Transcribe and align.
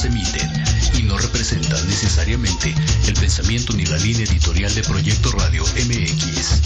las 0.00 0.04
emiten 0.04 0.50
y 0.98 1.02
no 1.02 1.18
representan 1.18 1.86
necesariamente 1.86 2.74
el 3.06 3.14
pensamiento 3.14 3.72
ni 3.74 3.84
la 3.84 3.98
línea 3.98 4.24
editorial 4.24 4.74
de 4.74 4.82
Proyecto 4.82 5.30
Radio 5.32 5.62
MX. 5.62 6.60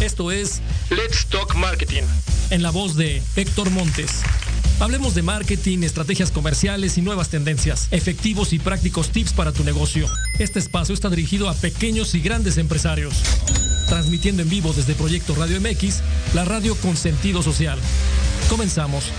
Esto 0.00 0.32
es 0.32 0.60
Let's 0.90 1.26
Talk 1.26 1.54
Marketing. 1.54 2.02
en 2.50 2.62
la 2.62 2.70
voz 2.70 2.96
de 2.96 3.22
Héctor 3.36 3.70
Montes. 3.70 4.22
Hablemos 4.80 5.14
de 5.14 5.22
marketing, 5.22 5.82
estrategias 5.82 6.30
comerciales 6.30 6.98
y 6.98 7.02
nuevas 7.02 7.28
tendencias, 7.28 7.88
efectivos 7.90 8.52
y 8.52 8.58
prácticos 8.58 9.10
tips 9.10 9.32
para 9.32 9.52
tu 9.52 9.64
negocio. 9.64 10.06
Este 10.38 10.58
espacio 10.58 10.94
está 10.94 11.10
dirigido 11.10 11.48
a 11.48 11.54
pequeños 11.54 12.14
y 12.14 12.20
grandes 12.20 12.58
empresarios. 12.58 13.14
Transmitiendo 13.88 14.42
en 14.42 14.48
vivo 14.48 14.72
desde 14.72 14.94
Proyecto 14.94 15.34
Radio 15.34 15.60
MX, 15.60 16.00
la 16.34 16.44
radio 16.44 16.76
con 16.76 16.96
sentido 16.96 17.42
social. 17.42 17.78
Comenzamos. 18.48 19.12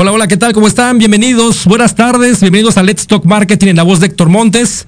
Hola, 0.00 0.12
hola, 0.12 0.28
¿qué 0.28 0.36
tal? 0.36 0.52
¿Cómo 0.52 0.68
están? 0.68 0.98
Bienvenidos, 0.98 1.64
buenas 1.64 1.96
tardes, 1.96 2.40
bienvenidos 2.40 2.76
a 2.76 2.84
Let's 2.84 3.08
Talk 3.08 3.24
Marketing 3.24 3.66
en 3.66 3.76
la 3.76 3.82
voz 3.82 3.98
de 3.98 4.06
Héctor 4.06 4.28
Montes. 4.28 4.86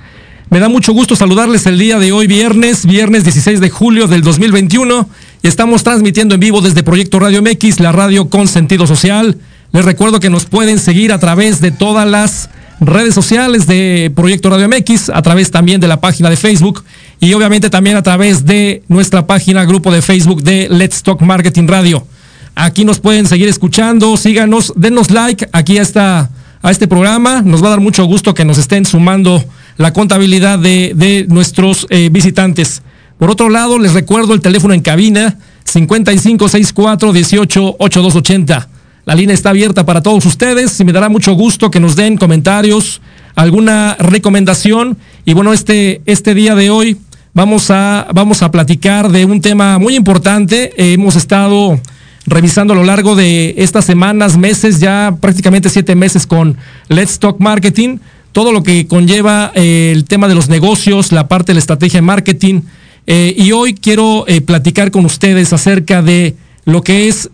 Me 0.50 0.60
da 0.60 0.69
mucho 0.69 0.92
gusto 0.92 1.16
saludarles 1.16 1.66
el 1.66 1.78
día 1.78 1.98
de 1.98 2.12
hoy, 2.12 2.28
viernes, 2.28 2.87
viernes 2.87 3.25
16 3.25 3.60
de 3.60 3.70
julio 3.70 4.06
del 4.06 4.22
2021, 4.22 5.08
y 5.42 5.48
estamos 5.48 5.82
transmitiendo 5.82 6.37
en 6.37 6.41
vivo 6.41 6.60
desde 6.60 6.84
Proyecto 6.84 7.19
Radio 7.19 7.42
MX, 7.42 7.81
la 7.81 7.91
radio 7.91 8.31
con 8.31 8.47
sentido 8.47 8.87
social. 8.87 9.37
Les 9.72 9.84
recuerdo 9.84 10.20
que 10.20 10.31
nos 10.31 10.44
pueden 10.44 10.78
seguir 10.78 11.12
a 11.12 11.19
través 11.19 11.60
de 11.60 11.72
todas 11.72 12.08
las 12.08 12.48
redes 12.80 13.14
sociales 13.14 13.66
de 13.66 14.10
Proyecto 14.14 14.50
Radio 14.50 14.68
MX, 14.68 15.10
a 15.10 15.22
través 15.22 15.50
también 15.50 15.80
de 15.80 15.88
la 15.88 16.00
página 16.00 16.30
de 16.30 16.36
Facebook 16.36 16.82
y 17.20 17.32
obviamente 17.34 17.68
también 17.68 17.96
a 17.96 18.02
través 18.02 18.46
de 18.46 18.82
nuestra 18.88 19.26
página, 19.26 19.64
grupo 19.64 19.92
de 19.92 20.02
Facebook 20.02 20.42
de 20.42 20.68
Let's 20.70 21.02
Talk 21.02 21.20
Marketing 21.20 21.66
Radio. 21.69 22.06
Aquí 22.54 22.84
nos 22.84 22.98
pueden 22.98 23.26
seguir 23.26 23.48
escuchando, 23.48 24.16
síganos, 24.16 24.72
denos 24.76 25.10
like 25.10 25.48
aquí 25.52 25.78
a, 25.78 25.82
esta, 25.82 26.30
a 26.62 26.70
este 26.70 26.88
programa. 26.88 27.42
Nos 27.42 27.62
va 27.62 27.69
a 27.69 27.70
dar 27.70 27.80
mucho 27.80 28.04
gusto 28.04 28.34
que 28.34 28.44
nos 28.44 28.58
estén 28.58 28.84
sumando 28.84 29.44
la 29.76 29.92
contabilidad 29.92 30.58
de, 30.58 30.92
de 30.94 31.26
nuestros 31.28 31.86
eh, 31.90 32.08
visitantes. 32.10 32.82
Por 33.19 33.30
otro 33.30 33.50
lado, 33.50 33.78
les 33.78 33.92
recuerdo 33.92 34.34
el 34.34 34.40
teléfono 34.40 34.72
en 34.72 34.80
cabina 34.80 35.36
5564 35.64 37.12
18 37.12 37.76
8280. 37.78 38.69
La 39.06 39.15
línea 39.15 39.34
está 39.34 39.50
abierta 39.50 39.87
para 39.87 40.03
todos 40.03 40.27
ustedes 40.27 40.78
y 40.78 40.84
me 40.84 40.93
dará 40.93 41.09
mucho 41.09 41.33
gusto 41.33 41.71
que 41.71 41.81
nos 41.81 41.97
den 41.97 42.19
comentarios, 42.19 43.00
alguna 43.34 43.97
recomendación. 43.99 44.99
Y 45.25 45.33
bueno, 45.33 45.53
este, 45.53 46.03
este 46.05 46.34
día 46.34 46.55
de 46.55 46.71
hoy 46.71 46.99
vamos 47.33 47.71
a, 47.71 48.09
vamos 48.12 48.43
a 48.43 48.50
platicar 48.50 49.11
de 49.11 49.25
un 49.25 49.41
tema 49.41 49.78
muy 49.78 49.97
importante. 49.97 50.72
Hemos 50.77 51.16
estado 51.16 51.81
revisando 52.27 52.75
a 52.75 52.77
lo 52.77 52.84
largo 52.84 53.16
de 53.16 53.55
estas 53.56 53.87
semanas, 53.87 54.37
meses, 54.37 54.81
ya 54.81 55.17
prácticamente 55.19 55.71
siete 55.71 55.94
meses 55.94 56.27
con 56.27 56.56
Let's 56.88 57.19
Talk 57.19 57.41
Marketing, 57.41 57.99
todo 58.32 58.53
lo 58.53 58.62
que 58.62 58.87
conlleva 58.87 59.50
eh, 59.55 59.93
el 59.94 60.05
tema 60.05 60.28
de 60.28 60.34
los 60.34 60.49
negocios, 60.49 61.11
la 61.11 61.27
parte 61.27 61.53
de 61.53 61.55
la 61.55 61.61
estrategia 61.61 61.99
de 61.99 62.03
marketing. 62.03 62.61
Eh, 63.06 63.34
y 63.37 63.53
hoy 63.53 63.75
quiero 63.75 64.27
eh, 64.28 64.43
platicar 64.43 64.91
con 64.91 65.06
ustedes 65.06 65.53
acerca 65.55 66.03
de 66.03 66.37
lo 66.67 66.82
que 66.82 67.09
es 67.09 67.31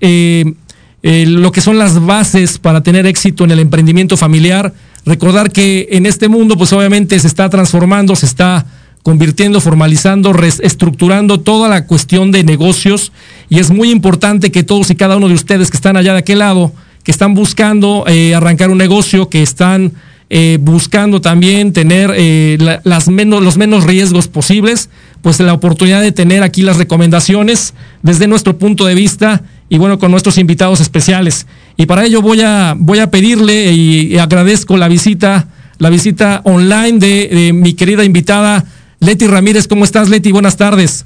eh, 1.09 1.25
lo 1.27 1.51
que 1.53 1.61
son 1.61 1.79
las 1.79 1.95
bases 2.05 2.59
para 2.59 2.83
tener 2.83 3.07
éxito 3.07 3.45
en 3.45 3.53
el 3.53 3.61
emprendimiento 3.61 4.17
familiar. 4.17 4.73
Recordar 5.05 5.53
que 5.53 5.87
en 5.93 6.05
este 6.05 6.27
mundo, 6.29 6.57
pues 6.57 6.73
obviamente 6.73 7.19
se 7.21 7.29
está 7.29 7.49
transformando, 7.49 8.17
se 8.17 8.27
está 8.27 8.67
convirtiendo, 9.05 9.61
formalizando, 9.61 10.33
reestructurando 10.33 11.39
toda 11.39 11.69
la 11.69 11.87
cuestión 11.87 12.33
de 12.33 12.43
negocios 12.43 13.13
y 13.49 13.61
es 13.61 13.71
muy 13.71 13.91
importante 13.91 14.51
que 14.51 14.65
todos 14.65 14.91
y 14.91 14.97
cada 14.97 15.17
uno 15.17 15.29
de 15.29 15.35
ustedes 15.35 15.71
que 15.71 15.77
están 15.77 15.97
allá 15.97 16.13
de 16.13 16.19
aquel 16.19 16.41
lado, 16.41 16.73
que 17.05 17.13
están 17.13 17.35
buscando 17.35 18.05
eh, 18.09 18.35
arrancar 18.35 18.69
un 18.71 18.79
negocio, 18.79 19.29
que 19.29 19.43
están 19.43 19.93
eh, 20.29 20.59
buscando 20.61 21.21
también 21.21 21.73
tener 21.73 22.13
eh, 22.17 22.57
la- 22.59 22.81
las 22.83 23.07
menos, 23.09 23.45
los 23.45 23.57
menos 23.57 23.85
riesgos 23.85 24.27
posibles, 24.27 24.89
pues 25.23 25.39
la 25.39 25.53
oportunidad 25.53 26.03
de 26.03 26.11
tener 26.11 26.43
aquí 26.43 26.63
las 26.63 26.77
recomendaciones 26.77 27.75
desde 28.03 28.27
nuestro 28.27 28.59
punto 28.59 28.87
de 28.87 28.97
vista 28.97 29.43
y 29.69 29.79
bueno, 29.79 29.99
con 29.99 30.11
nuestros 30.11 30.39
invitados 30.39 30.81
especiales. 30.81 31.47
Y 31.77 31.87
para 31.87 32.05
ello 32.05 32.23
voy 32.23 32.41
a, 32.43 32.75
voy 32.77 32.99
a 33.01 33.11
pedirle 33.11 33.73
y, 33.73 34.15
y 34.15 34.19
agradezco 34.19 34.77
la 34.77 34.89
visita, 34.89 35.49
la 35.79 35.91
visita 35.91 36.41
online 36.45 36.99
de, 36.99 37.29
de 37.29 37.53
mi 37.53 37.75
querida 37.75 38.05
invitada 38.05 38.65
Leti 39.01 39.27
Ramírez. 39.27 39.67
¿Cómo 39.69 39.85
estás, 39.85 40.09
Leti? 40.09 40.33
Buenas 40.33 40.57
tardes. 40.57 41.05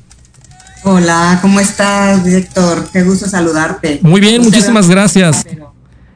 Hola, 0.82 1.38
¿cómo 1.43 1.60
estás, 1.60 2.25
director? 2.25 2.88
Qué 2.93 3.03
gusto 3.03 3.28
saludarte. 3.28 4.00
Muy 4.03 4.21
bien, 4.21 4.43
muchísimas 4.43 4.88
gracias. 4.88 5.44
pero- 5.48 5.75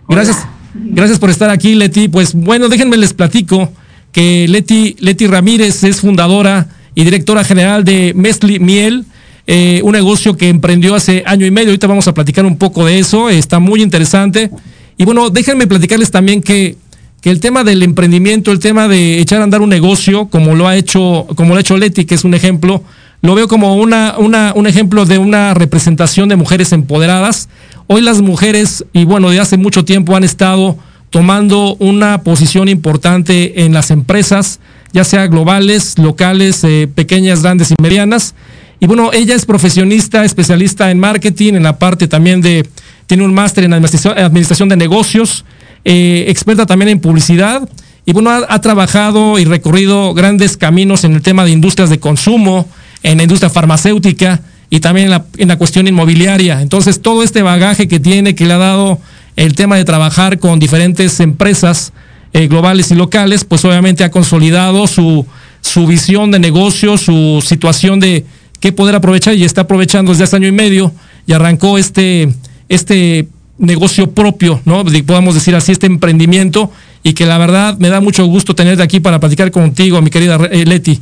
Gracias, 0.09 0.39
gracias 0.75 1.19
por 1.19 1.31
estar 1.31 1.51
aquí, 1.51 1.75
Leti. 1.75 2.09
Pues 2.09 2.35
bueno, 2.35 2.69
déjenme 2.69 2.97
les 2.97 3.13
platico 3.13 3.73
que 4.13 4.47
Leti, 4.49 4.97
Leti 5.01 5.27
Ramírez 5.27 5.83
es 5.85 6.01
fundadora 6.01 6.69
y 6.95 7.05
directora 7.05 7.43
general 7.45 7.85
de 7.85 8.13
Mesli 8.15 8.59
Miel, 8.61 9.05
eh, 9.47 9.81
un 9.85 9.93
negocio 9.93 10.37
que 10.37 10.49
emprendió 10.49 10.95
hace 10.95 11.23
año 11.27 11.45
y 11.45 11.51
medio. 11.51 11.69
Ahorita 11.69 11.87
vamos 11.87 12.09
a 12.09 12.15
platicar 12.15 12.47
un 12.47 12.57
poco 12.57 12.87
de 12.87 12.99
eso, 12.99 13.29
está 13.29 13.59
muy 13.59 13.83
interesante. 13.83 14.51
Y 14.97 15.05
bueno, 15.05 15.31
déjenme 15.31 15.67
platicarles 15.67 16.11
también 16.11 16.43
que, 16.43 16.77
el 17.25 17.41
tema 17.41 17.65
del 17.65 17.83
emprendimiento, 17.83 18.53
el 18.53 18.59
tema 18.59 18.87
de 18.87 19.19
echar 19.19 19.41
a 19.41 19.45
andar 19.45 19.63
un 19.63 19.71
negocio, 19.71 20.27
como 20.27 20.55
lo 20.55 20.69
ha 20.69 20.77
hecho, 20.77 21.27
como 21.37 21.51
lo 21.51 21.57
ha 21.57 21.61
hecho 21.61 21.79
Leti, 21.79 22.05
que 22.05 22.15
es 22.15 22.25
un 22.25 22.35
ejemplo, 22.35 22.83
lo 23.23 23.35
veo 23.35 23.49
como 23.49 23.77
una, 23.77 24.15
un 24.19 24.67
ejemplo 24.67 25.07
de 25.07 25.17
una 25.17 25.55
representación 25.55 26.29
de 26.29 26.37
mujeres 26.37 26.73
empoderadas. 26.73 27.49
Hoy 27.87 28.03
las 28.03 28.21
mujeres, 28.21 28.85
y 28.93 29.07
bueno, 29.07 29.31
de 29.31 29.41
hace 29.41 29.57
mucho 29.57 29.87
tiempo 29.87 30.15
han 30.17 30.25
estado 30.25 30.77
tomando 31.09 31.77
una 31.77 32.23
posición 32.23 32.69
importante 32.69 33.65
en 33.65 33.73
las 33.73 33.91
empresas, 33.91 34.59
ya 34.93 35.05
sea 35.05 35.27
globales, 35.29 35.97
locales, 35.97 36.63
eh, 36.65 36.89
pequeñas, 36.93 37.41
grandes 37.41 37.71
y 37.71 37.75
medianas. 37.81 38.35
Y 38.85 38.87
bueno, 38.87 39.15
ella 39.15 39.35
es 39.35 39.47
profesionista, 39.47 40.27
especialista 40.27 40.91
en 40.91 40.99
marketing, 40.99 41.55
en 41.55 41.63
la 41.63 41.79
parte 41.79 42.07
también 42.07 42.43
de, 42.43 42.69
tiene 43.07 43.25
un 43.25 43.33
máster 43.33 43.65
en 43.65 43.73
administración, 43.73 44.69
de 44.69 44.77
negocios, 44.77 45.47
eh, 45.87 46.27
experta 46.29 46.67
también 46.67 46.91
en 46.91 47.01
publicidad. 47.01 47.67
Y 48.05 48.13
bueno, 48.13 48.29
ha, 48.29 48.45
ha 48.47 48.61
trabajado 48.61 49.39
y 49.39 49.47
recorrido 49.47 50.13
grandes 50.13 50.59
caminos 50.59 51.05
en 51.05 51.15
el 51.15 51.23
tema 51.23 51.47
de 51.47 51.53
industrias 51.53 51.89
de 51.89 51.99
consumo, 51.99 52.69
en 53.03 53.17
la 53.17 53.23
industria 53.23 53.49
farmacéutica 53.49 54.43
y 54.69 54.81
también 54.81 55.07
en 55.07 55.13
la, 55.13 55.25
en 55.39 55.49
la 55.49 55.57
cuestión 55.57 55.89
inmobiliaria. 55.89 56.61
Entonces, 56.61 57.01
todo 57.01 57.23
este 57.23 57.41
bagaje 57.41 57.89
que 57.89 58.01
tiene, 58.01 58.35
que 58.35 58.45
le 58.45 58.53
ha 58.53 58.59
dado 58.59 58.99
el 59.37 59.55
tema 59.55 59.77
de 59.77 59.87
trabajar 59.87 60.39
con 60.39 60.59
diferentes 60.59 61.21
empresas 61.21 61.95
eh, 62.35 62.49
globales 62.49 62.91
y 62.91 62.97
locales, 62.97 63.45
pues 63.45 63.65
obviamente 63.65 64.05
ha 64.05 64.11
consolidado 64.11 64.87
su, 64.87 65.25
su 65.63 65.87
visión 65.87 66.31
de 66.31 66.39
negocio, 66.39 66.99
su 66.99 67.43
situación 67.43 67.99
de 67.99 68.27
qué 68.65 68.73
poder 68.73 68.95
aprovechar 68.95 69.35
y 69.35 69.45
está 69.45 69.61
aprovechando 69.61 70.11
desde 70.11 70.25
hace 70.25 70.37
año 70.37 70.49
y 70.49 70.53
medio 70.53 70.91
y 71.27 71.35
arrancó 71.35 71.77
este, 71.77 72.35
este 72.67 73.29
negocio 73.59 74.11
propio, 74.13 74.59
¿no? 74.65 74.85
De- 74.85 75.03
Podemos 75.03 75.35
decir 75.35 75.55
así, 75.55 75.71
este 75.71 75.85
emprendimiento 75.87 76.71
y 77.03 77.13
que 77.13 77.27
la 77.27 77.37
verdad 77.37 77.77
me 77.77 77.91
da 77.91 78.01
mucho 78.01 78.25
gusto 78.25 78.55
tenerte 78.55 78.83
aquí 78.83 79.01
para 79.01 79.21
platicar 79.21 79.51
contigo, 79.51 80.01
mi 80.01 80.09
querida 80.09 80.37
eh, 80.51 80.65
Leti. 80.65 80.99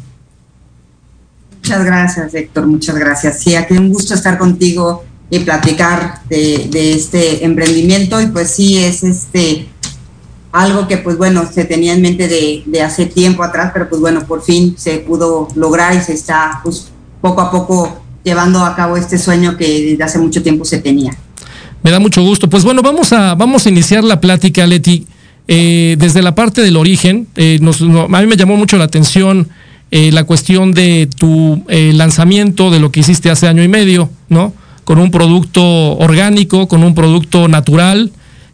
Muchas 1.58 1.84
gracias, 1.84 2.34
Héctor, 2.34 2.66
muchas 2.66 2.96
gracias. 2.96 3.38
Sí, 3.38 3.54
aquí 3.54 3.74
un 3.74 3.90
gusto 3.90 4.14
estar 4.14 4.38
contigo 4.38 5.04
y 5.30 5.38
platicar 5.38 6.20
de, 6.28 6.94
este 6.94 7.44
emprendimiento 7.44 8.20
y 8.20 8.26
pues 8.26 8.50
sí, 8.50 8.78
es 8.78 9.04
este 9.04 9.68
algo 10.50 10.88
que 10.88 10.96
pues 10.96 11.16
bueno, 11.16 11.48
se 11.48 11.64
tenía 11.64 11.94
en 11.94 12.02
mente 12.02 12.26
de, 12.26 12.64
de, 12.66 12.82
hace 12.82 13.06
tiempo 13.06 13.44
atrás, 13.44 13.70
pero 13.72 13.88
pues 13.88 14.00
bueno, 14.00 14.26
por 14.26 14.42
fin 14.42 14.74
se 14.76 14.98
pudo 14.98 15.46
lograr 15.54 15.94
y 15.94 16.00
se 16.00 16.12
está 16.12 16.60
pues 16.64 16.88
poco 17.22 17.40
a 17.40 17.50
poco 17.50 18.02
llevando 18.22 18.62
a 18.64 18.76
cabo 18.76 18.98
este 18.98 19.16
sueño 19.16 19.56
que 19.56 19.92
desde 19.92 20.04
hace 20.04 20.18
mucho 20.18 20.42
tiempo 20.42 20.66
se 20.66 20.78
tenía. 20.78 21.16
Me 21.82 21.90
da 21.90 21.98
mucho 21.98 22.22
gusto. 22.22 22.50
Pues 22.50 22.64
bueno, 22.64 22.82
vamos 22.82 23.12
a, 23.14 23.34
vamos 23.34 23.64
a 23.64 23.70
iniciar 23.70 24.04
la 24.04 24.20
plática, 24.20 24.66
Leti. 24.66 25.06
Eh, 25.48 25.96
desde 25.98 26.22
la 26.22 26.34
parte 26.34 26.60
del 26.60 26.76
origen, 26.76 27.26
eh, 27.34 27.58
nos, 27.60 27.80
no, 27.80 28.02
a 28.02 28.20
mí 28.20 28.26
me 28.26 28.36
llamó 28.36 28.56
mucho 28.56 28.76
la 28.76 28.84
atención 28.84 29.48
eh, 29.94 30.10
la 30.10 30.24
cuestión 30.24 30.72
de 30.72 31.06
tu 31.18 31.64
eh, 31.68 31.92
lanzamiento, 31.94 32.70
de 32.70 32.80
lo 32.80 32.90
que 32.90 33.00
hiciste 33.00 33.28
hace 33.28 33.46
año 33.46 33.62
y 33.62 33.68
medio, 33.68 34.08
¿no? 34.30 34.54
Con 34.84 34.98
un 34.98 35.10
producto 35.10 35.62
orgánico, 35.98 36.66
con 36.66 36.82
un 36.82 36.94
producto 36.94 37.46
natural, 37.46 38.10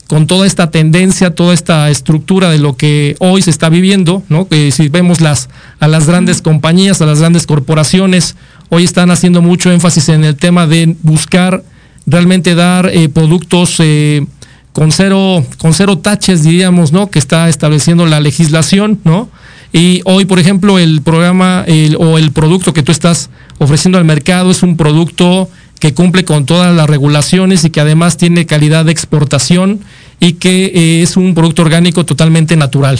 con 0.09 0.26
toda 0.26 0.49
esta 0.49 0.73
tendencia, 0.73 1.37
toda 1.37 1.55
esta 1.55 1.91
estructura 1.91 2.50
de 2.50 2.59
lo 2.59 2.76
que 2.76 3.15
hoy 3.20 3.41
se 3.43 3.50
está 3.50 3.69
viviendo, 3.69 4.25
¿no? 4.29 4.49
Que 4.49 4.73
si 4.73 4.88
vemos 4.88 5.20
las, 5.20 5.49
a 5.79 5.87
las 5.87 6.09
grandes 6.09 6.43
compañías, 6.43 7.00
a 7.03 7.06
las 7.06 7.20
grandes 7.20 7.47
corporaciones, 7.47 8.35
hoy 8.69 8.85
están 8.85 9.11
haciendo 9.11 9.43
mucho 9.43 9.70
énfasis 9.70 10.09
en 10.09 10.25
el 10.25 10.37
tema 10.37 10.67
de 10.67 10.97
buscar 11.03 11.62
realmente 12.06 12.55
dar 12.55 12.91
eh, 12.93 13.09
productos 13.09 13.76
eh, 13.81 14.26
con 14.73 14.93
cero, 14.93 15.44
con 15.59 15.75
cero 15.75 15.99
taches, 15.99 16.43
diríamos, 16.43 16.93
¿no? 16.93 17.11
Que 17.11 17.19
está 17.19 17.49
estableciendo 17.49 18.06
la 18.06 18.20
legislación, 18.20 19.00
¿no? 19.05 19.29
Y 19.73 20.00
hoy, 20.05 20.25
por 20.25 20.38
ejemplo, 20.38 20.79
el 20.79 21.03
programa 21.03 21.67
o 21.99 22.17
el 22.17 22.32
producto 22.32 22.73
que 22.73 22.82
tú 22.82 22.91
estás 22.91 23.29
ofreciendo 23.59 23.99
al 23.99 24.05
mercado 24.05 24.50
es 24.50 24.62
un 24.62 24.76
producto 24.79 25.50
que 25.79 25.94
cumple 25.94 26.25
con 26.25 26.47
todas 26.47 26.75
las 26.75 26.88
regulaciones 26.88 27.65
y 27.65 27.70
que 27.70 27.81
además 27.81 28.17
tiene 28.17 28.47
calidad 28.47 28.85
de 28.85 28.93
exportación 28.93 29.81
y 30.20 30.35
que 30.35 30.67
eh, 30.67 31.03
es 31.03 31.17
un 31.17 31.35
producto 31.35 31.62
orgánico 31.62 32.05
totalmente 32.05 32.56
natural. 32.56 32.99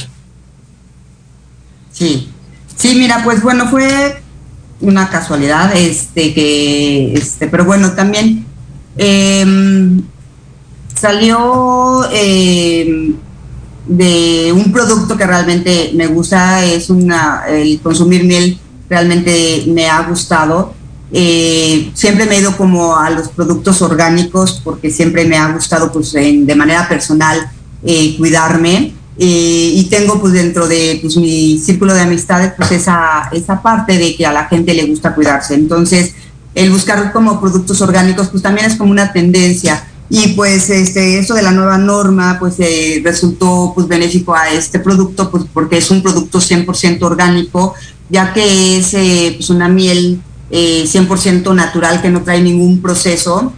Sí, 1.93 2.29
sí, 2.77 2.95
mira, 2.95 3.23
pues 3.25 3.43
bueno, 3.43 3.69
fue 3.69 4.23
una 4.81 5.09
casualidad, 5.09 5.75
este, 5.77 6.33
que, 6.35 7.13
este, 7.15 7.49
pero 7.49 7.65
bueno, 7.65 7.93
también 7.93 8.47
eh, 8.97 9.45
salió 10.95 12.05
eh, 12.13 13.13
de 13.87 14.53
un 14.53 14.73
producto 14.73 15.17
que 15.17 15.27
realmente 15.27 15.93
me 15.95 16.07
gusta, 16.07 16.65
es 16.65 16.91
una, 16.91 17.45
el 17.49 17.81
consumir 17.81 18.25
miel 18.25 18.59
realmente 18.89 19.65
me 19.67 19.89
ha 19.89 20.03
gustado. 20.03 20.75
Eh, 21.13 21.91
siempre 21.95 22.27
me 22.27 22.37
he 22.37 22.41
ido 22.41 22.57
como 22.57 22.97
a 22.97 23.11
los 23.11 23.29
productos 23.29 23.81
orgánicos 23.81 24.61
porque 24.63 24.91
siempre 24.91 25.25
me 25.25 25.39
ha 25.39 25.51
gustado 25.53 25.91
pues 25.91 26.15
en, 26.15 26.45
de 26.45 26.55
manera 26.55 26.87
personal 26.87 27.51
eh, 27.83 28.15
cuidarme 28.19 28.93
eh, 29.19 29.73
y 29.75 29.85
tengo 29.91 30.21
pues 30.21 30.33
dentro 30.33 30.69
de 30.69 30.99
pues, 31.03 31.17
mi 31.17 31.59
círculo 31.59 31.93
de 31.93 32.03
amistades 32.03 32.53
pues 32.57 32.71
esa, 32.73 33.29
esa 33.33 33.61
parte 33.61 33.99
de 33.99 34.15
que 34.15 34.25
a 34.25 34.33
la 34.33 34.47
gente 34.47 34.75
le 34.75 34.87
gusta 34.87 35.15
cuidarse. 35.15 35.55
Entonces, 35.55 36.15
el 36.55 36.71
buscar 36.71 37.13
como 37.13 37.41
productos 37.41 37.81
orgánicos 37.81 38.29
pues 38.29 38.43
también 38.43 38.67
es 38.67 38.77
como 38.77 38.91
una 38.91 39.13
tendencia 39.13 39.85
y 40.11 40.29
pues 40.29 40.71
este 40.71 41.19
esto 41.19 41.35
de 41.35 41.43
la 41.43 41.53
nueva 41.53 41.77
norma 41.79 42.37
pues 42.39 42.55
eh, 42.59 43.01
resultó 43.05 43.73
pues 43.75 43.87
benéfico 43.87 44.35
a 44.35 44.51
este 44.51 44.79
producto 44.79 45.31
pues 45.31 45.45
porque 45.53 45.79
es 45.79 45.91
un 45.91 46.03
producto 46.03 46.39
100% 46.39 47.03
orgánico 47.03 47.75
ya 48.09 48.33
que 48.33 48.79
es 48.79 48.95
eh, 48.95 49.35
pues 49.37 49.51
una 49.51 49.69
miel 49.69 50.21
eh, 50.51 50.85
100% 50.87 51.55
natural 51.55 52.01
que 52.01 52.09
no 52.09 52.23
trae 52.23 52.41
ningún 52.41 52.81
proceso 52.81 53.53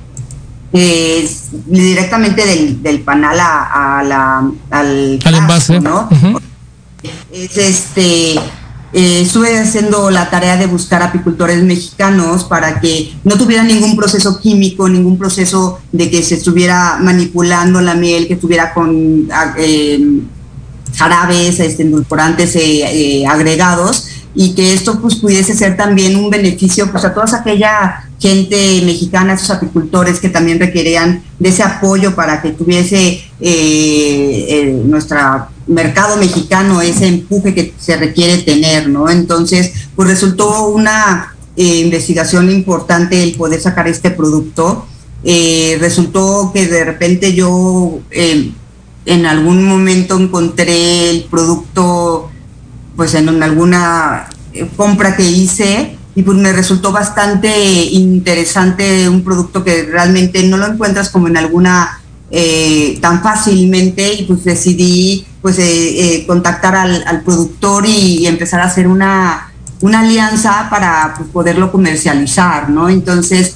eh, 0.72 1.28
directamente 1.66 2.46
del, 2.46 2.82
del, 2.82 3.00
panal 3.00 3.40
a, 3.40 3.98
a 3.98 4.02
la, 4.04 4.50
al, 4.70 5.18
al 5.24 5.34
envase 5.34 5.80
¿no? 5.80 6.08
Uh 6.10 6.14
-huh. 6.14 6.40
es 7.32 7.56
este 7.56 8.34
eh, 8.92 9.20
estuve 9.22 9.56
haciendo 9.56 10.10
la 10.10 10.30
tarea 10.30 10.56
de 10.56 10.66
buscar 10.66 11.00
apicultores 11.02 11.62
mexicanos 11.62 12.44
para 12.44 12.80
que 12.80 13.14
no 13.22 13.36
tuviera 13.36 13.62
ningún 13.62 13.96
proceso 13.96 14.40
químico, 14.40 14.88
ningún 14.88 15.16
proceso 15.16 15.78
de 15.92 16.10
que 16.10 16.22
se 16.24 16.34
estuviera 16.36 16.98
manipulando 17.00 17.80
la 17.80 17.94
miel, 17.94 18.26
que 18.26 18.34
estuviera 18.34 18.74
con 18.74 19.28
eh, 19.56 20.20
jarabes, 20.96 21.60
este, 21.60 21.84
endulcorantes 21.84 22.56
eh, 22.56 23.24
agregados 23.28 24.08
y 24.34 24.54
que 24.54 24.74
esto 24.74 25.00
pues 25.00 25.16
pudiese 25.16 25.54
ser 25.54 25.76
también 25.76 26.16
un 26.16 26.30
beneficio 26.30 26.90
pues 26.90 27.04
a 27.04 27.12
toda 27.12 27.36
aquella 27.36 28.08
gente 28.18 28.82
mexicana, 28.84 29.34
esos 29.34 29.50
apicultores 29.50 30.20
que 30.20 30.28
también 30.28 30.60
requerían 30.60 31.22
de 31.38 31.48
ese 31.48 31.62
apoyo 31.62 32.14
para 32.14 32.40
que 32.40 32.50
tuviese 32.50 33.22
eh, 33.40 34.82
nuestro 34.84 35.18
mercado 35.66 36.16
mexicano 36.16 36.80
ese 36.82 37.06
empuje 37.06 37.54
que 37.54 37.74
se 37.78 37.96
requiere 37.96 38.42
tener, 38.42 38.88
¿no? 38.88 39.08
Entonces, 39.08 39.72
pues 39.96 40.08
resultó 40.08 40.68
una 40.68 41.34
eh, 41.56 41.80
investigación 41.80 42.50
importante 42.50 43.22
el 43.22 43.34
poder 43.34 43.60
sacar 43.60 43.88
este 43.88 44.10
producto. 44.10 44.86
Eh, 45.24 45.76
resultó 45.80 46.50
que 46.52 46.66
de 46.66 46.84
repente 46.84 47.34
yo 47.34 48.00
en 48.10 49.26
algún 49.26 49.64
momento 49.66 50.18
encontré 50.18 51.10
el 51.10 51.24
producto 51.24 52.29
pues 53.00 53.14
en 53.14 53.42
alguna 53.42 54.28
compra 54.76 55.16
que 55.16 55.22
hice 55.22 55.96
y 56.14 56.22
pues 56.22 56.36
me 56.36 56.52
resultó 56.52 56.92
bastante 56.92 57.48
interesante 57.84 59.08
un 59.08 59.24
producto 59.24 59.64
que 59.64 59.84
realmente 59.84 60.42
no 60.42 60.58
lo 60.58 60.66
encuentras 60.66 61.08
como 61.08 61.26
en 61.26 61.38
alguna 61.38 61.98
eh, 62.30 62.98
tan 63.00 63.22
fácilmente 63.22 64.12
y 64.12 64.24
pues 64.24 64.44
decidí 64.44 65.24
pues 65.40 65.58
eh, 65.58 65.62
eh, 65.62 66.26
contactar 66.26 66.74
al, 66.74 67.02
al, 67.06 67.22
productor 67.22 67.86
y, 67.86 68.18
y, 68.18 68.26
empezar 68.26 68.60
a 68.60 68.64
hacer 68.64 68.86
una, 68.86 69.50
una 69.80 70.00
alianza 70.00 70.68
para 70.68 71.14
pues, 71.16 71.30
poderlo 71.30 71.72
comercializar, 71.72 72.68
¿no? 72.68 72.90
Entonces 72.90 73.54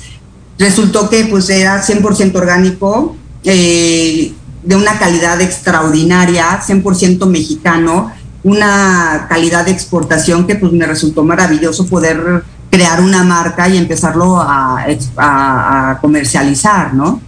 resultó 0.59 1.11
que 1.11 1.27
pues 1.27 1.51
era 1.51 1.83
100% 1.83 2.35
orgánico, 2.35 3.15
de 3.43 4.77
una 4.77 4.99
calidad 4.99 5.39
extraordinaria, 5.43 6.63
100% 6.67 7.27
mexicano, 7.27 8.11
una 8.45 9.27
calidad 9.29 9.65
de 9.65 9.73
exportación 9.73 10.47
que 10.47 10.55
pues 10.55 10.73
me 10.73 10.87
resultó 10.87 11.25
maravilloso 11.25 11.87
poder 11.87 12.45
crear 12.71 13.01
una 13.01 13.25
marca 13.25 13.69
y 13.69 13.77
empezarlo 13.77 14.41
a, 14.41 14.85
a, 15.17 15.91
a, 15.91 15.99
comercializar, 16.01 16.95
¿no? 16.95 17.21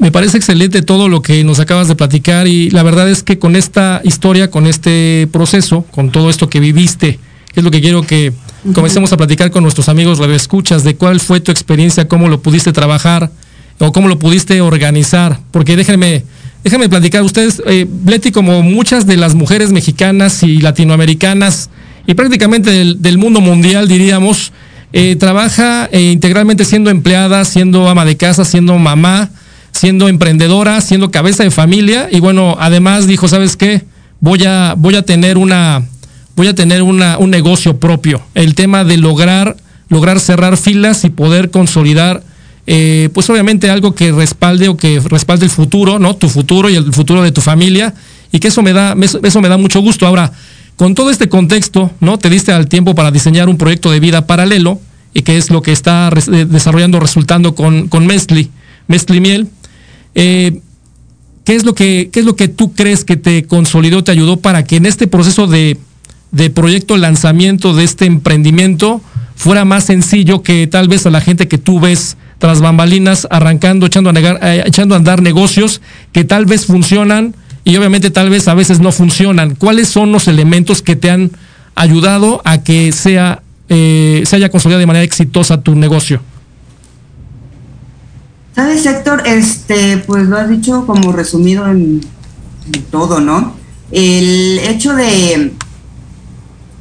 Me 0.00 0.10
parece 0.10 0.36
excelente 0.36 0.82
todo 0.82 1.08
lo 1.08 1.22
que 1.22 1.42
nos 1.44 1.60
acabas 1.60 1.88
de 1.88 1.94
platicar 1.94 2.46
y 2.46 2.68
la 2.70 2.82
verdad 2.82 3.08
es 3.08 3.22
que 3.22 3.38
con 3.38 3.56
esta 3.56 4.00
historia, 4.04 4.50
con 4.50 4.66
este 4.66 5.28
proceso, 5.32 5.82
con 5.90 6.10
todo 6.10 6.28
esto 6.28 6.50
que 6.50 6.60
viviste, 6.60 7.18
es 7.54 7.64
lo 7.64 7.70
que 7.70 7.80
quiero 7.80 8.02
que 8.02 8.32
comencemos 8.74 9.12
a 9.12 9.16
platicar 9.16 9.50
con 9.50 9.62
nuestros 9.62 9.88
amigos 9.88 10.20
escuchas 10.20 10.84
de 10.84 10.96
cuál 10.96 11.20
fue 11.20 11.40
tu 11.40 11.50
experiencia, 11.50 12.08
cómo 12.08 12.28
lo 12.28 12.40
pudiste 12.40 12.72
trabajar 12.72 13.30
o 13.78 13.92
cómo 13.92 14.08
lo 14.08 14.18
pudiste 14.18 14.60
organizar, 14.60 15.40
porque 15.50 15.76
déjenme 15.76 16.24
déjenme 16.64 16.88
platicar, 16.88 17.22
ustedes, 17.22 17.62
eh, 17.66 17.86
Leti, 18.04 18.30
como 18.30 18.62
muchas 18.62 19.06
de 19.06 19.16
las 19.16 19.34
mujeres 19.34 19.72
mexicanas 19.72 20.42
y 20.42 20.60
latinoamericanas, 20.60 21.70
y 22.06 22.14
prácticamente 22.14 22.70
del, 22.70 23.18
mundo 23.18 23.40
mundial, 23.40 23.88
diríamos, 23.88 24.52
eh, 24.92 25.16
trabaja 25.16 25.88
eh, 25.92 26.10
integralmente 26.12 26.64
siendo 26.64 26.90
empleada, 26.90 27.44
siendo 27.44 27.88
ama 27.88 28.04
de 28.04 28.16
casa, 28.16 28.44
siendo 28.44 28.78
mamá, 28.78 29.30
siendo 29.72 30.08
emprendedora, 30.08 30.80
siendo 30.80 31.10
cabeza 31.10 31.44
de 31.44 31.50
familia, 31.50 32.08
y 32.10 32.20
bueno, 32.20 32.56
además 32.58 33.06
dijo, 33.06 33.28
¿sabes 33.28 33.56
qué? 33.56 33.84
Voy 34.20 34.44
a, 34.44 34.74
voy 34.76 34.96
a 34.96 35.02
tener 35.02 35.38
una, 35.38 35.82
voy 36.34 36.48
a 36.48 36.54
tener 36.54 36.82
una, 36.82 37.18
un 37.18 37.30
negocio 37.30 37.78
propio. 37.78 38.22
El 38.34 38.54
tema 38.54 38.84
de 38.84 38.96
lograr, 38.96 39.56
lograr 39.88 40.18
cerrar 40.18 40.56
filas 40.56 41.04
y 41.04 41.10
poder 41.10 41.50
consolidar 41.50 42.22
eh, 42.70 43.08
pues 43.14 43.30
obviamente 43.30 43.70
algo 43.70 43.94
que 43.94 44.12
respalde 44.12 44.68
o 44.68 44.76
que 44.76 45.00
respalde 45.00 45.46
el 45.46 45.50
futuro, 45.50 45.98
¿no? 45.98 46.14
Tu 46.16 46.28
futuro 46.28 46.68
y 46.68 46.76
el 46.76 46.92
futuro 46.92 47.22
de 47.22 47.32
tu 47.32 47.40
familia, 47.40 47.94
y 48.30 48.40
que 48.40 48.48
eso 48.48 48.60
me 48.60 48.74
da, 48.74 48.94
eso 49.00 49.40
me 49.40 49.48
da 49.48 49.56
mucho 49.56 49.80
gusto. 49.80 50.06
Ahora, 50.06 50.32
con 50.76 50.94
todo 50.94 51.08
este 51.10 51.30
contexto, 51.30 51.90
¿no? 52.00 52.18
Te 52.18 52.28
diste 52.28 52.52
al 52.52 52.68
tiempo 52.68 52.94
para 52.94 53.10
diseñar 53.10 53.48
un 53.48 53.56
proyecto 53.56 53.90
de 53.90 54.00
vida 54.00 54.26
paralelo, 54.26 54.78
y 55.14 55.22
que 55.22 55.38
es 55.38 55.48
lo 55.48 55.62
que 55.62 55.72
está 55.72 56.10
desarrollando, 56.10 57.00
resultando 57.00 57.54
con, 57.54 57.88
con 57.88 58.06
Mestli, 58.06 58.50
Mestli 58.86 59.20
Miel. 59.20 59.48
Eh, 60.14 60.60
¿qué, 61.44 61.54
es 61.54 61.64
lo 61.64 61.74
que, 61.74 62.10
¿Qué 62.12 62.20
es 62.20 62.26
lo 62.26 62.36
que 62.36 62.48
tú 62.48 62.74
crees 62.74 63.02
que 63.02 63.16
te 63.16 63.44
consolidó, 63.44 64.04
te 64.04 64.12
ayudó 64.12 64.40
para 64.40 64.64
que 64.64 64.76
en 64.76 64.84
este 64.84 65.06
proceso 65.06 65.46
de, 65.46 65.78
de 66.32 66.50
proyecto 66.50 66.98
lanzamiento 66.98 67.74
de 67.74 67.84
este 67.84 68.04
emprendimiento 68.04 69.00
fuera 69.36 69.64
más 69.64 69.84
sencillo 69.84 70.42
que 70.42 70.66
tal 70.66 70.88
vez 70.88 71.06
a 71.06 71.10
la 71.10 71.22
gente 71.22 71.48
que 71.48 71.56
tú 71.56 71.80
ves 71.80 72.18
tras 72.38 72.60
bambalinas, 72.60 73.26
arrancando, 73.30 73.86
echando 73.86 74.10
a, 74.10 74.12
negar, 74.12 74.38
eh, 74.42 74.62
echando 74.66 74.94
a 74.94 74.98
andar 74.98 75.22
negocios 75.22 75.80
que 76.12 76.24
tal 76.24 76.46
vez 76.46 76.66
funcionan 76.66 77.34
y 77.64 77.76
obviamente 77.76 78.10
tal 78.10 78.30
vez 78.30 78.48
a 78.48 78.54
veces 78.54 78.80
no 78.80 78.92
funcionan. 78.92 79.54
¿Cuáles 79.54 79.88
son 79.88 80.12
los 80.12 80.28
elementos 80.28 80.82
que 80.82 80.96
te 80.96 81.10
han 81.10 81.30
ayudado 81.74 82.40
a 82.44 82.62
que 82.62 82.92
sea 82.92 83.42
eh, 83.68 84.22
se 84.24 84.36
haya 84.36 84.48
consolidado 84.48 84.80
de 84.80 84.86
manera 84.86 85.04
exitosa 85.04 85.60
tu 85.60 85.74
negocio? 85.74 86.20
Sabes, 88.54 88.86
Héctor, 88.86 89.22
este, 89.26 89.98
pues 89.98 90.26
lo 90.26 90.36
has 90.36 90.48
dicho 90.48 90.84
como 90.86 91.12
resumido 91.12 91.66
en, 91.70 92.00
todo, 92.90 93.20
¿no? 93.20 93.54
El 93.90 94.58
hecho 94.58 94.94
de, 94.94 95.52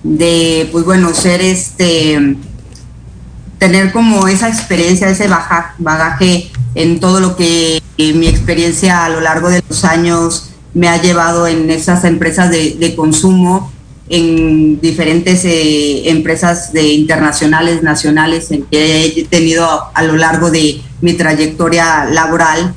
de, 0.04 0.70
pues 0.72 0.86
bueno, 0.86 1.14
ser 1.14 1.42
este, 1.42 2.36
tener 3.58 3.92
como 3.92 4.28
esa 4.28 4.50
experiencia, 4.50 5.10
ese 5.10 5.28
bagaje 5.78 6.52
en 6.76 7.00
todo 7.00 7.20
lo 7.20 7.36
que 7.36 7.82
mi 7.98 8.28
experiencia 8.28 9.06
a 9.06 9.10
lo 9.10 9.22
largo 9.22 9.50
de 9.50 9.64
los 9.68 9.84
años 9.84 10.50
me 10.74 10.88
ha 10.90 11.02
llevado 11.02 11.48
en 11.48 11.70
esas 11.72 12.04
empresas 12.04 12.52
de, 12.52 12.94
consumo, 12.96 13.72
en 14.10 14.80
diferentes 14.80 15.44
eh, 15.44 16.10
empresas 16.10 16.72
de 16.72 16.94
internacionales, 16.94 17.82
nacionales, 17.82 18.52
en 18.52 18.64
que 18.64 19.06
he 19.06 19.26
tenido 19.26 19.68
a, 19.94 20.04
lo 20.04 20.16
largo 20.16 20.52
de 20.52 20.82
mi 21.02 21.14
trayectoria 21.14 22.06
laboral, 22.06 22.74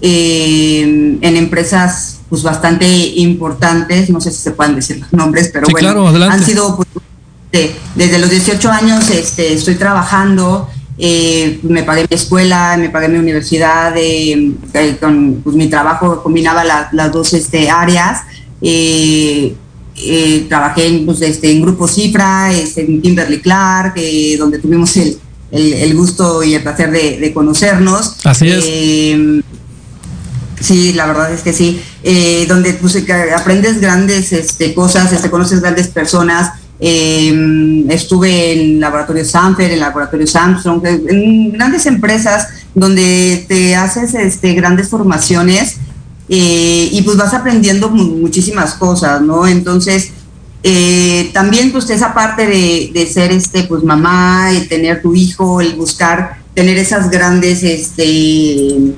eh, 0.00 0.82
en 1.20 1.36
empresas 1.36 2.20
pues 2.30 2.44
bastante 2.44 2.86
importantes, 2.86 4.08
no 4.08 4.20
sé 4.20 4.30
si 4.30 4.38
se 4.38 4.52
pueden 4.52 4.76
decir 4.76 5.00
los 5.00 5.12
nombres, 5.12 5.50
pero 5.52 5.66
bueno, 5.68 6.06
han 6.06 6.44
sido 6.44 6.76
pues, 6.76 6.88
desde 7.52 8.18
los 8.18 8.30
18 8.30 8.70
años 8.70 9.10
este, 9.10 9.54
estoy 9.54 9.74
trabajando 9.74 10.68
eh, 11.02 11.58
me 11.62 11.82
pagué 11.82 12.02
mi 12.02 12.14
escuela, 12.14 12.76
me 12.78 12.90
pagué 12.90 13.08
mi 13.08 13.18
universidad, 13.18 13.96
eh, 13.96 14.52
eh, 14.74 14.96
con 15.00 15.40
pues, 15.42 15.56
mi 15.56 15.68
trabajo 15.68 16.22
combinaba 16.22 16.62
las 16.92 17.12
dos 17.12 17.32
este, 17.32 17.70
áreas. 17.70 18.20
trabajé 20.48 20.86
en, 20.88 21.06
pues, 21.06 21.22
este, 21.22 21.52
en 21.52 21.62
Grupo 21.62 21.88
Cifra, 21.88 22.52
este, 22.52 22.82
en 22.82 23.00
Kimberly 23.00 23.40
Clark, 23.40 23.94
donde 24.38 24.58
tuvimos 24.58 24.94
el, 24.98 25.18
el, 25.50 25.94
gusto 25.96 26.42
y 26.42 26.52
el 26.54 26.62
placer 26.62 26.90
de, 26.90 27.32
conocernos. 27.32 28.16
Así 28.24 28.50
es. 28.50 28.64
Sí, 30.60 30.92
la 30.92 31.06
verdad 31.06 31.32
es 31.32 31.40
que 31.40 31.54
sí. 31.54 31.80
donde 32.46 32.74
pues, 32.74 33.02
aprendes 33.34 33.80
grandes 33.80 34.34
este, 34.34 34.74
cosas, 34.74 35.10
este, 35.14 35.30
conoces 35.30 35.62
grandes 35.62 35.88
personas, 35.88 36.52
eh, 36.80 37.84
estuve 37.90 38.52
en 38.52 38.80
laboratorio 38.80 39.24
Sanfer, 39.24 39.70
en 39.70 39.80
laboratorio 39.80 40.26
Samsung, 40.26 40.84
en 40.86 41.52
grandes 41.52 41.86
empresas 41.86 42.48
donde 42.74 43.44
te 43.48 43.76
haces 43.76 44.14
este, 44.14 44.54
grandes 44.54 44.88
formaciones 44.88 45.76
eh, 46.28 46.88
y 46.92 47.02
pues 47.02 47.16
vas 47.16 47.34
aprendiendo 47.34 47.90
muchísimas 47.90 48.74
cosas, 48.74 49.20
¿no? 49.20 49.46
Entonces, 49.46 50.12
eh, 50.62 51.30
también 51.32 51.72
pues 51.72 51.90
esa 51.90 52.14
parte 52.14 52.46
de, 52.46 53.06
ser 53.12 53.32
este, 53.32 53.64
pues 53.64 53.82
mamá, 53.82 54.50
el 54.52 54.68
tener 54.68 55.02
tu 55.02 55.14
hijo, 55.14 55.60
el 55.60 55.74
buscar 55.74 56.38
tener 56.54 56.78
esas 56.78 57.10
grandes, 57.10 57.62
este, 57.62 58.94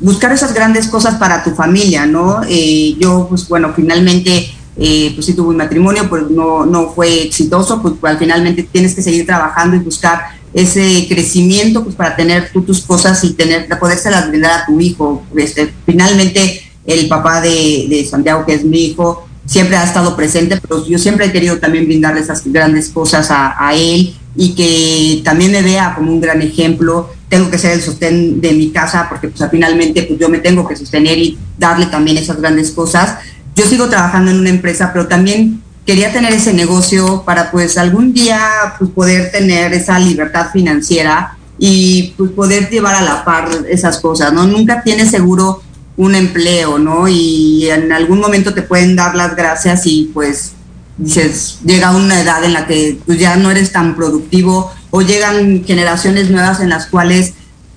buscar 0.00 0.32
esas 0.32 0.54
grandes 0.54 0.88
cosas 0.88 1.16
para 1.16 1.42
tu 1.44 1.50
familia, 1.54 2.06
¿no? 2.06 2.42
Eh, 2.48 2.96
yo, 2.98 3.26
pues 3.28 3.48
bueno, 3.48 3.72
finalmente 3.74 4.53
eh, 4.76 5.12
pues 5.14 5.26
sí 5.26 5.34
tuvo 5.34 5.50
un 5.50 5.56
matrimonio, 5.56 6.08
pues 6.08 6.28
no, 6.30 6.66
no 6.66 6.90
fue 6.90 7.22
exitoso, 7.22 7.80
pues, 7.80 7.94
pues 8.00 8.18
finalmente 8.18 8.64
tienes 8.64 8.94
que 8.94 9.02
seguir 9.02 9.24
trabajando 9.24 9.76
y 9.76 9.80
buscar 9.80 10.22
ese 10.52 11.06
crecimiento 11.08 11.82
pues 11.82 11.96
para 11.96 12.14
tener 12.14 12.50
tú 12.52 12.62
tus 12.62 12.80
cosas 12.82 13.22
y 13.24 13.32
tener 13.34 13.68
podérselas 13.78 14.28
brindar 14.28 14.62
a 14.62 14.66
tu 14.66 14.80
hijo. 14.80 15.22
Este, 15.36 15.72
finalmente 15.84 16.62
el 16.86 17.08
papá 17.08 17.40
de, 17.40 17.86
de, 17.88 18.06
Santiago, 18.08 18.44
que 18.46 18.54
es 18.54 18.64
mi 18.64 18.86
hijo, 18.86 19.26
siempre 19.46 19.76
ha 19.76 19.84
estado 19.84 20.16
presente, 20.16 20.60
pero 20.60 20.86
yo 20.86 20.98
siempre 20.98 21.26
he 21.26 21.32
querido 21.32 21.58
también 21.58 21.86
brindarle 21.86 22.20
esas 22.20 22.42
grandes 22.44 22.88
cosas 22.88 23.30
a, 23.30 23.54
a 23.58 23.74
él 23.74 24.14
y 24.36 24.54
que 24.54 25.22
también 25.24 25.52
me 25.52 25.62
vea 25.62 25.94
como 25.94 26.12
un 26.12 26.20
gran 26.20 26.42
ejemplo. 26.42 27.10
Tengo 27.28 27.50
que 27.50 27.58
ser 27.58 27.72
el 27.72 27.82
sostén 27.82 28.40
de 28.40 28.52
mi 28.52 28.70
casa 28.70 29.06
porque 29.08 29.28
pues, 29.28 29.48
finalmente 29.50 30.02
pues, 30.02 30.18
yo 30.18 30.28
me 30.28 30.38
tengo 30.38 30.66
que 30.66 30.76
sostener 30.76 31.18
y 31.18 31.38
darle 31.58 31.86
también 31.86 32.16
esas 32.18 32.40
grandes 32.40 32.70
cosas 32.70 33.18
yo 33.54 33.66
sigo 33.66 33.88
trabajando 33.88 34.30
en 34.30 34.40
una 34.40 34.50
empresa, 34.50 34.92
pero 34.92 35.06
también 35.06 35.62
quería 35.86 36.12
tener 36.12 36.32
ese 36.32 36.52
negocio 36.52 37.22
para 37.24 37.50
pues 37.50 37.76
algún 37.78 38.12
día 38.12 38.40
pues, 38.78 38.90
poder 38.90 39.30
tener 39.30 39.72
esa 39.74 39.98
libertad 39.98 40.48
financiera 40.52 41.36
y 41.58 42.14
pues 42.16 42.30
poder 42.32 42.68
llevar 42.68 42.96
a 42.96 43.02
la 43.02 43.24
par 43.24 43.48
esas 43.68 43.98
cosas, 43.98 44.32
¿no? 44.32 44.46
Nunca 44.46 44.82
tienes 44.82 45.10
seguro 45.10 45.62
un 45.96 46.14
empleo, 46.14 46.78
¿no? 46.78 47.06
Y 47.06 47.68
en 47.70 47.92
algún 47.92 48.20
momento 48.20 48.54
te 48.54 48.62
pueden 48.62 48.96
dar 48.96 49.14
las 49.14 49.36
gracias 49.36 49.86
y 49.86 50.10
pues 50.12 50.52
dices, 50.96 51.58
llega 51.64 51.94
una 51.94 52.20
edad 52.20 52.42
en 52.44 52.52
la 52.52 52.66
que 52.66 52.98
pues, 53.06 53.18
ya 53.18 53.36
no 53.36 53.50
eres 53.50 53.72
tan 53.72 53.94
productivo 53.94 54.72
o 54.90 55.02
llegan 55.02 55.64
generaciones 55.64 56.30
nuevas 56.30 56.60
en 56.60 56.70
las 56.70 56.86
cuales 56.86 57.34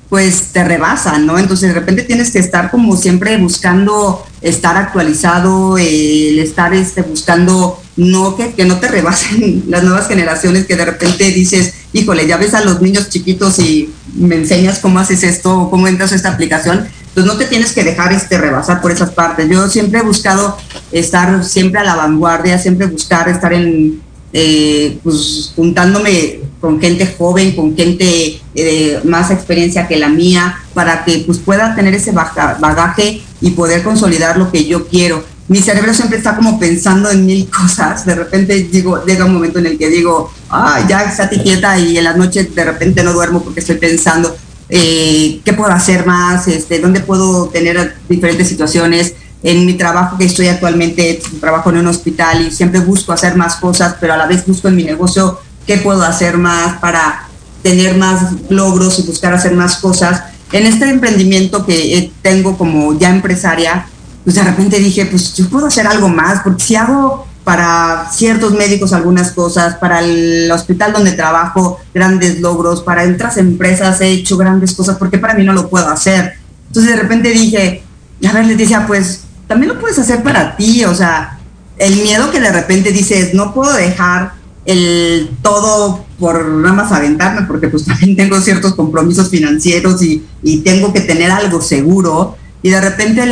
pues 0.10 0.54
te 0.54 0.64
rebasan, 0.64 1.26
¿no? 1.26 1.38
Entonces 1.38 1.70
de 1.70 1.80
repente 1.80 2.04
tienes 2.04 2.32
que 2.32 2.40
estar 2.40 2.72
como 2.72 2.96
siempre 2.96 3.38
buscando 3.38 4.26
estar 4.42 4.78
actualizado, 4.78 5.78
el 5.78 6.40
estar 6.40 6.74
este, 6.74 7.02
buscando 7.02 7.80
no 7.96 8.36
que, 8.36 8.66
no 8.66 8.78
te 8.78 8.88
rebasen 8.88 9.64
las 9.68 9.84
nuevas 9.84 10.08
generaciones 10.08 10.66
que 10.66 10.76
de 10.76 10.86
repente 10.86 11.32
dices, 11.32 11.74
híjole, 11.94 12.28
ya 12.28 12.38
ves 12.38 12.54
a 12.54 12.64
los 12.64 12.82
niños 12.82 13.10
chiquitos 13.10 13.60
y 13.60 13.90
me 14.14 14.36
enseñas 14.36 14.80
cómo 14.80 15.00
haces 15.00 15.24
esto 15.24 15.68
cómo 15.70 15.88
entras 15.88 16.12
a 16.12 16.16
esta 16.16 16.32
aplicación, 16.32 16.88
pues 17.14 17.26
no 17.26 17.38
te 17.38 17.46
tienes 17.46 17.74
que 17.74 17.84
dejar 17.84 18.14
este 18.14 18.38
rebasar 18.38 18.80
por 18.82 18.92
esas 18.92 19.10
partes. 19.10 19.50
Yo 19.50 19.68
siempre 19.70 20.00
he 20.00 20.04
buscado 20.04 20.56
estar 20.92 21.44
siempre 21.44 21.80
a 21.80 21.84
la 21.84 21.96
vanguardia, 21.96 22.60
siempre 22.60 22.86
buscar 22.86 23.28
estar 23.28 23.54
en, 23.54 24.02
eh, 24.34 25.00
pues 25.04 25.54
juntándome 25.56 26.42
con 26.62 26.80
gente 26.80 27.12
joven, 27.18 27.56
con 27.56 27.76
gente 27.76 28.40
eh, 28.54 29.00
más 29.04 29.32
experiencia 29.32 29.88
que 29.88 29.98
la 29.98 30.10
mía, 30.10 30.60
para 30.76 31.06
que 31.06 31.24
pues 31.26 31.40
pueda 31.40 31.76
tener 31.76 31.96
ese 31.96 32.12
bagaje 32.12 33.24
y 33.42 33.52
poder 33.52 33.84
consolidar 33.84 34.38
lo 34.38 34.52
que 34.52 34.66
yo 34.66 34.88
quiero. 34.88 35.24
Mi 35.48 35.62
cerebro 35.62 35.94
siempre 35.94 36.18
está 36.18 36.36
como 36.36 36.60
pensando 36.60 37.10
en 37.10 37.26
mil 37.26 37.50
cosas. 37.62 38.06
De 38.06 38.16
repente 38.16 38.68
digo, 38.72 39.06
llega 39.06 39.26
un 39.26 39.34
momento 39.34 39.60
en 39.60 39.68
el 39.68 39.78
que 39.78 39.90
digo, 39.90 40.32
ah, 40.50 40.86
ya 40.88 41.04
está 41.04 41.30
quieta 41.30 41.78
y 41.80 41.98
en 41.98 42.04
las 42.04 42.18
noches 42.18 42.54
de 42.54 42.64
repente 42.64 43.04
no 43.04 43.14
duermo 43.14 43.44
porque 43.44 43.62
estoy 43.62 43.78
pensando 43.78 44.36
eh, 44.70 45.40
qué 45.46 45.54
puedo 45.54 45.72
hacer 45.72 46.06
más, 46.06 46.48
este, 46.48 46.80
dónde 46.80 47.00
puedo 47.00 47.48
tener 47.48 47.96
diferentes 48.10 48.48
situaciones. 48.48 49.14
En 49.44 49.66
mi 49.66 49.76
trabajo 49.76 50.18
que 50.18 50.26
estoy 50.26 50.48
actualmente, 50.48 51.22
trabajo 51.40 51.70
en 51.70 51.78
un 51.78 51.88
hospital 51.88 52.48
y 52.48 52.52
siempre 52.52 52.80
busco 52.80 53.14
hacer 53.14 53.36
más 53.36 53.56
cosas, 53.56 53.96
pero 54.02 54.14
a 54.14 54.18
la 54.18 54.26
vez 54.26 54.46
busco 54.46 54.68
en 54.68 54.76
mi 54.76 54.84
negocio 54.84 55.40
qué 55.66 55.78
puedo 55.78 56.04
hacer 56.04 56.38
más 56.38 56.80
para 56.80 57.28
tener 57.62 57.98
más 57.98 58.34
logros 58.50 58.98
y 59.00 59.04
buscar 59.04 59.34
hacer 59.34 59.54
más 59.54 59.78
cosas. 59.78 60.24
En 60.52 60.66
este 60.66 60.90
emprendimiento 60.90 61.66
que 61.66 62.12
tengo 62.22 62.58
como 62.58 62.98
ya 62.98 63.10
empresaria, 63.10 63.88
pues 64.24 64.36
de 64.36 64.44
repente 64.44 64.80
dije, 64.80 65.06
pues 65.06 65.34
yo 65.36 65.50
puedo 65.50 65.68
hacer 65.68 65.88
algo 65.88 66.10
más, 66.10 66.42
porque 66.44 66.64
si 66.64 66.76
hago 66.76 67.28
para 67.44 68.10
ciertos 68.12 68.52
médicos 68.54 68.92
algunas 68.92 69.32
cosas, 69.32 69.76
para 69.76 70.02
el 70.02 70.52
hospital 70.52 70.92
donde 70.92 71.14
trabajo 71.14 71.80
grandes 71.94 72.42
logros, 72.42 72.82
para 72.82 73.04
otras 73.04 73.38
empresas 73.38 74.02
he 74.02 74.10
hecho 74.10 74.36
grandes 74.36 74.74
cosas, 74.74 74.98
porque 74.98 75.18
para 75.18 75.34
mí 75.34 75.46
no 75.46 75.54
lo 75.54 75.70
puedo 75.70 75.88
hacer? 75.88 76.34
Entonces 76.68 76.92
de 76.92 77.02
repente 77.02 77.30
dije, 77.30 77.84
a 78.28 78.34
ver, 78.34 78.46
les 78.46 78.58
decía, 78.58 78.86
pues 78.86 79.22
también 79.48 79.74
lo 79.74 79.80
puedes 79.80 79.98
hacer 79.98 80.24
para 80.24 80.58
ti, 80.58 80.84
o 80.84 80.94
sea, 80.94 81.40
el 81.78 81.96
miedo 81.98 82.32
que 82.32 82.42
de 82.42 82.52
repente 82.52 82.92
dices, 82.92 83.34
no 83.34 83.54
puedo 83.54 83.72
dejar 83.74 84.34
el 84.68 85.30
todo 85.42 86.06
por 86.20 86.46
nada 86.50 86.76
más 86.76 86.92
aventarme, 86.92 87.48
porque 87.48 87.70
pues 87.70 87.86
también 87.86 88.16
tengo 88.16 88.40
ciertos 88.40 88.76
compromisos 88.76 89.30
financieros 89.30 90.04
y, 90.04 90.24
y 90.44 90.58
tengo 90.60 90.94
que 90.94 91.02
tener 91.02 91.32
algo 91.32 91.62
seguro. 91.62 92.38
Y 92.62 92.70
de 92.70 92.82
repente 92.82 93.24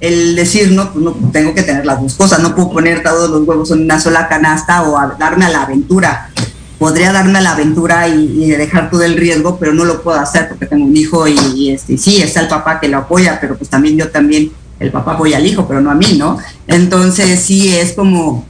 el, 0.00 0.36
decir, 0.36 0.72
no, 0.72 0.92
pues 0.92 1.04
no, 1.04 1.12
tengo 1.32 1.54
que 1.54 1.62
tener 1.62 1.84
las 1.84 2.00
dos 2.00 2.14
cosas, 2.14 2.40
no 2.40 2.54
puedo 2.54 2.70
poner 2.70 3.02
todos 3.02 3.28
los 3.28 3.46
huevos 3.46 3.70
en 3.72 3.82
una 3.82 4.00
sola 4.00 4.28
canasta 4.28 4.82
o 4.88 4.98
darme 5.18 5.44
a 5.44 5.50
la 5.50 5.62
aventura. 5.62 6.30
Podría 6.78 7.12
darme 7.12 7.40
a 7.40 7.42
la 7.42 7.52
aventura 7.52 8.08
y, 8.08 8.48
dejar 8.48 8.90
todo 8.90 9.02
el 9.02 9.18
riesgo, 9.18 9.58
pero 9.58 9.74
no 9.74 9.84
lo 9.84 10.02
puedo 10.02 10.18
hacer 10.18 10.48
porque 10.48 10.64
tengo 10.64 10.86
un 10.86 10.96
hijo 10.96 11.28
y, 11.28 11.36
y, 11.54 11.70
este, 11.70 11.98
sí, 11.98 12.22
está 12.22 12.40
el 12.40 12.48
papá 12.48 12.80
que 12.80 12.88
lo 12.88 12.98
apoya, 12.98 13.38
pero 13.38 13.58
pues 13.58 13.68
también 13.68 13.98
yo 13.98 14.08
también, 14.08 14.50
el 14.78 14.90
papá 14.90 15.12
apoya 15.12 15.36
al 15.36 15.46
hijo, 15.46 15.68
pero 15.68 15.82
no 15.82 15.90
a 15.90 15.94
mí, 15.94 16.14
¿no? 16.16 16.38
Entonces 16.66 17.38
sí 17.40 17.76
es 17.76 17.92
como 17.92 18.46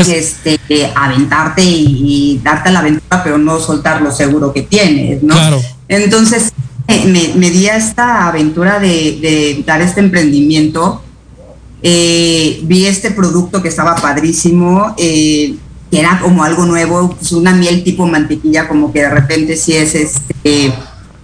este, 0.00 0.58
aventarte 0.94 1.62
y, 1.62 2.40
darte 2.42 2.70
la 2.70 2.80
aventura, 2.80 3.22
pero 3.22 3.38
no 3.38 3.58
soltar 3.60 4.02
lo 4.02 4.10
seguro 4.10 4.52
que 4.52 4.62
tienes, 4.62 5.22
¿no? 5.22 5.34
Entonces, 5.88 6.52
me, 6.86 7.50
di 7.50 7.68
a 7.68 7.76
esta 7.76 8.28
aventura 8.28 8.78
de, 8.78 9.62
dar 9.66 9.80
este 9.80 10.00
emprendimiento. 10.00 11.02
Eh, 11.82 12.60
vi 12.62 12.86
este 12.86 13.10
producto 13.10 13.60
que 13.60 13.68
estaba 13.68 13.94
padrísimo, 13.96 14.94
eh, 14.96 15.54
que 15.90 16.00
era 16.00 16.18
como 16.20 16.42
algo 16.42 16.64
nuevo, 16.64 17.10
pues 17.10 17.32
una 17.32 17.52
miel 17.52 17.84
tipo 17.84 18.06
mantequilla, 18.06 18.68
como 18.68 18.90
que 18.92 19.02
de 19.02 19.10
repente 19.10 19.56
sí 19.56 19.74
es 19.74 19.94
este, 19.94 20.72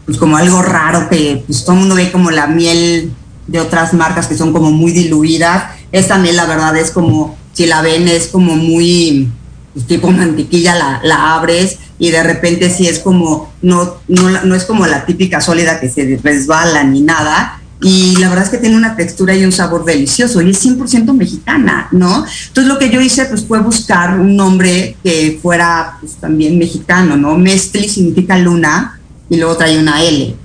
pues 0.05 0.19
como 0.19 0.37
algo 0.37 0.61
raro 0.61 1.09
que 1.09 1.45
pues 1.47 1.65
todo 1.65 1.73
el 1.75 1.81
mundo 1.81 1.95
ve 1.95 2.13
como 2.13 2.31
la 2.31 2.47
miel 2.47 3.13
de 3.47 3.61
otras 3.61 3.95
marcas 3.95 4.27
que 4.27 4.37
son 4.37 4.53
como 4.53 4.71
muy 4.71 4.93
diluidas. 4.93 5.73
Esta 5.93 6.19
miel 6.19 6.37
la 6.37 6.47
verdad 6.47 6.77
es 6.77 6.91
como 6.91 7.37
si 7.53 7.67
la 7.67 7.83
ven 7.83 8.09
es 8.09 8.29
como 8.29 8.57
muy, 8.57 9.31
pues, 9.75 9.87
tipo 9.87 10.11
mantequilla, 10.11 10.75
la, 10.75 11.01
la, 11.05 11.35
abres 11.35 11.79
y 11.99 12.11
de 12.11 12.23
repente 12.23 12.71
sí 12.71 12.87
es 12.87 12.99
como, 12.99 13.53
no, 13.63 13.97
no, 14.09 14.45
no 14.45 14.55
es 14.55 14.65
como 14.65 14.87
la 14.87 15.05
típica 15.05 15.41
sólida 15.41 15.81
que 15.81 15.89
se 15.89 16.19
resbala 16.23 16.85
ni 16.85 17.03
nada, 17.03 17.61
y 17.83 18.17
la 18.17 18.29
verdad 18.29 18.45
es 18.45 18.51
que 18.51 18.59
tiene 18.59 18.77
una 18.77 18.95
textura 18.95 19.35
y 19.35 19.45
un 19.45 19.53
sabor 19.53 19.85
delicioso 19.85 20.43
y 20.43 20.51
es 20.51 20.65
100% 20.65 21.15
mexicana, 21.15 21.89
¿no? 21.93 22.27
Entonces 22.49 22.71
lo 22.71 22.79
que 22.79 22.91
yo 22.91 23.01
hice 23.01 23.25
pues 23.25 23.47
fue 23.47 23.59
buscar 23.61 24.21
un 24.21 24.37
nombre 24.37 24.97
que 25.03 25.39
fuera 25.41 25.97
pues, 26.01 26.15
también 26.17 26.59
mexicano, 26.59 27.17
¿no? 27.17 27.39
Mestli 27.39 27.89
significa 27.89 28.37
luna 28.37 29.01
y 29.31 29.37
luego 29.39 29.57
trae 29.57 29.79
una 29.79 30.05
L. 30.05 30.37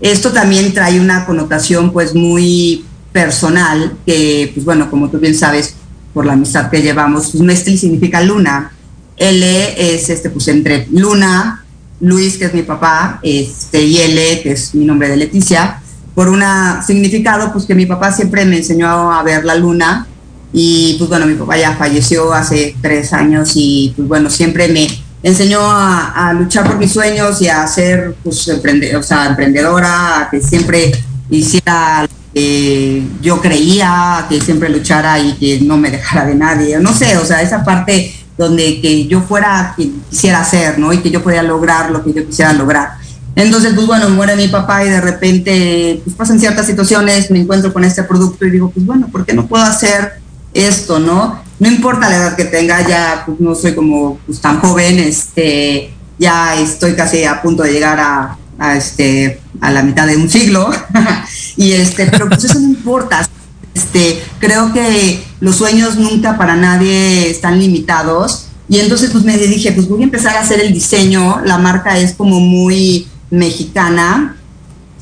Esto 0.00 0.32
también 0.32 0.74
trae 0.74 1.00
una 1.00 1.24
connotación 1.24 1.92
pues 1.92 2.14
muy 2.14 2.84
personal 3.10 3.96
que 4.04 4.50
pues 4.52 4.66
bueno, 4.66 4.90
como 4.90 5.08
tú 5.08 5.18
bien 5.18 5.34
sabes 5.34 5.74
por 6.12 6.26
la 6.26 6.34
amistad 6.34 6.70
que 6.70 6.82
llevamos, 6.82 7.30
pues 7.30 7.42
Mestli 7.42 7.76
significa 7.76 8.20
luna. 8.20 8.72
L 9.16 9.94
es 9.94 10.10
este 10.10 10.30
pues 10.30 10.48
entre 10.48 10.86
luna, 10.90 11.64
Luis 12.00 12.38
que 12.38 12.46
es 12.46 12.54
mi 12.54 12.62
papá, 12.62 13.20
este 13.22 13.82
y 13.82 13.98
L 13.98 14.42
que 14.42 14.52
es 14.52 14.74
mi 14.74 14.84
nombre 14.84 15.08
de 15.08 15.16
Leticia. 15.16 15.80
Por 16.14 16.28
un 16.28 16.42
significado, 16.86 17.52
pues 17.52 17.64
que 17.64 17.74
mi 17.74 17.86
papá 17.86 18.12
siempre 18.12 18.44
me 18.44 18.58
enseñó 18.58 19.12
a 19.12 19.22
ver 19.22 19.44
la 19.44 19.54
luna. 19.54 20.06
Y 20.52 20.96
pues 20.98 21.08
bueno, 21.08 21.24
mi 21.26 21.34
papá 21.34 21.56
ya 21.56 21.74
falleció 21.74 22.34
hace 22.34 22.76
tres 22.82 23.14
años 23.14 23.52
y 23.54 23.94
pues 23.96 24.06
bueno, 24.06 24.28
siempre 24.28 24.68
me 24.68 24.86
enseñó 25.22 25.60
a, 25.62 26.34
luchar 26.34 26.66
por 26.66 26.76
mis 26.78 26.92
sueños 26.92 27.40
y 27.40 27.48
a 27.48 27.66
ser 27.66 28.14
pues 28.22 28.46
emprende, 28.48 28.94
o 28.96 29.02
sea, 29.02 29.26
emprendedora, 29.26 30.20
a 30.20 30.30
que 30.30 30.40
siempre 30.40 30.92
hiciera 31.30 32.06
yo 32.34 33.40
creía, 33.40 34.26
que 34.28 34.40
siempre 34.40 34.68
luchara 34.68 35.18
y 35.18 35.34
que 35.34 35.60
no 35.60 35.76
me 35.76 35.90
dejara 35.90 36.24
de 36.24 36.34
nadie, 36.34 36.78
no 36.78 36.94
sé, 36.94 37.16
o 37.18 37.24
sea, 37.24 37.42
esa 37.42 37.64
parte 37.64 38.14
donde 38.38 38.80
que 38.80 39.06
yo 39.06 39.20
fuera 39.20 39.74
quien 39.76 40.02
quisiera 40.08 40.42
ser, 40.44 40.78
¿no? 40.78 40.92
Y 40.92 40.98
que 40.98 41.10
yo 41.10 41.22
podía 41.22 41.42
lograr 41.42 41.90
lo 41.90 42.02
que 42.02 42.12
yo 42.12 42.26
quisiera 42.26 42.52
lograr. 42.52 42.92
Entonces, 43.34 43.72
pues 43.74 43.86
bueno, 43.86 44.08
muere 44.10 44.36
mi 44.36 44.48
papá 44.48 44.84
y 44.84 44.90
de 44.90 45.00
repente 45.00 46.00
pues 46.04 46.16
pasan 46.16 46.38
ciertas 46.38 46.66
situaciones, 46.66 47.30
me 47.30 47.40
encuentro 47.40 47.72
con 47.72 47.84
este 47.84 48.02
producto 48.02 48.46
y 48.46 48.50
digo, 48.50 48.70
pues 48.70 48.84
bueno, 48.84 49.08
¿por 49.08 49.24
qué 49.24 49.32
no 49.32 49.46
puedo 49.46 49.64
hacer 49.64 50.20
esto, 50.52 50.98
no? 50.98 51.40
No 51.58 51.68
importa 51.68 52.10
la 52.10 52.16
edad 52.16 52.36
que 52.36 52.44
tenga, 52.44 52.86
ya 52.86 53.22
pues 53.24 53.40
no 53.40 53.54
soy 53.54 53.74
como 53.74 54.18
pues, 54.26 54.40
tan 54.40 54.58
joven, 54.60 54.98
este, 54.98 55.94
ya 56.18 56.60
estoy 56.60 56.94
casi 56.94 57.24
a 57.24 57.40
punto 57.40 57.62
de 57.62 57.72
llegar 57.72 58.00
a, 58.00 58.36
a 58.62 58.76
este, 58.76 59.40
a 59.60 59.72
la 59.72 59.82
mitad 59.82 60.06
de 60.06 60.16
un 60.16 60.30
siglo, 60.30 60.70
y 61.56 61.72
este, 61.72 62.06
pero 62.06 62.28
pues 62.28 62.44
eso 62.44 62.60
no 62.60 62.68
importa. 62.68 63.28
Este, 63.74 64.22
creo 64.38 64.72
que 64.72 65.24
los 65.40 65.56
sueños 65.56 65.96
nunca 65.96 66.38
para 66.38 66.54
nadie 66.54 67.28
están 67.28 67.58
limitados. 67.58 68.46
Y 68.68 68.78
entonces 68.78 69.10
pues 69.10 69.24
me 69.24 69.36
dije, 69.36 69.72
pues 69.72 69.88
voy 69.88 70.02
a 70.02 70.04
empezar 70.04 70.36
a 70.36 70.40
hacer 70.40 70.60
el 70.60 70.72
diseño. 70.72 71.42
La 71.44 71.58
marca 71.58 71.98
es 71.98 72.14
como 72.14 72.38
muy 72.38 73.08
mexicana 73.30 74.36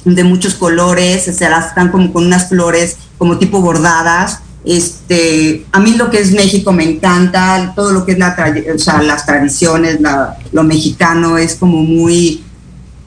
de 0.05 0.25
muchos 0.25 0.55
colores, 0.55 1.29
o 1.29 1.33
sea, 1.33 1.59
están 1.59 1.90
como 1.90 2.12
con 2.12 2.25
unas 2.25 2.49
flores 2.49 2.96
como 3.18 3.38
tipo 3.38 3.61
bordadas. 3.61 4.40
Este, 4.64 5.66
a 5.73 5.81
mí 5.81 5.94
lo 5.96 6.11
que 6.11 6.20
es 6.20 6.33
México 6.33 6.73
me 6.73 6.85
encanta, 6.85 7.73
todo 7.77 7.92
lo 7.92 8.07
que 8.07 8.12
es 8.12 8.18
la, 8.18 8.35
o 8.75 8.79
sea, 8.79 9.03
las 9.03 9.27
tradiciones, 9.27 9.99
lo 10.53 10.64
mexicano 10.64 11.37
es 11.37 11.55
como 11.55 11.83
muy, 11.83 12.42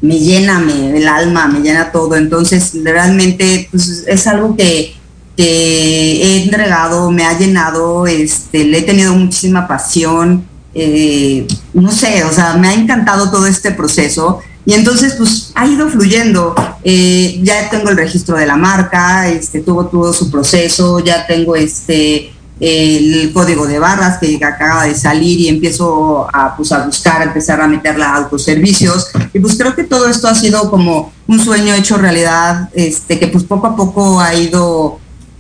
me 0.04 0.20
llena 0.20 0.60
me, 0.60 0.98
el 0.98 1.08
alma, 1.08 1.48
me 1.48 1.62
llena 1.62 1.92
todo. 1.92 2.16
Entonces, 2.16 2.74
realmente 2.84 3.70
pues, 3.72 4.04
es 4.06 4.28
algo 4.28 4.56
que, 4.56 4.96
he 5.36 6.44
entregado, 6.44 7.10
me 7.10 7.26
ha 7.26 7.36
llenado, 7.40 8.06
este, 8.06 8.66
le 8.66 8.80
he 8.80 8.82
tenido 8.84 9.16
muchísima 9.16 9.68
pasión. 9.68 10.46
Eh, 10.76 11.48
no 11.74 11.92
sé, 11.92 12.24
o 12.26 12.32
sea, 12.32 12.54
me 12.58 12.68
ha 12.68 12.74
encantado 12.74 13.32
todo 13.32 13.48
este 13.48 13.72
proceso 13.72 14.42
y 14.66 14.74
entonces, 14.74 15.16
pues 15.18 15.52
ha 15.56 15.66
ido 15.68 15.90
fluyendo. 15.90 16.54
Eh, 16.84 17.40
ya 17.42 17.70
tengo 17.70 17.90
el 17.90 17.98
registro 17.98 18.38
de 18.38 18.46
la 18.46 18.58
marca, 18.58 19.30
este, 19.30 19.62
tuvo 19.62 19.88
todo 19.88 20.14
su 20.14 20.30
proceso, 20.30 21.00
ya 21.00 21.26
tengo 21.26 21.56
este 21.56 22.33
el 22.66 23.34
código 23.34 23.68
de 23.68 23.78
barras 23.78 24.20
que 24.20 24.40
acaba 24.42 24.86
de 24.86 24.96
salir 24.96 25.38
y 25.38 25.50
empiezo 25.50 26.30
a, 26.32 26.56
pues, 26.56 26.72
a 26.72 26.86
buscar, 26.86 27.22
a 27.22 27.26
empezar 27.26 27.60
a 27.60 27.68
meterla 27.68 28.12
a 28.14 28.16
autoservicios. 28.18 29.10
Y 29.34 29.40
pues 29.40 29.58
creo 29.58 29.76
que 29.76 29.84
todo 29.84 30.08
esto 30.08 30.30
ha 30.30 30.36
sido 30.36 30.72
como 30.72 31.12
un 31.28 31.40
sueño 31.42 31.74
hecho 31.74 31.98
realidad, 31.98 32.70
este, 32.74 33.20
que 33.20 33.28
pues 33.28 33.44
poco 33.44 33.68
a 33.68 33.76
poco 33.76 34.22
ha 34.22 34.34
ido 34.34 35.00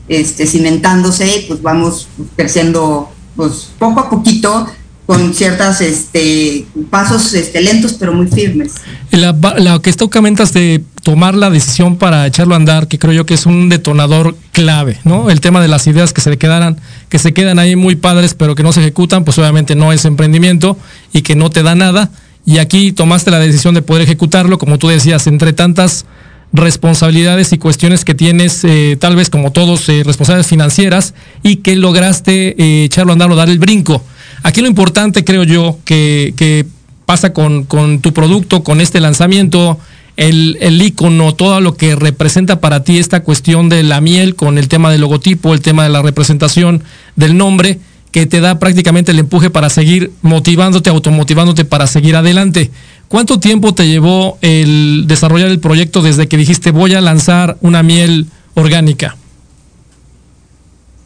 este, 0.09 0.45
cimentándose 0.45 1.37
y 1.37 1.45
pues 1.47 1.61
vamos 1.61 2.09
creciendo 2.35 3.09
pues 3.37 3.69
poco 3.79 4.01
a 4.01 4.09
poquito 4.09 4.67
con 5.13 5.33
ciertos 5.33 5.81
este, 5.81 6.65
pasos 6.89 7.33
este, 7.33 7.61
lentos 7.61 7.93
pero 7.93 8.13
muy 8.13 8.27
firmes. 8.27 8.73
La, 9.11 9.35
la 9.57 9.79
que 9.79 9.93
tú 9.93 10.09
comentas 10.09 10.53
de 10.53 10.83
tomar 11.03 11.35
la 11.35 11.49
decisión 11.49 11.97
para 11.97 12.25
echarlo 12.25 12.55
a 12.55 12.57
andar, 12.57 12.87
que 12.87 12.97
creo 12.97 13.13
yo 13.13 13.25
que 13.25 13.35
es 13.35 13.45
un 13.45 13.69
detonador 13.69 14.35
clave, 14.51 14.97
¿no? 15.03 15.29
El 15.29 15.41
tema 15.41 15.61
de 15.61 15.67
las 15.67 15.85
ideas 15.87 16.13
que 16.13 16.21
se 16.21 16.37
quedaran, 16.37 16.77
que 17.09 17.19
se 17.19 17.33
quedan 17.33 17.59
ahí 17.59 17.75
muy 17.75 17.95
padres 17.95 18.33
pero 18.33 18.55
que 18.55 18.63
no 18.63 18.73
se 18.73 18.81
ejecutan, 18.81 19.23
pues 19.23 19.37
obviamente 19.37 19.75
no 19.75 19.93
es 19.93 20.05
emprendimiento 20.05 20.77
y 21.13 21.21
que 21.21 21.35
no 21.35 21.49
te 21.49 21.63
da 21.63 21.75
nada. 21.75 22.09
Y 22.45 22.57
aquí 22.57 22.91
tomaste 22.91 23.31
la 23.31 23.39
decisión 23.39 23.73
de 23.73 23.81
poder 23.81 24.03
ejecutarlo, 24.03 24.57
como 24.57 24.77
tú 24.77 24.89
decías, 24.89 25.27
entre 25.27 25.53
tantas 25.53 26.05
responsabilidades 26.53 27.51
y 27.51 27.57
cuestiones 27.57 28.05
que 28.05 28.13
tienes, 28.13 28.63
eh, 28.63 28.95
tal 28.99 29.15
vez 29.15 29.29
como 29.29 29.51
todos, 29.51 29.89
eh, 29.89 30.03
responsabilidades 30.05 30.47
financieras, 30.47 31.13
y 31.41 31.57
que 31.57 31.75
lograste 31.75 32.55
eh, 32.61 32.83
echarlo 32.85 33.11
a 33.11 33.13
andar 33.13 33.31
o 33.31 33.35
dar 33.35 33.49
el 33.49 33.59
brinco. 33.59 34.03
Aquí 34.43 34.61
lo 34.61 34.67
importante, 34.67 35.23
creo 35.23 35.43
yo, 35.43 35.79
que, 35.85 36.65
pasa 37.05 37.33
con, 37.33 37.65
tu 38.01 38.13
producto, 38.13 38.63
con 38.63 38.81
este 38.81 38.99
lanzamiento, 38.99 39.79
el, 40.15 40.57
el 40.61 40.81
icono, 40.81 41.33
todo 41.33 41.59
lo 41.61 41.75
que 41.75 41.95
representa 41.95 42.59
para 42.59 42.83
ti 42.83 42.97
esta 42.97 43.23
cuestión 43.23 43.69
de 43.69 43.83
la 43.83 43.99
miel 44.01 44.35
con 44.35 44.57
el 44.57 44.67
tema 44.67 44.91
del 44.91 45.01
logotipo, 45.01 45.53
el 45.53 45.61
tema 45.61 45.83
de 45.83 45.89
la 45.89 46.01
representación 46.01 46.83
del 47.15 47.35
nombre, 47.35 47.79
que 48.13 48.27
te 48.27 48.41
da 48.41 48.59
prácticamente 48.59 49.11
el 49.11 49.17
empuje 49.17 49.49
para 49.49 49.71
seguir 49.71 50.11
motivándote, 50.21 50.91
automotivándote 50.91 51.65
para 51.65 51.87
seguir 51.87 52.15
adelante. 52.15 52.69
¿Cuánto 53.07 53.39
tiempo 53.39 53.73
te 53.73 53.87
llevó 53.87 54.37
el 54.41 55.05
desarrollar 55.07 55.49
el 55.49 55.59
proyecto 55.59 56.03
desde 56.03 56.27
que 56.27 56.37
dijiste 56.37 56.69
voy 56.69 56.93
a 56.93 57.01
lanzar 57.01 57.57
una 57.61 57.81
miel 57.81 58.27
orgánica? 58.53 59.17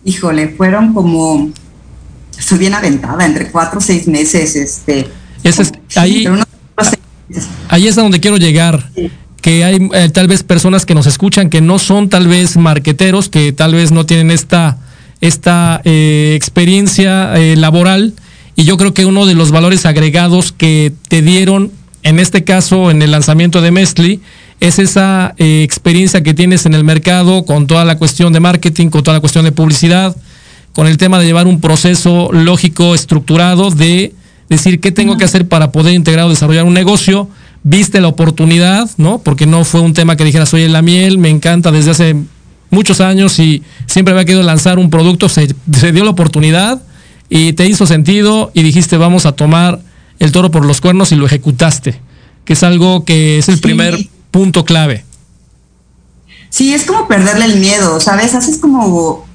Híjole, 0.04 0.50
fueron 0.50 0.94
como 0.94 1.50
estoy 2.38 2.58
bien 2.60 2.74
aventada, 2.74 3.26
entre 3.26 3.50
cuatro 3.50 3.80
o 3.80 3.82
seis 3.82 4.08
meses, 4.08 4.56
este. 4.56 5.08
es, 5.44 5.72
ahí, 5.96 6.26
ahí 7.70 7.88
es 7.88 7.98
a 7.98 8.02
donde 8.02 8.20
quiero 8.20 8.38
llegar. 8.38 8.90
Que 9.42 9.64
hay 9.64 9.90
eh, 9.94 10.10
tal 10.10 10.28
vez 10.28 10.44
personas 10.44 10.86
que 10.86 10.96
nos 10.96 11.08
escuchan 11.08 11.50
que 11.50 11.62
no 11.62 11.80
son 11.80 12.10
tal 12.10 12.28
vez 12.28 12.58
marqueteros, 12.58 13.30
que 13.30 13.54
tal 13.54 13.74
vez 13.76 13.92
no 13.92 14.06
tienen 14.06 14.32
esta, 14.32 14.78
esta 15.22 15.82
eh, 15.86 16.34
experiencia 16.36 17.36
eh, 17.36 17.56
laboral. 17.56 18.14
Y 18.56 18.64
yo 18.64 18.78
creo 18.78 18.94
que 18.94 19.06
uno 19.06 19.26
de 19.26 19.36
los 19.36 19.52
valores 19.52 19.86
agregados 19.86 20.52
que 20.52 20.92
te 21.08 21.22
dieron, 21.22 21.72
en 22.02 22.20
este 22.20 22.44
caso 22.44 22.90
en 22.90 23.02
el 23.02 23.12
lanzamiento 23.12 23.62
de 23.62 23.72
Mestli, 23.72 24.22
es 24.60 24.80
esa 24.80 25.36
experiencia 25.38 26.24
que 26.24 26.34
tienes 26.34 26.66
en 26.66 26.74
el 26.74 26.84
mercado 26.84 27.46
con 27.46 27.68
toda 27.68 27.86
la 27.86 28.00
cuestión 28.00 28.34
de 28.34 28.40
marketing, 28.40 28.90
con 28.90 29.04
toda 29.04 29.18
la 29.18 29.22
cuestión 29.22 29.46
de 29.46 29.52
publicidad, 29.52 30.18
con 30.78 30.86
el 30.86 30.98
tema 30.98 31.18
de 31.18 31.26
llevar 31.26 31.48
un 31.48 31.60
proceso 31.60 32.30
lógico, 32.32 32.94
estructurado, 32.94 33.72
de 33.72 34.14
decir 34.48 34.80
qué 34.80 34.92
tengo 34.92 35.18
que 35.18 35.26
hacer 35.26 35.48
para 35.48 35.72
poder 35.72 35.96
integrar 35.96 36.28
o 36.28 36.30
desarrollar 36.30 36.66
un 36.66 36.76
negocio. 36.76 37.28
Viste 37.64 38.00
la 38.00 38.10
oportunidad, 38.10 38.88
¿no? 38.98 39.18
Porque 39.18 39.48
no 39.48 39.66
fue 39.66 39.82
un 39.82 39.96
tema 39.96 40.16
que 40.16 40.24
dijeras, 40.24 40.54
oye, 40.54 40.70
la 40.70 40.84
miel 40.84 41.18
me 41.18 41.30
encanta 41.30 41.72
desde 41.72 41.90
hace 41.90 42.16
muchos 42.70 43.02
años 43.02 43.40
y 43.40 43.64
siempre 43.88 44.12
había 44.12 44.26
querido 44.26 44.44
lanzar 44.44 44.78
un 44.78 44.92
producto, 44.92 45.30
se, 45.30 45.48
dio 45.48 46.04
la 46.04 46.12
oportunidad 46.12 46.80
y 47.28 47.54
te 47.54 47.66
hizo 47.66 47.88
sentido 47.88 48.52
y 48.54 48.62
dijiste, 48.62 48.98
vamos 48.98 49.26
a 49.26 49.32
tomar 49.32 49.80
el 50.20 50.32
toro 50.32 50.52
por 50.52 50.64
los 50.64 50.80
cuernos 50.80 51.12
y 51.12 51.16
lo 51.16 51.26
ejecutaste, 51.26 52.00
que 52.46 52.54
es 52.54 52.62
algo 52.62 53.04
que 53.04 53.40
es 53.40 53.50
el 53.50 53.60
primer 53.62 53.98
punto 54.30 54.64
clave. 54.64 55.06
Sí, 56.52 56.72
es 56.76 56.84
como 56.84 57.08
perderle 57.08 57.46
el 57.46 57.56
miedo, 57.56 58.00
¿sabes? 58.00 58.36
Haces 58.36 58.60
como 58.60 59.27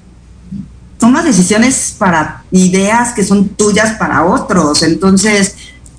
tomas 1.02 1.24
decisiones 1.24 1.96
para 1.98 2.44
ideas 2.52 3.12
que 3.12 3.24
son 3.24 3.48
tuyas 3.48 3.94
para 3.98 4.24
otros. 4.24 4.84
Entonces, 4.84 5.56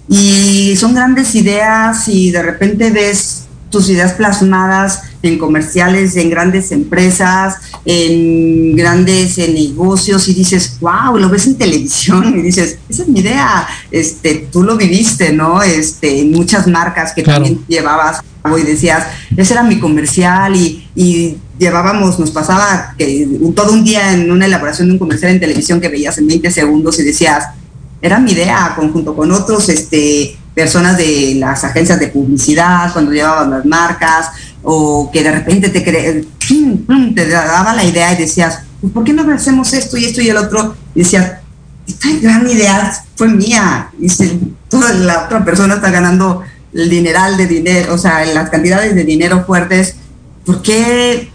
y 0.07 0.77
son 0.77 0.95
grandes 0.95 1.35
ideas 1.35 2.07
y 2.07 2.31
de 2.31 2.41
repente 2.41 2.89
ves 2.89 3.42
tus 3.73 3.89
ideas 3.89 4.13
plasmadas 4.13 5.01
en 5.23 5.39
comerciales, 5.39 6.15
en 6.15 6.29
grandes 6.29 6.71
empresas, 6.71 7.55
en 7.85 8.75
grandes 8.75 9.37
negocios 9.37 10.29
y 10.29 10.35
dices, 10.35 10.77
wow, 10.79 11.17
lo 11.17 11.27
ves 11.27 11.47
en 11.47 11.57
televisión 11.57 12.37
y 12.37 12.41
dices, 12.43 12.77
esa 12.87 13.01
es 13.01 13.09
mi 13.09 13.21
idea, 13.21 13.67
este, 13.89 14.47
tú 14.51 14.63
lo 14.63 14.77
viviste, 14.77 15.33
¿no? 15.33 15.63
Este, 15.63 16.21
en 16.21 16.31
muchas 16.31 16.67
marcas 16.67 17.13
que 17.13 17.23
también 17.23 17.65
llevabas 17.67 18.21
y 18.45 18.61
decías, 18.61 19.07
ese 19.35 19.53
era 19.53 19.63
mi 19.63 19.79
comercial 19.79 20.55
y, 20.55 20.87
y 20.95 21.37
llevábamos, 21.57 22.19
nos 22.19 22.29
pasaba 22.29 22.93
que 22.95 23.27
todo 23.55 23.73
un 23.73 23.83
día 23.83 24.13
en 24.13 24.29
una 24.29 24.45
elaboración 24.45 24.87
de 24.87 24.93
un 24.93 24.99
comercial 24.99 25.31
en 25.31 25.39
televisión 25.39 25.81
que 25.81 25.89
veías 25.89 26.17
en 26.19 26.27
20 26.27 26.51
segundos 26.51 26.99
y 26.99 27.03
decías, 27.03 27.45
era 28.03 28.19
mi 28.19 28.33
idea, 28.33 28.73
conjunto 28.75 29.15
con 29.15 29.31
otros 29.31 29.67
este, 29.69 30.37
personas 30.53 30.97
de 30.97 31.35
las 31.35 31.63
agencias 31.63 31.99
de 31.99 32.07
publicidad, 32.07 32.91
cuando 32.93 33.11
llevaban 33.11 33.49
las 33.49 33.65
marcas, 33.65 34.31
o 34.61 35.09
que 35.11 35.23
de 35.23 35.31
repente 35.31 35.69
te, 35.69 35.81
te 35.81 37.27
daba 37.27 37.73
la 37.73 37.83
idea 37.83 38.13
y 38.13 38.17
decías, 38.17 38.59
pues, 38.79 38.93
¿por 38.93 39.03
qué 39.03 39.13
no 39.13 39.31
hacemos 39.33 39.73
esto 39.73 39.97
y 39.97 40.05
esto 40.05 40.21
y 40.21 40.29
el 40.29 40.37
otro? 40.37 40.75
Y 40.95 40.99
decías, 40.99 41.33
esta 41.87 42.07
gran 42.21 42.49
idea 42.49 42.93
fue 43.15 43.27
mía, 43.27 43.89
y 43.99 44.09
si 44.09 44.53
toda 44.69 44.93
la 44.93 45.25
otra 45.25 45.43
persona 45.43 45.75
está 45.75 45.89
ganando 45.89 46.43
el 46.73 46.89
dineral 46.89 47.37
de 47.37 47.47
dinero, 47.47 47.93
o 47.93 47.97
sea, 47.97 48.25
las 48.25 48.49
cantidades 48.49 48.95
de 48.95 49.03
dinero 49.03 49.43
fuertes, 49.45 49.95
¿por 50.45 50.61
qué 50.61 51.29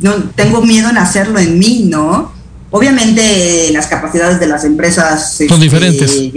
no 0.00 0.14
tengo 0.34 0.62
miedo 0.62 0.90
en 0.90 0.98
hacerlo 0.98 1.38
en 1.38 1.58
mí, 1.58 1.86
no? 1.88 2.32
Obviamente 2.70 3.70
las 3.72 3.86
capacidades 3.86 4.40
de 4.40 4.46
las 4.46 4.64
empresas 4.64 5.36
son 5.36 5.46
este, 5.46 5.58
diferentes. 5.58 6.32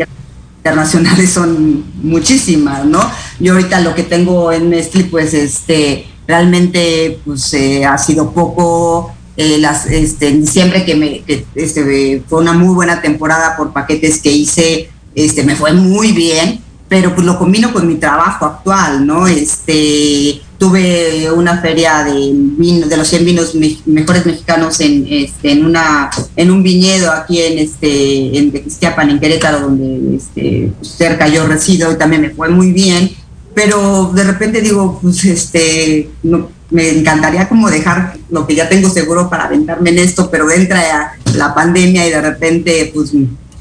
Internacionales 0.64 1.30
son 1.30 1.84
muchísimas, 2.02 2.86
¿no? 2.86 3.02
Yo 3.38 3.52
ahorita 3.52 3.82
lo 3.82 3.94
que 3.94 4.04
tengo 4.04 4.50
en 4.50 4.70
Nestlé, 4.70 5.04
pues, 5.04 5.34
este, 5.34 6.08
realmente, 6.26 7.20
pues, 7.26 7.54
eh, 7.54 7.86
ha 7.86 7.98
sido 7.98 8.32
poco. 8.32 9.14
Eh, 9.36 9.58
las, 9.58 9.88
este, 9.88 10.30
en 10.30 10.42
diciembre 10.42 10.86
que 10.86 10.96
me, 10.96 11.22
que, 11.24 11.46
este, 11.56 12.24
fue 12.30 12.40
una 12.40 12.54
muy 12.54 12.74
buena 12.74 13.02
temporada 13.02 13.58
por 13.58 13.74
paquetes 13.74 14.22
que 14.22 14.32
hice, 14.32 14.90
este, 15.16 15.44
me 15.44 15.56
fue 15.56 15.74
muy 15.74 16.12
bien 16.12 16.62
pero 16.94 17.16
pues 17.16 17.26
lo 17.26 17.40
combino 17.40 17.74
con 17.74 17.88
mi 17.88 17.96
trabajo 17.96 18.46
actual, 18.46 19.08
¿no? 19.08 19.26
Este, 19.26 20.43
tuve 20.58 21.32
una 21.32 21.60
feria 21.62 22.04
de 22.04 22.32
vino, 22.34 22.88
de 22.88 22.98
los 22.98 23.08
100 23.08 23.26
vinos 23.26 23.56
mejores 23.86 24.26
mexicanos 24.26 24.80
en, 24.80 25.06
este, 25.10 25.52
en, 25.52 25.66
una, 25.66 26.10
en 26.36 26.52
un 26.52 26.64
viñedo 26.64 27.12
aquí 27.12 27.42
en, 27.42 27.60
este, 27.60 28.38
en 28.38 28.52
Tequisquiapan, 28.52 29.10
en 29.10 29.20
Querétaro, 29.20 29.60
donde 29.60 30.16
este, 30.16 30.72
cerca 30.82 31.28
yo 31.28 31.46
resido 31.46 31.92
y 31.92 31.98
también 31.98 32.22
me 32.22 32.30
fue 32.30 32.50
muy 32.50 32.72
bien, 32.72 33.12
pero 33.54 34.12
de 34.14 34.24
repente 34.24 34.62
digo, 34.62 35.00
pues 35.02 35.24
este, 35.26 36.10
me 36.70 36.90
encantaría 36.90 37.48
como 37.48 37.70
dejar 37.70 38.18
lo 38.30 38.48
que 38.48 38.56
ya 38.56 38.68
tengo 38.68 38.90
seguro 38.90 39.30
para 39.30 39.46
aventarme 39.46 39.92
en 39.92 40.00
esto, 40.00 40.30
pero 40.32 40.50
entra 40.50 41.14
la 41.36 41.54
pandemia 41.54 42.08
y 42.08 42.10
de 42.10 42.22
repente 42.22 42.92
pues 42.94 43.12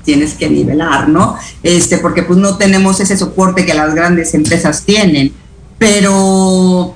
tienes 0.04 0.34
que 0.34 0.48
nivelar, 0.48 1.08
¿no? 1.08 1.36
Este, 1.62 1.98
porque 1.98 2.22
pues 2.22 2.38
no 2.38 2.56
tenemos 2.56 3.00
ese 3.00 3.16
soporte 3.16 3.64
que 3.64 3.74
las 3.74 3.94
grandes 3.94 4.34
empresas 4.34 4.84
tienen. 4.84 5.32
Pero 5.82 6.94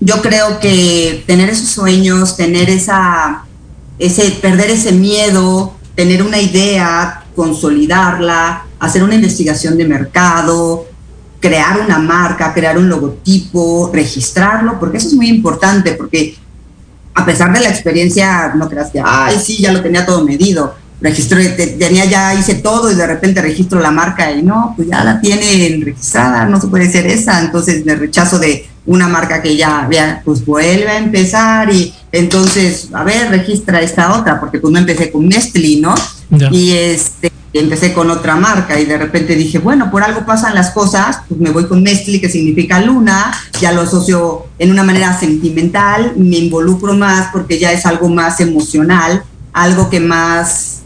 yo 0.00 0.22
creo 0.22 0.58
que 0.58 1.22
tener 1.24 1.48
esos 1.50 1.68
sueños, 1.68 2.36
tener 2.36 2.68
esa, 2.68 3.44
ese, 3.96 4.28
perder 4.42 4.70
ese 4.70 4.90
miedo, 4.90 5.76
tener 5.94 6.24
una 6.24 6.40
idea, 6.40 7.22
consolidarla, 7.36 8.64
hacer 8.80 9.04
una 9.04 9.14
investigación 9.14 9.78
de 9.78 9.84
mercado, 9.84 10.86
crear 11.38 11.78
una 11.78 12.00
marca, 12.00 12.52
crear 12.52 12.76
un 12.76 12.88
logotipo, 12.88 13.88
registrarlo, 13.94 14.80
porque 14.80 14.96
eso 14.98 15.06
es 15.06 15.14
muy 15.14 15.28
importante, 15.28 15.92
porque 15.92 16.36
a 17.14 17.24
pesar 17.24 17.52
de 17.52 17.60
la 17.60 17.68
experiencia, 17.68 18.52
no 18.56 18.68
creas 18.68 18.90
que, 18.90 19.00
ay, 19.04 19.38
sí, 19.38 19.58
ya 19.58 19.70
lo 19.70 19.80
tenía 19.80 20.04
todo 20.04 20.24
medido 20.24 20.74
registro, 21.00 21.38
tenía 21.78 22.04
ya 22.04 22.34
hice 22.34 22.56
todo 22.56 22.90
y 22.90 22.94
de 22.94 23.06
repente 23.06 23.40
registro 23.40 23.80
la 23.80 23.90
marca 23.90 24.30
y 24.32 24.42
no, 24.42 24.74
pues 24.76 24.88
ya 24.88 25.02
la 25.02 25.20
tienen 25.20 25.82
registrada, 25.82 26.44
no 26.46 26.60
se 26.60 26.68
puede 26.68 26.90
ser 26.90 27.06
esa, 27.06 27.40
entonces 27.40 27.84
me 27.86 27.94
rechazo 27.94 28.38
de 28.38 28.68
una 28.86 29.08
marca 29.08 29.42
que 29.42 29.56
ya, 29.56 29.88
pues 30.24 30.44
vuelve 30.44 30.88
a 30.88 30.98
empezar 30.98 31.72
y 31.72 31.94
entonces, 32.12 32.88
a 32.92 33.04
ver, 33.04 33.30
registra 33.30 33.80
esta 33.80 34.18
otra, 34.18 34.40
porque 34.40 34.58
pues 34.58 34.72
no 34.72 34.78
empecé 34.78 35.10
con 35.10 35.28
Nestlé, 35.28 35.80
¿no? 35.80 35.94
Y 36.50 36.72
este, 36.72 37.30
empecé 37.52 37.92
con 37.92 38.10
otra 38.10 38.36
marca 38.36 38.78
y 38.80 38.84
de 38.84 38.98
repente 38.98 39.36
dije, 39.36 39.58
bueno, 39.58 39.90
por 39.90 40.02
algo 40.02 40.26
pasan 40.26 40.54
las 40.54 40.70
cosas, 40.70 41.20
pues 41.28 41.40
me 41.40 41.50
voy 41.50 41.66
con 41.66 41.82
Nestlé, 41.82 42.20
que 42.20 42.28
significa 42.28 42.80
luna, 42.80 43.32
ya 43.60 43.72
lo 43.72 43.82
asocio 43.82 44.46
en 44.58 44.70
una 44.70 44.82
manera 44.82 45.18
sentimental, 45.18 46.14
me 46.16 46.38
involucro 46.38 46.94
más 46.94 47.28
porque 47.32 47.58
ya 47.58 47.72
es 47.72 47.86
algo 47.86 48.08
más 48.08 48.40
emocional, 48.40 49.22
algo 49.52 49.88
que 49.88 50.00
más 50.00 50.79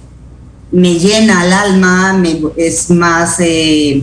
me 0.74 0.98
llena 0.98 1.44
el 1.44 1.52
alma, 1.52 2.20
es 2.56 2.90
más... 2.90 3.36
Eh, 3.38 4.02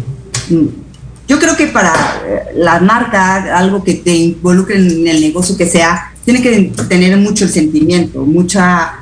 yo 1.27 1.39
creo 1.39 1.55
que 1.57 1.67
para 1.67 1.93
eh, 2.25 2.43
la 2.55 2.79
marca, 2.79 3.57
algo 3.57 3.83
que 3.83 3.95
te 3.95 4.15
involucre 4.15 4.77
en 4.77 5.05
el 5.05 5.19
negocio 5.19 5.57
que 5.57 5.65
sea, 5.65 6.13
tiene 6.23 6.41
que 6.41 6.71
tener 6.87 7.17
mucho 7.17 7.43
el 7.43 7.51
sentimiento, 7.51 8.21
mucha 8.25 8.99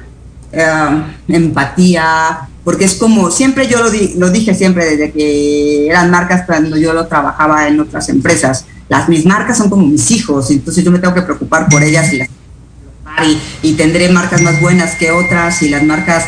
eh, 0.51 1.03
empatía, 1.27 2.49
porque 2.63 2.85
es 2.85 2.95
como, 2.95 3.29
siempre 3.29 3.67
yo 3.67 3.83
lo, 3.83 3.91
lo, 4.17 4.31
dije 4.31 4.55
siempre 4.55 4.85
desde 4.85 5.11
que 5.11 5.87
eran 5.87 6.09
marcas 6.09 6.45
cuando 6.47 6.75
yo 6.75 6.93
lo 6.93 7.07
trabajaba 7.07 7.67
en 7.67 7.79
otras 7.79 8.09
empresas, 8.09 8.65
las 8.89 9.07
mis 9.07 9.25
marcas 9.27 9.57
son 9.57 9.69
como 9.69 9.85
mis 9.85 10.09
hijos, 10.09 10.49
entonces 10.49 10.83
yo 10.83 10.91
me 10.91 10.97
tengo 10.97 11.13
que 11.13 11.21
preocupar 11.21 11.69
por 11.69 11.83
ellas 11.83 12.11
y, 12.13 13.39
y 13.61 13.73
tendré 13.73 14.09
marcas 14.09 14.41
más 14.41 14.59
buenas 14.59 14.95
que 14.95 15.11
otras 15.11 15.61
y 15.61 15.69
las 15.69 15.83
marcas 15.83 16.25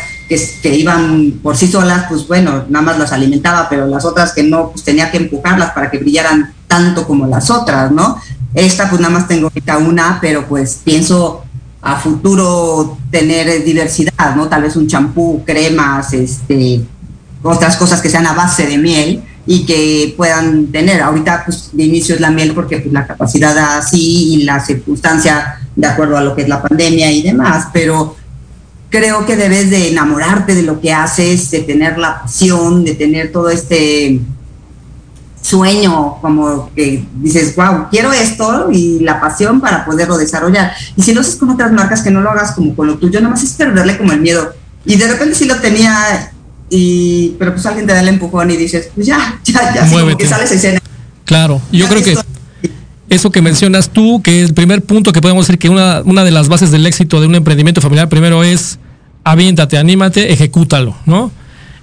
que, 0.61 0.75
iban 0.75 1.39
por 1.43 1.57
sí 1.57 1.67
solas, 1.67 2.05
pues 2.07 2.25
bueno, 2.27 2.63
nada 2.69 2.85
más 2.85 2.97
las 2.97 3.11
alimentaba, 3.11 3.67
pero 3.69 3.85
las 3.87 4.05
otras 4.05 4.31
que 4.31 4.43
no, 4.43 4.71
pues 4.71 4.83
tenía 4.83 5.11
que 5.11 5.17
empujarlas 5.17 5.71
para 5.71 5.91
que 5.91 5.97
brillaran 5.97 6.53
tanto 6.67 7.05
como 7.05 7.27
las 7.27 7.49
otras, 7.49 7.91
¿no? 7.91 8.17
Esta 8.53 8.89
pues 8.89 9.01
nada 9.01 9.13
más 9.13 9.27
tengo 9.27 9.47
ahorita 9.47 9.77
una, 9.77 10.19
pero 10.21 10.47
pues 10.47 10.79
pienso 10.83 11.43
a 11.81 11.97
futuro 11.97 12.97
tener 13.09 13.63
diversidad, 13.65 14.35
¿no? 14.35 14.47
Tal 14.47 14.61
vez 14.61 14.75
un 14.77 14.87
champú, 14.87 15.43
cremas, 15.45 16.13
este, 16.13 16.81
otras 17.43 17.75
cosas 17.75 18.01
que 18.01 18.09
sean 18.09 18.25
a 18.25 18.33
base 18.33 18.65
de 18.65 18.77
miel 18.77 19.23
y 19.45 19.65
que 19.65 20.13
puedan 20.15 20.67
tener. 20.67 21.01
Ahorita 21.01 21.43
pues 21.43 21.71
de 21.73 21.83
inicio 21.83 22.15
es 22.15 22.21
la 22.21 22.31
miel 22.31 22.53
porque 22.53 22.77
pues 22.77 22.93
la 22.93 23.05
capacidad 23.05 23.57
así 23.77 24.35
y 24.35 24.43
la 24.43 24.59
circunstancia 24.61 25.57
de 25.75 25.87
acuerdo 25.87 26.17
a 26.17 26.21
lo 26.21 26.35
que 26.35 26.43
es 26.43 26.47
la 26.47 26.61
pandemia 26.61 27.11
y 27.11 27.21
demás, 27.21 27.67
pero 27.73 28.15
creo 28.91 29.25
que 29.25 29.37
debes 29.37 29.71
de 29.71 29.89
enamorarte 29.89 30.53
de 30.53 30.63
lo 30.63 30.79
que 30.79 30.93
haces, 30.93 31.49
de 31.49 31.61
tener 31.61 31.97
la 31.97 32.21
pasión, 32.21 32.83
de 32.83 32.93
tener 32.93 33.31
todo 33.31 33.49
este 33.49 34.19
sueño, 35.41 36.17
como 36.21 36.69
que 36.75 37.03
dices, 37.15 37.55
wow, 37.55 37.87
quiero 37.89 38.11
esto 38.11 38.69
y 38.71 38.99
la 38.99 39.19
pasión 39.19 39.61
para 39.61 39.85
poderlo 39.85 40.17
desarrollar. 40.17 40.73
Y 40.95 41.01
si 41.01 41.13
lo 41.13 41.21
haces 41.21 41.37
con 41.37 41.49
otras 41.49 41.71
marcas, 41.71 42.01
que 42.01 42.11
no 42.11 42.21
lo 42.21 42.29
hagas 42.29 42.51
como 42.51 42.75
con 42.75 42.85
lo 42.85 42.97
tuyo, 42.97 43.19
nada 43.21 43.31
más 43.31 43.43
es 43.43 43.53
perderle 43.53 43.97
como 43.97 44.11
el 44.11 44.19
miedo. 44.19 44.53
Y 44.85 44.97
de 44.97 45.07
repente 45.07 45.35
sí 45.35 45.45
lo 45.45 45.55
tenía, 45.55 46.31
y, 46.69 47.35
pero 47.39 47.53
pues 47.53 47.65
alguien 47.65 47.87
te 47.87 47.93
da 47.93 48.01
el 48.01 48.09
empujón 48.09 48.51
y 48.51 48.57
dices, 48.57 48.89
pues 48.93 49.07
ya, 49.07 49.39
ya, 49.45 49.73
ya, 49.73 49.89
como 49.89 50.17
que 50.17 50.27
sales 50.27 50.51
escena. 50.51 50.79
Claro, 51.23 51.61
yo 51.71 51.87
creo 51.87 52.03
que 52.03 52.17
eso 53.11 53.29
que 53.29 53.41
mencionas 53.41 53.89
tú, 53.89 54.21
que 54.21 54.41
el 54.41 54.53
primer 54.53 54.83
punto 54.83 55.11
que 55.11 55.21
podemos 55.21 55.45
decir 55.45 55.59
que 55.59 55.67
una, 55.67 56.01
una 56.05 56.23
de 56.23 56.31
las 56.31 56.47
bases 56.47 56.71
del 56.71 56.87
éxito 56.87 57.19
de 57.19 57.27
un 57.27 57.35
emprendimiento 57.35 57.81
familiar 57.81 58.07
primero 58.07 58.41
es 58.41 58.79
aviéntate, 59.25 59.77
anímate, 59.77 60.31
ejecútalo, 60.31 60.95
¿no? 61.05 61.29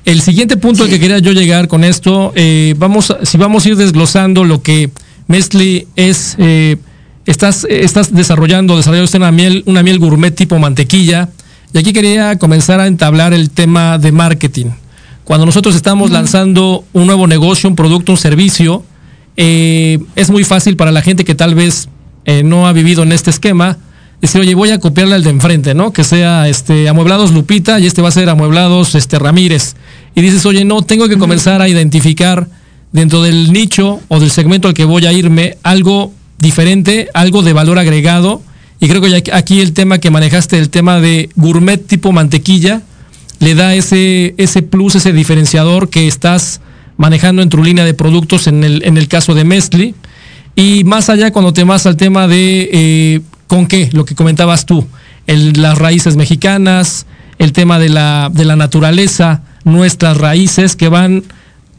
El 0.06 0.22
siguiente 0.22 0.56
punto 0.56 0.84
al 0.84 0.88
que 0.88 0.98
quería 0.98 1.18
yo 1.18 1.32
llegar 1.32 1.68
con 1.68 1.84
esto, 1.84 2.32
eh, 2.34 2.74
vamos, 2.78 3.14
si 3.24 3.36
vamos 3.36 3.66
a 3.66 3.68
ir 3.68 3.76
desglosando 3.76 4.44
lo 4.44 4.62
que 4.62 4.90
Nestlé 5.26 5.86
es, 5.96 6.34
eh, 6.38 6.78
estás, 7.26 7.66
estás 7.68 8.14
desarrollando, 8.14 8.78
desarrollando 8.78 9.18
una 9.18 9.30
miel, 9.30 9.62
una 9.66 9.82
miel 9.82 9.98
gourmet 9.98 10.34
tipo 10.34 10.58
mantequilla, 10.58 11.28
y 11.74 11.78
aquí 11.78 11.92
quería 11.92 12.38
comenzar 12.38 12.80
a 12.80 12.86
entablar 12.86 13.34
el 13.34 13.50
tema 13.50 13.98
de 13.98 14.12
marketing. 14.12 14.70
Cuando 15.24 15.44
nosotros 15.44 15.76
estamos 15.76 16.10
lanzando 16.10 16.84
un 16.94 17.06
nuevo 17.06 17.26
negocio, 17.26 17.68
un 17.68 17.76
producto, 17.76 18.12
un 18.12 18.18
servicio, 18.18 18.82
eh, 19.40 20.00
es 20.16 20.30
muy 20.30 20.42
fácil 20.42 20.74
para 20.74 20.90
la 20.90 21.00
gente 21.00 21.24
que 21.24 21.36
tal 21.36 21.54
vez 21.54 21.88
eh, 22.24 22.42
no 22.42 22.66
ha 22.66 22.72
vivido 22.72 23.04
en 23.04 23.12
este 23.12 23.30
esquema 23.30 23.78
decir, 24.20 24.40
oye, 24.40 24.56
voy 24.56 24.70
a 24.70 24.80
copiarle 24.80 25.14
al 25.14 25.22
de 25.22 25.30
enfrente, 25.30 25.74
¿no? 25.74 25.92
Que 25.92 26.02
sea 26.02 26.48
este 26.48 26.88
Amueblados 26.88 27.30
Lupita 27.30 27.78
y 27.78 27.86
este 27.86 28.02
va 28.02 28.08
a 28.08 28.10
ser 28.10 28.28
Amueblados 28.28 28.96
este, 28.96 29.16
Ramírez. 29.16 29.76
Y 30.16 30.22
dices, 30.22 30.44
oye, 30.44 30.64
no, 30.64 30.82
tengo 30.82 31.08
que 31.08 31.16
comenzar 31.18 31.62
a 31.62 31.68
identificar 31.68 32.48
dentro 32.90 33.22
del 33.22 33.52
nicho 33.52 34.00
o 34.08 34.18
del 34.18 34.32
segmento 34.32 34.66
al 34.66 34.74
que 34.74 34.84
voy 34.84 35.06
a 35.06 35.12
irme 35.12 35.56
algo 35.62 36.12
diferente, 36.38 37.08
algo 37.14 37.42
de 37.42 37.52
valor 37.52 37.78
agregado. 37.78 38.42
Y 38.80 38.88
creo 38.88 39.00
que 39.00 39.30
aquí 39.32 39.60
el 39.60 39.72
tema 39.72 39.98
que 39.98 40.10
manejaste, 40.10 40.58
el 40.58 40.68
tema 40.68 40.98
de 40.98 41.30
gourmet 41.36 41.86
tipo 41.86 42.10
mantequilla, 42.10 42.82
le 43.38 43.54
da 43.54 43.76
ese, 43.76 44.34
ese 44.36 44.62
plus, 44.62 44.96
ese 44.96 45.12
diferenciador 45.12 45.90
que 45.90 46.08
estás 46.08 46.60
manejando 46.98 47.40
en 47.40 47.48
tu 47.48 47.64
línea 47.64 47.86
de 47.86 47.94
productos 47.94 48.46
en 48.46 48.62
el, 48.62 48.82
en 48.84 48.98
el 48.98 49.08
caso 49.08 49.34
de 49.34 49.44
Mestli. 49.44 49.94
Y 50.54 50.84
más 50.84 51.08
allá, 51.08 51.30
cuando 51.30 51.54
te 51.54 51.64
vas 51.64 51.86
al 51.86 51.96
tema 51.96 52.28
de 52.28 52.68
eh, 52.70 53.20
con 53.46 53.66
qué, 53.66 53.88
lo 53.92 54.04
que 54.04 54.14
comentabas 54.14 54.66
tú, 54.66 54.86
las 55.26 55.78
raíces 55.78 56.16
mexicanas, 56.16 57.06
el 57.38 57.52
tema 57.52 57.78
de 57.78 57.88
la, 57.88 58.30
de 58.32 58.44
la 58.44 58.56
naturaleza, 58.56 59.42
nuestras 59.64 60.16
raíces 60.16 60.76
que 60.76 60.88
van 60.88 61.22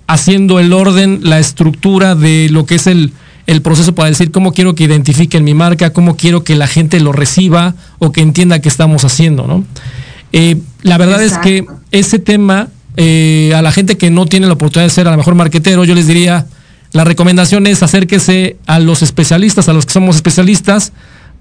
haciendo 0.08 0.60
el 0.60 0.74
orden, 0.74 1.20
la 1.24 1.40
estructura 1.40 2.16
de 2.16 2.48
lo 2.50 2.66
que 2.66 2.76
es 2.76 2.88
el, 2.88 3.12
el 3.46 3.62
proceso 3.62 3.94
para 3.94 4.10
decir 4.10 4.32
cómo 4.32 4.54
quiero 4.54 4.74
que 4.76 4.86
identifiquen 4.86 5.44
mi 5.44 5.54
marca, 5.54 5.92
cómo 5.92 6.16
quiero 6.16 6.44
que 6.44 6.56
la 6.56 6.68
gente 6.68 7.00
lo 7.00 7.12
reciba 7.12 7.76
o 8.00 8.12
que 8.12 8.22
entienda 8.22 8.60
qué 8.60 8.70
estamos 8.70 9.04
haciendo, 9.04 9.46
¿no? 9.46 9.66
Eh, 10.32 10.58
la 10.84 10.98
verdad 10.98 11.22
es 11.22 11.38
que 11.40 11.66
ese 11.92 12.20
tema 12.20 12.70
eh, 13.02 13.54
a 13.56 13.62
la 13.62 13.72
gente 13.72 13.98
que 13.98 14.12
no 14.12 14.26
tiene 14.26 14.46
la 14.48 14.54
oportunidad 14.54 14.88
de 14.88 14.94
ser 14.94 15.08
a 15.08 15.12
lo 15.12 15.16
mejor 15.16 15.34
marquetero, 15.34 15.86
yo 15.86 15.96
les 15.96 16.06
diría, 16.06 16.48
la 16.92 17.06
recomendación 17.06 17.66
es 17.66 17.82
acérquese 17.82 18.58
a 18.66 18.78
los 18.80 19.02
especialistas, 19.02 19.70
a 19.70 19.74
los 19.74 19.86
que 19.86 19.94
somos 19.94 20.18
especialistas, 20.18 20.92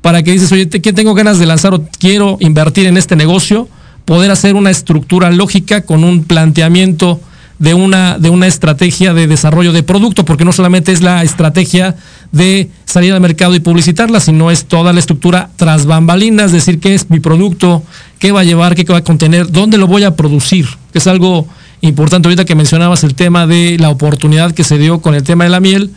para 0.01 0.23
que 0.23 0.31
dices, 0.31 0.53
oye, 0.53 0.69
¿qué 0.69 0.93
tengo 0.93 1.15
ganas 1.15 1.41
de 1.41 1.47
lanzar 1.47 1.75
o 1.75 1.85
quiero 1.99 2.37
invertir 2.39 2.87
en 2.87 2.97
este 2.97 3.17
negocio? 3.17 3.69
Poder 4.05 4.31
hacer 4.31 4.55
una 4.55 4.71
estructura 4.71 5.33
lógica 5.33 5.81
con 5.81 6.05
un 6.05 6.23
planteamiento 6.23 7.21
de 7.59 7.75
una, 7.75 8.19
de 8.19 8.31
una 8.31 8.47
estrategia 8.47 9.15
de 9.15 9.27
desarrollo 9.27 9.73
de 9.73 9.83
producto, 9.83 10.25
porque 10.25 10.45
no 10.45 10.53
solamente 10.53 10.93
es 10.93 11.03
la 11.03 11.23
estrategia 11.23 11.97
de 12.31 12.71
salir 12.85 13.13
al 13.13 13.21
mercado 13.21 13.55
y 13.55 13.61
publicitarla, 13.61 14.21
sino 14.21 14.51
es 14.51 14.67
toda 14.67 14.93
la 14.93 15.01
estructura 15.01 15.51
tras 15.57 15.87
bambalinas, 15.87 16.53
decir, 16.53 16.79
qué 16.79 16.95
es 16.95 17.11
mi 17.11 17.21
producto, 17.21 17.83
qué 18.19 18.33
va 18.33 18.41
a 18.41 18.45
llevar, 18.45 18.75
qué 18.75 18.85
va 18.85 18.99
a 18.99 19.05
contener, 19.05 19.51
dónde 19.51 19.79
lo 19.79 19.87
voy 19.87 20.05
a 20.05 20.15
producir, 20.15 20.67
que 20.93 20.99
es 20.99 21.07
algo 21.07 21.47
importante. 21.81 22.29
Ahorita 22.29 22.45
que 22.45 22.55
mencionabas 22.55 23.03
el 23.03 23.15
tema 23.15 23.47
de 23.47 23.77
la 23.79 23.91
oportunidad 23.91 24.53
que 24.53 24.65
se 24.65 24.79
dio 24.79 25.01
con 25.01 25.15
el 25.15 25.25
tema 25.25 25.45
de 25.45 25.51
la 25.51 25.61
miel, 25.61 25.91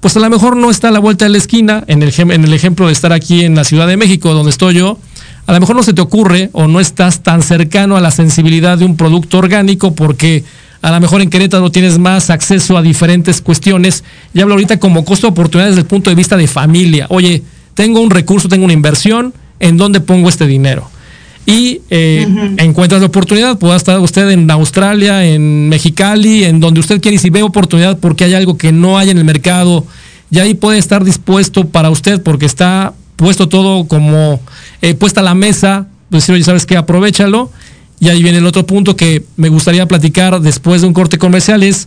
pues 0.00 0.16
a 0.16 0.20
lo 0.20 0.28
mejor 0.30 0.56
no 0.56 0.70
está 0.70 0.88
a 0.88 0.90
la 0.90 0.98
vuelta 0.98 1.26
de 1.26 1.30
la 1.30 1.38
esquina, 1.38 1.84
en 1.86 2.02
el, 2.02 2.12
en 2.18 2.44
el 2.44 2.54
ejemplo 2.54 2.86
de 2.86 2.92
estar 2.92 3.12
aquí 3.12 3.44
en 3.44 3.54
la 3.54 3.64
Ciudad 3.64 3.86
de 3.86 3.96
México, 3.96 4.32
donde 4.34 4.50
estoy 4.50 4.74
yo, 4.74 4.98
a 5.46 5.52
lo 5.52 5.60
mejor 5.60 5.76
no 5.76 5.82
se 5.82 5.92
te 5.92 6.00
ocurre 6.00 6.50
o 6.52 6.68
no 6.68 6.80
estás 6.80 7.22
tan 7.22 7.42
cercano 7.42 7.96
a 7.96 8.00
la 8.00 8.10
sensibilidad 8.10 8.78
de 8.78 8.84
un 8.84 8.96
producto 8.96 9.38
orgánico 9.38 9.94
porque 9.94 10.44
a 10.82 10.90
lo 10.90 11.00
mejor 11.00 11.22
en 11.22 11.30
Querétaro 11.30 11.70
tienes 11.70 11.98
más 11.98 12.28
acceso 12.28 12.76
a 12.76 12.82
diferentes 12.82 13.40
cuestiones. 13.40 14.02
Y 14.34 14.40
hablo 14.40 14.54
ahorita 14.54 14.78
como 14.80 15.04
costo 15.04 15.28
de 15.28 15.30
oportunidad 15.30 15.68
desde 15.68 15.82
el 15.82 15.86
punto 15.86 16.10
de 16.10 16.16
vista 16.16 16.36
de 16.36 16.48
familia. 16.48 17.06
Oye, 17.08 17.42
tengo 17.74 18.00
un 18.00 18.10
recurso, 18.10 18.48
tengo 18.48 18.64
una 18.64 18.74
inversión, 18.74 19.32
¿en 19.60 19.76
dónde 19.76 20.00
pongo 20.00 20.28
este 20.28 20.46
dinero? 20.46 20.90
Y 21.46 21.80
eh, 21.90 22.26
encuentras 22.58 23.00
la 23.00 23.06
oportunidad, 23.06 23.58
pueda 23.58 23.76
estar 23.76 23.98
usted 24.00 24.30
en 24.30 24.50
Australia, 24.50 25.24
en 25.24 25.68
Mexicali, 25.68 26.44
en 26.44 26.60
donde 26.60 26.80
usted 26.80 27.00
quiere 27.00 27.16
y 27.16 27.18
si 27.18 27.30
ve 27.30 27.42
oportunidad 27.42 27.98
porque 27.98 28.24
hay 28.24 28.34
algo 28.34 28.56
que 28.56 28.72
no 28.72 28.98
hay 28.98 29.10
en 29.10 29.18
el 29.18 29.24
mercado, 29.24 29.86
y 30.30 30.38
ahí 30.38 30.54
puede 30.54 30.78
estar 30.78 31.04
dispuesto 31.04 31.68
para 31.68 31.90
usted 31.90 32.22
porque 32.22 32.46
está 32.46 32.92
puesto 33.16 33.48
todo 33.48 33.86
como 33.86 34.40
eh, 34.80 34.94
puesta 34.94 35.20
a 35.20 35.24
la 35.24 35.34
mesa, 35.34 35.86
decir, 36.10 36.34
oye, 36.34 36.44
¿sabes 36.44 36.66
qué? 36.66 36.76
Aprovechalo 36.76 37.50
y 38.02 38.08
ahí 38.08 38.20
viene 38.20 38.38
el 38.38 38.46
otro 38.46 38.66
punto 38.66 38.96
que 38.96 39.22
me 39.36 39.48
gustaría 39.48 39.86
platicar 39.86 40.40
después 40.40 40.80
de 40.80 40.88
un 40.88 40.92
corte 40.92 41.18
comercial 41.18 41.62
es 41.62 41.86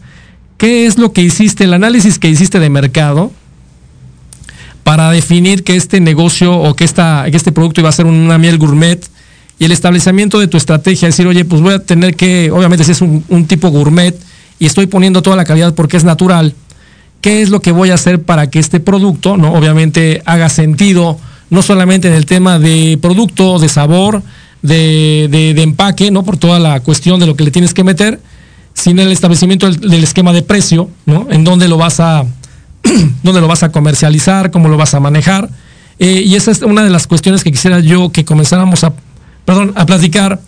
qué 0.57 0.85
es 0.85 0.97
lo 0.97 1.11
que 1.11 1.21
hiciste, 1.21 1.65
el 1.65 1.73
análisis 1.73 2.19
que 2.19 2.29
hiciste 2.29 2.61
de 2.61 2.69
mercado 2.69 3.33
para 4.85 5.11
definir 5.11 5.65
que 5.65 5.75
este 5.75 5.99
negocio 5.99 6.57
o 6.57 6.73
que, 6.73 6.85
esta, 6.85 7.25
que 7.29 7.35
este 7.35 7.51
producto 7.51 7.81
iba 7.81 7.89
a 7.89 7.91
ser 7.91 8.05
una 8.05 8.37
miel 8.37 8.57
gourmet 8.57 9.05
y 9.59 9.65
el 9.65 9.73
establecimiento 9.73 10.39
de 10.39 10.47
tu 10.47 10.55
estrategia, 10.55 11.09
decir, 11.09 11.27
oye, 11.27 11.43
pues 11.43 11.61
voy 11.61 11.73
a 11.73 11.79
tener 11.79 12.15
que, 12.15 12.49
obviamente 12.49 12.85
si 12.85 12.93
es 12.93 13.01
un, 13.01 13.25
un 13.27 13.45
tipo 13.45 13.69
gourmet 13.69 14.17
y 14.57 14.67
estoy 14.67 14.87
poniendo 14.87 15.21
toda 15.21 15.35
la 15.35 15.43
calidad 15.43 15.75
porque 15.75 15.97
es 15.97 16.05
natural, 16.05 16.55
¿qué 17.19 17.41
es 17.41 17.49
lo 17.49 17.61
que 17.61 17.73
voy 17.73 17.89
a 17.89 17.95
hacer 17.95 18.21
para 18.21 18.49
que 18.49 18.59
este 18.59 18.79
producto, 18.79 19.35
no, 19.35 19.51
obviamente 19.51 20.21
haga 20.25 20.47
sentido, 20.47 21.19
no 21.49 21.61
solamente 21.61 22.07
en 22.07 22.13
el 22.13 22.25
tema 22.25 22.57
de 22.57 22.97
producto, 23.01 23.59
de 23.59 23.67
sabor, 23.67 24.23
de, 24.65 25.53
empaque, 25.61 26.11
¿no? 26.11 26.23
Por 26.23 26.37
toda 26.37 26.59
la 26.59 26.79
cuestión 26.79 27.19
de 27.19 27.25
lo 27.25 27.35
que 27.35 27.43
le 27.43 27.51
tienes 27.51 27.73
que 27.73 27.83
meter, 27.83 28.19
sin 28.73 28.99
el 28.99 29.11
establecimiento 29.11 29.69
del, 29.69 30.03
esquema 30.03 30.33
de 30.33 30.41
precio, 30.41 30.89
¿no? 31.05 31.27
En 31.29 31.43
dónde 31.43 31.67
lo 31.67 31.77
vas 31.77 31.99
a, 31.99 32.25
dónde 33.23 33.41
lo 33.41 33.47
vas 33.47 33.63
a 33.63 33.71
comercializar, 33.71 34.51
cómo 34.51 34.69
lo 34.69 34.77
vas 34.77 34.93
a 34.93 34.99
manejar. 34.99 35.49
Eh, 35.99 36.23
y 36.25 36.35
esa 36.35 36.51
es 36.51 36.61
una 36.61 36.83
de 36.83 36.89
las 36.89 37.07
cuestiones 37.07 37.43
que 37.43 37.51
quisiera 37.51 37.79
yo 37.79 38.11
que 38.11 38.25
comenzáramos 38.25 38.83
a, 38.83 38.93
perdón, 39.45 39.71
a 39.75 39.85
platicar 39.85 40.41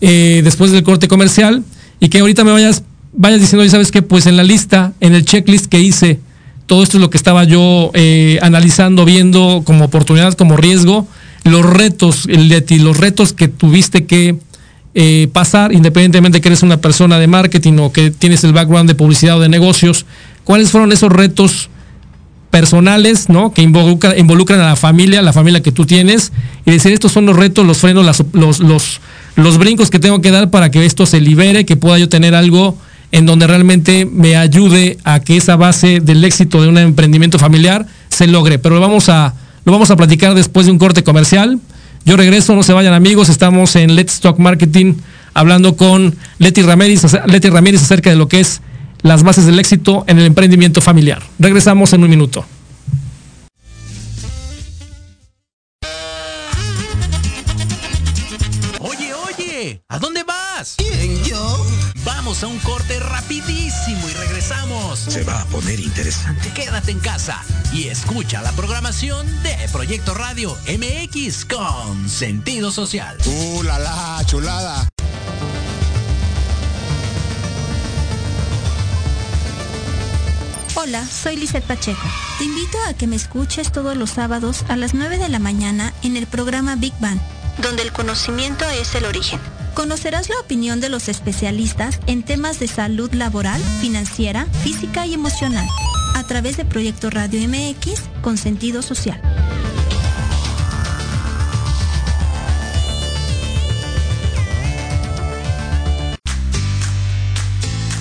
eh, 0.00 0.40
después 0.42 0.72
del 0.72 0.82
corte 0.82 1.08
comercial 1.08 1.62
y 2.00 2.08
que 2.08 2.18
ahorita 2.18 2.44
me 2.44 2.52
vayas, 2.52 2.82
vayas 3.12 3.40
diciendo, 3.40 3.64
y 3.64 3.70
sabes 3.70 3.92
que 3.92 4.02
pues 4.02 4.26
en 4.26 4.36
la 4.36 4.42
lista, 4.42 4.92
en 5.00 5.14
el 5.14 5.24
checklist 5.24 5.66
que 5.66 5.80
hice, 5.80 6.20
todo 6.66 6.82
esto 6.82 6.98
es 6.98 7.00
lo 7.00 7.10
que 7.10 7.16
estaba 7.16 7.44
yo 7.44 7.90
eh, 7.94 8.38
analizando, 8.42 9.04
viendo 9.04 9.62
como 9.64 9.86
oportunidad, 9.86 10.34
como 10.34 10.56
riesgo, 10.56 11.08
los 11.48 11.64
retos, 11.64 12.26
Leti, 12.26 12.78
los 12.78 12.96
retos 12.96 13.32
que 13.32 13.48
tuviste 13.48 14.06
que 14.06 14.36
eh, 14.94 15.28
pasar, 15.32 15.72
independientemente 15.72 16.40
que 16.40 16.48
eres 16.48 16.62
una 16.62 16.80
persona 16.80 17.18
de 17.18 17.26
marketing 17.26 17.78
o 17.78 17.92
que 17.92 18.10
tienes 18.10 18.44
el 18.44 18.52
background 18.52 18.88
de 18.88 18.94
publicidad 18.94 19.36
o 19.36 19.40
de 19.40 19.48
negocios, 19.48 20.06
¿cuáles 20.44 20.70
fueron 20.70 20.92
esos 20.92 21.12
retos 21.12 21.70
personales, 22.50 23.28
¿no? 23.28 23.52
Que 23.52 23.62
involucran 23.62 24.60
a 24.60 24.66
la 24.66 24.76
familia, 24.76 25.20
la 25.22 25.32
familia 25.32 25.62
que 25.62 25.72
tú 25.72 25.84
tienes, 25.84 26.32
y 26.64 26.70
decir, 26.70 26.92
estos 26.92 27.12
son 27.12 27.26
los 27.26 27.36
retos, 27.36 27.66
los 27.66 27.78
frenos, 27.78 28.04
los, 28.32 28.60
los, 28.60 29.00
los 29.36 29.58
brincos 29.58 29.90
que 29.90 29.98
tengo 29.98 30.20
que 30.20 30.30
dar 30.30 30.50
para 30.50 30.70
que 30.70 30.84
esto 30.86 31.06
se 31.06 31.20
libere, 31.20 31.66
que 31.66 31.76
pueda 31.76 31.98
yo 31.98 32.08
tener 32.08 32.34
algo 32.34 32.76
en 33.12 33.26
donde 33.26 33.46
realmente 33.46 34.06
me 34.06 34.36
ayude 34.36 34.98
a 35.04 35.20
que 35.20 35.36
esa 35.36 35.56
base 35.56 36.00
del 36.00 36.24
éxito 36.24 36.60
de 36.60 36.68
un 36.68 36.78
emprendimiento 36.78 37.38
familiar 37.38 37.86
se 38.08 38.26
logre. 38.26 38.58
Pero 38.58 38.80
vamos 38.80 39.08
a 39.08 39.34
lo 39.68 39.72
vamos 39.72 39.90
a 39.90 39.96
platicar 39.96 40.34
después 40.34 40.64
de 40.64 40.72
un 40.72 40.78
corte 40.78 41.04
comercial. 41.04 41.60
Yo 42.06 42.16
regreso, 42.16 42.54
no 42.54 42.62
se 42.62 42.72
vayan 42.72 42.94
amigos, 42.94 43.28
estamos 43.28 43.76
en 43.76 43.96
Let's 43.96 44.18
Talk 44.20 44.38
Marketing 44.38 44.94
hablando 45.34 45.76
con 45.76 46.16
Leti 46.38 46.62
Ramírez, 46.62 47.02
Leti 47.26 47.50
Ramírez 47.50 47.82
acerca 47.82 48.08
de 48.08 48.16
lo 48.16 48.28
que 48.28 48.40
es 48.40 48.62
las 49.02 49.24
bases 49.24 49.44
del 49.44 49.58
éxito 49.58 50.04
en 50.06 50.18
el 50.18 50.24
emprendimiento 50.24 50.80
familiar. 50.80 51.22
Regresamos 51.38 51.92
en 51.92 52.02
un 52.02 52.08
minuto. 52.08 52.46
Vamos 62.40 62.54
a 62.54 62.68
un 62.68 62.72
corte 62.72 63.00
rapidísimo 63.00 64.08
y 64.08 64.12
regresamos. 64.12 65.00
Se 65.00 65.24
va 65.24 65.40
a 65.40 65.44
poner 65.46 65.80
interesante. 65.80 66.52
Quédate 66.52 66.92
en 66.92 67.00
casa 67.00 67.42
y 67.72 67.88
escucha 67.88 68.42
la 68.42 68.52
programación 68.52 69.26
de 69.42 69.56
Proyecto 69.72 70.14
Radio 70.14 70.56
MX 70.68 71.46
con 71.46 72.08
sentido 72.08 72.70
social. 72.70 73.16
¡Uh, 73.26 73.64
la, 73.64 73.80
la 73.80 74.22
chulada! 74.24 74.88
Hola, 80.76 81.04
soy 81.08 81.34
Lizeth 81.34 81.64
Pacheco. 81.64 82.06
Te 82.38 82.44
invito 82.44 82.78
a 82.88 82.94
que 82.94 83.08
me 83.08 83.16
escuches 83.16 83.72
todos 83.72 83.96
los 83.96 84.10
sábados 84.10 84.64
a 84.68 84.76
las 84.76 84.94
9 84.94 85.18
de 85.18 85.28
la 85.28 85.40
mañana 85.40 85.92
en 86.02 86.16
el 86.16 86.28
programa 86.28 86.76
Big 86.76 86.94
Bang, 87.00 87.18
donde 87.60 87.82
el 87.82 87.92
conocimiento 87.92 88.64
es 88.70 88.94
el 88.94 89.06
origen. 89.06 89.40
Conocerás 89.78 90.28
la 90.28 90.34
opinión 90.40 90.80
de 90.80 90.88
los 90.88 91.08
especialistas 91.08 92.00
en 92.08 92.24
temas 92.24 92.58
de 92.58 92.66
salud 92.66 93.14
laboral, 93.14 93.62
financiera, 93.80 94.44
física 94.64 95.06
y 95.06 95.14
emocional 95.14 95.64
a 96.16 96.24
través 96.24 96.56
de 96.56 96.64
Proyecto 96.64 97.10
Radio 97.10 97.48
MX 97.48 98.02
con 98.20 98.38
sentido 98.38 98.82
social. 98.82 99.22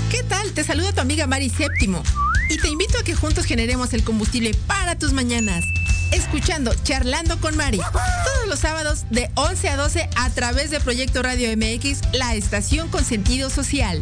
¿Qué 0.10 0.24
tal? 0.24 0.52
Te 0.54 0.64
saluda 0.64 0.94
tu 0.94 1.02
amiga 1.02 1.28
Mari 1.28 1.52
Séptimo 1.52 2.02
y 2.50 2.58
te 2.58 2.70
invito 2.70 2.98
a 2.98 3.04
que 3.04 3.16
juntos 3.16 3.46
generemos 3.46 3.94
el 3.94 4.04
combustible 4.04 4.54
para 4.68 4.98
tus 4.98 5.14
mañanas. 5.14 5.64
Escuchando 6.12 6.74
Charlando 6.84 7.40
con 7.40 7.58
Mari, 7.58 7.80
todos 7.80 8.48
los 8.48 8.60
sábados 8.60 9.06
de 9.10 9.30
11 9.36 9.70
a 9.70 9.78
12 9.78 10.10
a 10.16 10.30
través 10.30 10.72
de 10.72 10.80
Proyecto 10.80 11.22
Radio 11.22 11.50
MX, 11.56 12.14
la 12.14 12.36
estación 12.36 12.90
con 12.90 13.04
sentido 13.04 13.50
social. 13.50 14.02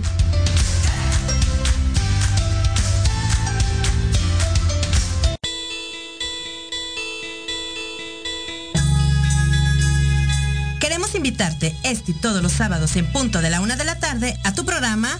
Queremos 10.80 11.16
invitarte 11.16 11.76
este 11.84 12.12
y 12.12 12.16
todos 12.16 12.44
los 12.44 12.52
sábados 12.52 12.96
en 12.96 13.12
punto 13.12 13.42
de 13.42 13.50
la 13.50 13.62
una 13.62 13.76
de 13.76 13.86
la 13.86 14.00
tarde 14.00 14.38
a 14.44 14.54
tu 14.54 14.64
programa 14.64 15.20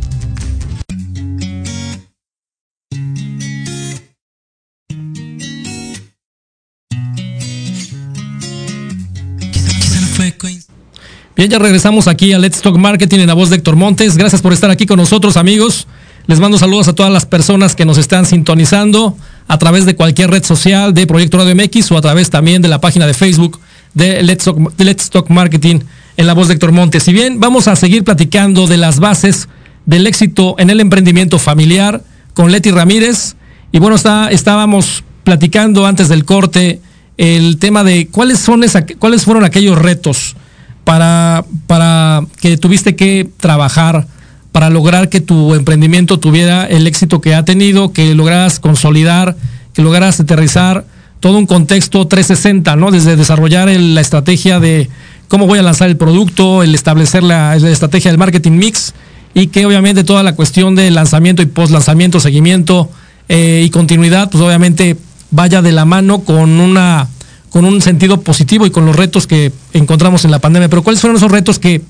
Bien, 11.41 11.49
ya 11.49 11.57
regresamos 11.57 12.07
aquí 12.07 12.33
a 12.33 12.37
Let's 12.37 12.61
Talk 12.61 12.77
Marketing 12.77 13.17
en 13.17 13.25
la 13.25 13.33
voz 13.33 13.49
de 13.49 13.55
Héctor 13.55 13.75
Montes. 13.75 14.15
Gracias 14.15 14.43
por 14.43 14.53
estar 14.53 14.69
aquí 14.69 14.85
con 14.85 14.97
nosotros, 14.97 15.37
amigos. 15.37 15.87
Les 16.27 16.39
mando 16.39 16.59
saludos 16.59 16.87
a 16.87 16.93
todas 16.93 17.11
las 17.11 17.25
personas 17.25 17.75
que 17.75 17.83
nos 17.83 17.97
están 17.97 18.27
sintonizando 18.27 19.17
a 19.47 19.57
través 19.57 19.87
de 19.87 19.95
cualquier 19.95 20.29
red 20.29 20.43
social 20.43 20.93
de 20.93 21.07
Proyecto 21.07 21.39
Radio 21.39 21.55
MX 21.55 21.93
o 21.93 21.97
a 21.97 22.01
través 22.01 22.29
también 22.29 22.61
de 22.61 22.67
la 22.67 22.79
página 22.79 23.07
de 23.07 23.15
Facebook 23.15 23.59
de 23.95 24.21
Let's 24.21 24.43
Talk, 24.43 24.73
Let's 24.77 25.09
Talk 25.09 25.31
Marketing 25.31 25.79
en 26.15 26.27
la 26.27 26.35
voz 26.35 26.47
de 26.47 26.53
Héctor 26.53 26.73
Montes. 26.73 27.01
Si 27.01 27.11
bien 27.11 27.39
vamos 27.39 27.67
a 27.67 27.75
seguir 27.75 28.03
platicando 28.03 28.67
de 28.67 28.77
las 28.77 28.99
bases 28.99 29.49
del 29.87 30.05
éxito 30.05 30.53
en 30.59 30.69
el 30.69 30.79
emprendimiento 30.79 31.39
familiar 31.39 32.03
con 32.35 32.51
Leti 32.51 32.69
Ramírez. 32.69 33.35
Y 33.71 33.79
bueno, 33.79 33.95
está, 33.95 34.29
estábamos 34.29 35.03
platicando 35.23 35.87
antes 35.87 36.07
del 36.07 36.23
corte 36.23 36.81
el 37.17 37.57
tema 37.57 37.83
de 37.83 38.09
cuáles 38.09 38.37
son 38.37 38.63
esa, 38.63 38.85
cuáles 38.85 39.23
fueron 39.23 39.43
aquellos 39.43 39.79
retos 39.79 40.35
para, 40.83 41.45
para 41.67 42.21
que 42.39 42.57
tuviste 42.57 42.95
que 42.95 43.29
trabajar 43.37 44.07
para 44.51 44.69
lograr 44.69 45.09
que 45.09 45.21
tu 45.21 45.55
emprendimiento 45.55 46.19
tuviera 46.19 46.65
el 46.65 46.87
éxito 46.87 47.21
que 47.21 47.35
ha 47.35 47.45
tenido, 47.45 47.93
que 47.93 48.13
lograras 48.15 48.59
consolidar, 48.59 49.35
que 49.73 49.81
lograras 49.81 50.19
aterrizar 50.19 50.85
todo 51.19 51.37
un 51.37 51.45
contexto 51.45 52.05
360, 52.07 52.75
¿no? 52.75 52.91
Desde 52.91 53.15
desarrollar 53.15 53.69
la 53.69 54.01
estrategia 54.01 54.59
de 54.59 54.89
cómo 55.27 55.47
voy 55.47 55.59
a 55.59 55.61
lanzar 55.61 55.87
el 55.89 55.95
producto, 55.95 56.63
el 56.63 56.75
establecer 56.75 57.23
la, 57.23 57.55
estrategia 57.55 58.11
del 58.11 58.17
marketing 58.17 58.51
mix 58.51 58.93
y 59.33 59.47
que 59.47 59.65
obviamente 59.65 60.03
toda 60.03 60.23
la 60.23 60.35
cuestión 60.35 60.75
de 60.75 60.91
lanzamiento 60.91 61.41
y 61.41 61.45
post 61.45 61.71
lanzamiento, 61.71 62.19
seguimiento 62.19 62.89
eh, 63.29 63.63
y 63.65 63.69
continuidad, 63.69 64.29
pues 64.29 64.43
obviamente 64.43 64.97
vaya 65.29 65.61
de 65.61 65.71
la 65.71 65.85
mano 65.85 66.19
con 66.19 66.59
una 66.59 67.07
con 67.51 67.65
un 67.65 67.81
sentido 67.81 68.21
positivo 68.21 68.65
y 68.65 68.71
con 68.71 68.85
los 68.85 68.95
retos 68.95 69.27
que 69.27 69.51
encontramos 69.73 70.25
en 70.25 70.31
la 70.31 70.39
pandemia. 70.39 70.69
Pero 70.69 70.83
¿cuáles 70.83 71.01
fueron 71.01 71.17
esos 71.17 71.31
retos 71.31 71.59
que, 71.59 71.81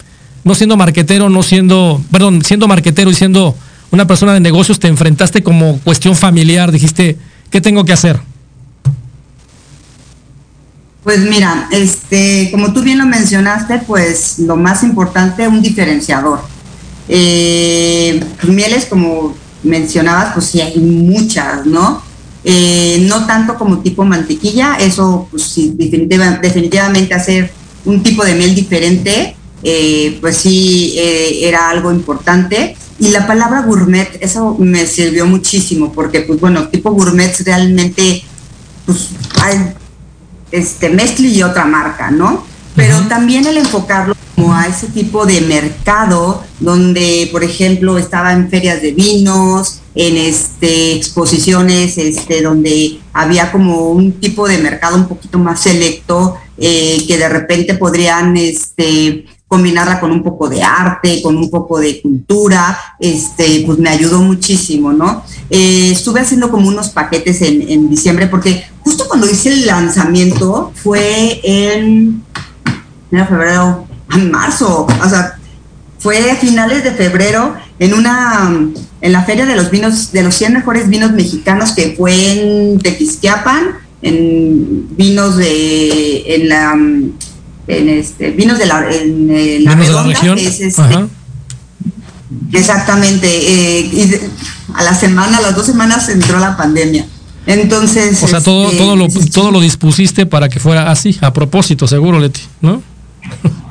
no 0.44 0.56
siendo 0.56 0.76
marquetero, 0.76 1.30
no 1.30 1.44
siendo, 1.44 2.02
perdón, 2.12 2.44
siendo 2.44 2.68
marquetero 2.68 3.12
y 3.12 3.14
siendo 3.14 3.56
una 3.92 4.08
persona 4.08 4.34
de 4.34 4.40
negocios, 4.40 4.80
te 4.80 4.88
enfrentaste 4.88 5.44
como 5.44 5.80
cuestión 5.80 6.16
familiar? 6.16 6.72
Dijiste, 6.72 7.18
¿qué 7.52 7.62
tengo 7.62 7.86
que 7.86 7.94
hacer? 7.94 8.20
Pues 11.04 11.20
mira, 11.20 11.68
este, 11.72 12.50
como 12.52 12.74
tú 12.74 12.82
bien 12.82 12.98
lo 12.98 13.06
mencionaste, 13.06 13.80
pues 13.86 14.40
lo 14.40 14.56
más 14.56 14.84
importante, 14.84 15.48
un 15.48 15.62
diferenciador. 15.62 16.42
Eh, 17.08 18.24
mieles, 18.44 18.86
como 18.86 19.36
mencionabas, 19.62 20.34
pues 20.34 20.48
sí 20.48 20.62
hay 20.62 20.80
muchas, 20.80 21.68
¿no? 21.68 22.02
Eh, 22.44 23.06
no 23.08 23.28
tanto 23.28 23.56
como 23.56 23.80
tipo 23.80 24.04
mantequilla, 24.04 24.78
eso 24.80 25.28
pues 25.30 25.44
sí, 25.44 25.74
definitivamente 25.76 27.14
hacer 27.14 27.52
un 27.86 28.02
tipo 28.02 28.26
de 28.26 28.34
miel 28.34 28.56
diferente, 28.56 29.36
eh, 29.64 30.18
pues 30.22 30.38
sí 30.38 30.96
eh, 30.98 31.48
era 31.48 31.70
algo 31.70 31.92
importante. 31.92 32.76
Y 33.00 33.10
la 33.10 33.26
palabra 33.26 33.62
gourmet, 33.62 34.18
eso 34.22 34.56
me 34.60 34.86
sirvió 34.86 35.26
muchísimo, 35.26 35.92
porque 35.92 36.22
pues 36.22 36.40
bueno, 36.40 36.68
tipo 36.68 36.92
gourmet 36.92 37.36
realmente 37.46 38.24
pues 38.86 39.10
este 40.52 40.90
mezcla 40.90 41.28
y 41.28 41.44
otra 41.44 41.66
marca, 41.66 42.12
¿no? 42.12 42.44
Pero 42.76 42.98
también 43.08 43.46
el 43.46 43.58
enfocarlo 43.58 44.16
como 44.36 44.54
a 44.54 44.66
ese 44.66 44.88
tipo 44.88 45.26
de 45.26 45.42
mercado 45.42 46.44
donde, 46.60 47.30
por 47.32 47.44
ejemplo, 47.44 47.98
estaba 47.98 48.34
en 48.34 48.50
ferias 48.50 48.82
de 48.82 48.92
vinos, 48.92 49.82
en 49.94 50.18
este, 50.18 50.96
exposiciones 50.96 51.98
este, 51.98 52.42
donde 52.42 53.00
había 53.14 53.52
como 53.52 53.90
un 53.90 54.14
tipo 54.14 54.48
de 54.48 54.58
mercado 54.58 54.96
un 54.96 55.08
poquito 55.08 55.38
más 55.38 55.62
selecto 55.62 56.38
eh, 56.58 57.04
que 57.08 57.18
de 57.18 57.28
repente 57.28 57.74
podrían 57.74 58.38
este, 58.38 59.26
combinarla 59.48 60.00
con 60.00 60.12
un 60.12 60.24
poco 60.24 60.48
de 60.48 60.64
arte, 60.64 61.22
con 61.22 61.36
un 61.36 61.50
poco 61.50 61.78
de 61.78 62.02
cultura, 62.02 62.78
este, 63.00 63.64
pues 63.66 63.80
me 63.80 63.90
ayudó 63.90 64.22
muchísimo, 64.22 64.94
¿no? 64.94 65.26
Eh, 65.50 65.90
estuve 65.92 66.22
haciendo 66.22 66.50
como 66.50 66.70
unos 66.70 66.90
paquetes 66.90 67.42
en, 67.42 67.70
en, 67.70 67.90
diciembre 67.90 68.28
porque 68.28 68.64
justo 68.80 69.10
cuando 69.10 69.30
hice 69.30 69.50
el 69.50 69.66
lanzamiento 69.66 70.72
fue 70.74 71.42
en, 71.44 72.24
en 73.12 73.28
febrero, 73.28 73.88
marzo, 74.32 74.86
o 74.86 75.10
sea, 75.10 75.38
fue 76.02 76.32
a 76.32 76.36
finales 76.36 76.84
de 76.84 76.92
febrero 76.92 77.56
en 77.80 77.94
una 77.94 78.52
en 79.02 79.12
la 79.12 79.24
feria 79.24 79.46
de 79.46 79.56
los 79.56 79.70
vinos 79.70 80.12
de 80.12 80.24
los 80.24 80.36
100 80.36 80.54
mejores 80.54 80.90
vinos 80.90 81.12
mexicanos 81.12 81.72
que 81.72 81.94
fue 81.96 82.72
en 82.74 82.80
Tequisquiapan 82.80 83.78
en 84.02 84.88
vinos 84.96 85.38
de 85.38 86.36
en 86.36 86.50
la 86.50 86.74
en 86.74 87.90
este 87.90 88.32
vinos 88.32 88.58
de 88.58 88.66
la 88.66 88.92
en, 88.92 89.64
la, 89.64 89.76
región. 89.76 90.38
este, 90.40 90.72
exactamente 92.52 93.28
eh, 93.28 93.82
y 93.82 94.12
a 94.74 94.84
la 94.84 94.96
semana 94.96 95.38
a 95.38 95.42
las 95.42 95.56
dos 95.56 95.68
semanas 95.68 96.10
entró 96.10 96.40
la 96.40 96.58
pandemia. 96.58 97.06
Entonces 97.46 98.22
o 98.24 98.28
sea 98.28 98.42
todo 98.42 98.66
este, 98.66 98.78
todo 98.78 98.96
lo 98.96 99.08
todo 99.32 99.52
lo 99.52 99.60
dispusiste 99.60 100.26
para 100.26 100.50
que 100.50 100.60
fuera 100.60 100.92
así 100.92 101.18
a 101.22 101.32
propósito 101.32 101.88
seguro 101.88 102.20
Leti 102.20 102.42
no 102.62 102.82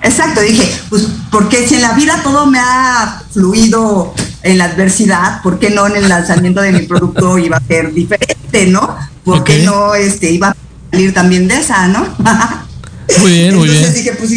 Exacto, 0.03 0.41
dije, 0.41 0.67
pues 0.89 1.07
porque 1.31 1.69
si 1.69 1.75
en 1.75 1.83
la 1.83 1.93
vida 1.93 2.21
todo 2.23 2.47
me 2.47 2.59
ha 2.59 3.23
fluido 3.33 4.15
en 4.43 4.59
la 4.59 4.65
adversidad, 4.65 5.43
¿por 5.43 5.59
qué 5.59 5.71
no 5.71 5.87
en 5.87 5.97
el 5.97 6.09
lanzamiento 6.09 6.63
de 6.63 6.73
mi 6.73 6.81
producto 6.81 7.39
iba 7.39 7.59
a 7.59 7.63
ser 7.67 7.93
diferente, 7.93 8.67
no? 8.67 8.97
¿Por 9.25 9.45
qué 9.45 9.63
no 9.63 9.95
este, 9.95 10.31
iba 10.31 10.49
a 10.49 10.57
salir 10.91 11.13
también 11.13 11.47
de 11.49 11.57
esa, 11.59 11.87
no? 11.89 12.07
Muy 13.21 13.33
bien, 13.33 13.57
muy 13.57 13.69
Entonces 13.69 13.95
dije, 13.95 14.13
pues 14.13 14.31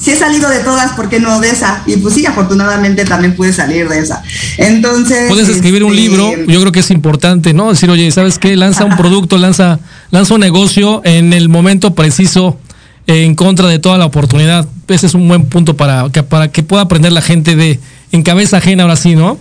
si, 0.00 0.10
he 0.10 0.16
salido 0.16 0.50
de 0.50 0.58
todas, 0.60 0.92
¿por 0.92 1.08
qué 1.08 1.20
no 1.20 1.38
de 1.38 1.50
esa? 1.50 1.82
Y 1.86 1.96
pues 1.98 2.14
sí, 2.14 2.26
afortunadamente 2.26 3.04
también 3.04 3.36
pude 3.36 3.52
salir 3.52 3.88
de 3.88 4.00
esa. 4.00 4.22
Entonces. 4.56 5.28
Puedes 5.28 5.48
escribir 5.48 5.84
un 5.84 5.92
este, 5.92 6.02
libro, 6.02 6.32
yo 6.48 6.60
creo 6.60 6.72
que 6.72 6.80
es 6.80 6.90
importante, 6.90 7.54
¿no? 7.54 7.70
Decir, 7.70 7.88
oye, 7.88 8.10
¿sabes 8.10 8.38
qué? 8.38 8.56
Lanza 8.56 8.84
un 8.84 8.96
producto, 8.96 9.38
lanza, 9.38 9.78
lanza 10.10 10.34
un 10.34 10.40
negocio 10.40 11.02
en 11.04 11.32
el 11.32 11.48
momento 11.48 11.94
preciso 11.94 12.58
en 13.08 13.34
contra 13.34 13.66
de 13.68 13.78
toda 13.78 13.98
la 13.98 14.04
oportunidad. 14.04 14.68
Ese 14.86 15.06
es 15.06 15.14
un 15.14 15.26
buen 15.26 15.46
punto 15.46 15.76
para 15.76 16.08
que, 16.10 16.22
para 16.22 16.52
que 16.52 16.62
pueda 16.62 16.82
aprender 16.82 17.10
la 17.10 17.22
gente 17.22 17.56
de 17.56 17.80
en 18.12 18.22
cabeza 18.22 18.58
ajena 18.58 18.84
ahora 18.84 18.96
sí, 18.96 19.16
¿no? 19.16 19.38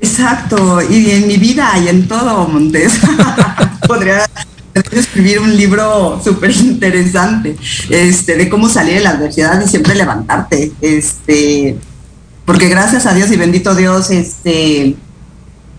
Exacto, 0.00 0.80
y 0.82 1.10
en 1.10 1.26
mi 1.26 1.38
vida 1.38 1.72
y 1.82 1.88
en 1.88 2.06
todo, 2.06 2.46
Montes. 2.46 3.00
Podría 3.88 4.26
escribir 4.92 5.40
un 5.40 5.56
libro 5.56 6.20
súper 6.22 6.50
interesante 6.50 7.56
este, 7.88 8.36
de 8.36 8.48
cómo 8.50 8.68
salir 8.68 8.96
de 8.96 9.00
la 9.00 9.10
adversidad 9.10 9.62
y 9.64 9.68
siempre 9.68 9.94
levantarte. 9.94 10.72
Este, 10.82 11.78
porque 12.44 12.68
gracias 12.68 13.06
a 13.06 13.14
Dios 13.14 13.30
y 13.32 13.36
bendito 13.36 13.74
Dios, 13.74 14.10
este, 14.10 14.94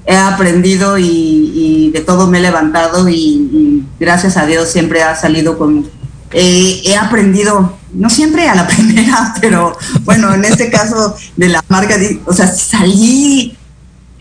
he 0.08 0.16
aprendido 0.16 0.98
y, 0.98 1.92
de 1.94 2.02
todo 2.02 2.26
me 2.28 2.40
he 2.40 2.42
levantado 2.42 3.08
y, 3.08 3.16
y, 3.16 3.84
gracias 4.00 4.38
a 4.38 4.48
Dios 4.48 4.70
siempre 4.70 5.04
ha 5.04 5.16
salido 5.16 5.60
con 5.60 5.88
eh, 6.32 6.82
he 6.84 6.96
aprendido, 6.96 7.78
no 7.94 8.10
siempre 8.10 8.48
a 8.50 8.56
la 8.56 8.68
primera, 8.68 9.34
pero 9.42 9.78
bueno, 10.04 10.34
en 10.34 10.46
este 10.46 10.70
caso 10.70 11.16
de 11.36 11.50
la 11.50 11.64
marca, 11.70 11.96
o 12.26 12.34
sea, 12.34 12.48
salí, 12.48 13.58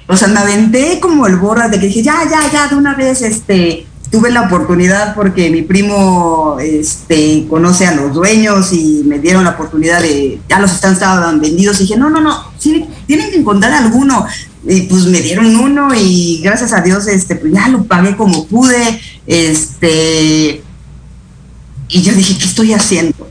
o 0.07 0.17
sea, 0.17 0.29
me 0.29 0.41
aventé 0.41 1.01
como 1.01 1.27
el 1.27 1.37
borra 1.37 1.69
de 1.69 1.81
que 1.81 1.87
dije, 1.87 2.03
ya, 2.03 2.19
ya, 2.31 2.51
ya, 2.53 2.69
de 2.69 2.77
una 2.77 2.95
vez, 2.95 3.23
este, 3.23 3.87
tuve 4.11 4.31
la 4.31 4.43
oportunidad 4.43 5.15
porque 5.15 5.51
mi 5.51 5.63
primo 5.63 6.59
este, 6.61 7.47
conoce 7.49 7.87
a 7.87 7.95
los 7.95 8.15
dueños 8.15 8.73
y 8.73 9.03
me 9.05 9.19
dieron 9.19 9.45
la 9.45 9.51
oportunidad 9.51 10.01
de, 10.01 10.41
ya 10.49 10.61
los 10.61 10.73
están 10.73 11.41
vendidos, 11.41 11.81
y 11.81 11.85
dije, 11.85 11.97
no, 11.97 12.09
no, 12.11 12.21
no, 12.21 12.53
sí, 12.59 12.87
tienen 13.07 13.31
que 13.31 13.39
encontrar 13.39 13.73
alguno. 13.73 14.27
Y 14.69 14.83
pues 14.83 15.05
me 15.07 15.21
dieron 15.21 15.55
uno 15.55 15.95
y 15.95 16.41
gracias 16.43 16.73
a 16.73 16.81
Dios, 16.81 17.07
este, 17.07 17.37
pues 17.37 17.53
ya 17.53 17.69
lo 17.69 17.85
pagué 17.85 18.17
como 18.17 18.47
pude, 18.49 19.01
este, 19.25 20.61
y 21.89 22.03
yo 22.03 22.13
dije, 22.13 22.37
¿qué 22.39 22.45
estoy 22.45 22.73
haciendo? 22.73 23.29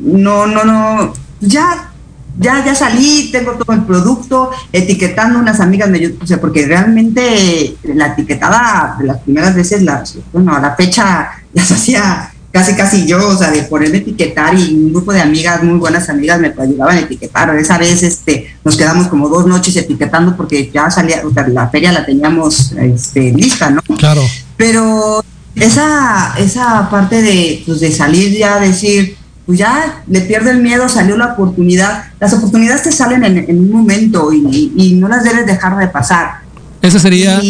No, 0.00 0.46
no, 0.46 0.64
no, 0.64 1.12
ya, 1.40 1.92
ya, 2.38 2.64
ya 2.64 2.74
salí, 2.74 3.30
tengo 3.32 3.52
todo 3.52 3.74
el 3.74 3.84
producto, 3.84 4.50
etiquetando 4.72 5.38
unas 5.38 5.60
amigas, 5.60 5.88
me, 5.88 6.14
o 6.20 6.26
sea, 6.26 6.40
porque 6.40 6.66
realmente 6.66 7.76
la 7.82 8.08
etiquetada 8.08 8.96
de 8.98 9.06
las 9.06 9.18
primeras 9.18 9.54
veces, 9.54 9.82
la, 9.82 10.04
bueno, 10.32 10.54
a 10.54 10.60
la 10.60 10.76
fecha 10.76 11.30
ya 11.52 11.64
se 11.64 11.74
hacía 11.74 12.32
casi 12.50 12.74
casi 12.74 13.06
yo, 13.06 13.28
o 13.28 13.36
sea, 13.36 13.50
de 13.50 13.62
ponerme 13.62 13.98
etiquetar 13.98 14.58
y 14.58 14.74
un 14.74 14.92
grupo 14.92 15.12
de 15.12 15.20
amigas, 15.20 15.62
muy 15.62 15.78
buenas 15.78 16.08
amigas, 16.08 16.40
me 16.40 16.52
ayudaban 16.58 16.96
a 16.96 17.00
etiquetar. 17.00 17.54
Esa 17.56 17.78
vez 17.78 18.02
este, 18.02 18.56
nos 18.64 18.76
quedamos 18.76 19.08
como 19.08 19.28
dos 19.28 19.46
noches 19.46 19.76
etiquetando 19.76 20.36
porque 20.36 20.70
ya 20.72 20.90
salía, 20.90 21.22
o 21.26 21.32
sea, 21.32 21.46
la 21.48 21.68
feria 21.68 21.92
la 21.92 22.06
teníamos 22.06 22.72
este, 22.72 23.32
lista, 23.32 23.70
¿no? 23.70 23.82
Claro. 23.98 24.22
Pero 24.56 25.22
esa, 25.54 26.34
esa 26.38 26.88
parte 26.90 27.22
de, 27.22 27.62
pues, 27.66 27.80
de 27.80 27.92
salir 27.92 28.36
ya 28.36 28.60
decir, 28.60 29.16
pues 29.46 29.58
ya 29.58 30.02
le 30.06 30.20
pierde 30.20 30.50
el 30.50 30.58
miedo, 30.58 30.88
salió 30.88 31.16
la 31.16 31.32
oportunidad. 31.32 32.04
Las 32.20 32.34
oportunidades 32.34 32.82
te 32.82 32.92
salen 32.92 33.24
en, 33.24 33.58
un 33.58 33.70
momento 33.70 34.30
y, 34.32 34.92
no 35.00 35.08
las 35.08 35.24
debes 35.24 35.46
dejar 35.46 35.78
de 35.78 35.88
pasar. 35.88 36.40
Ese 36.82 37.00
sería, 37.00 37.40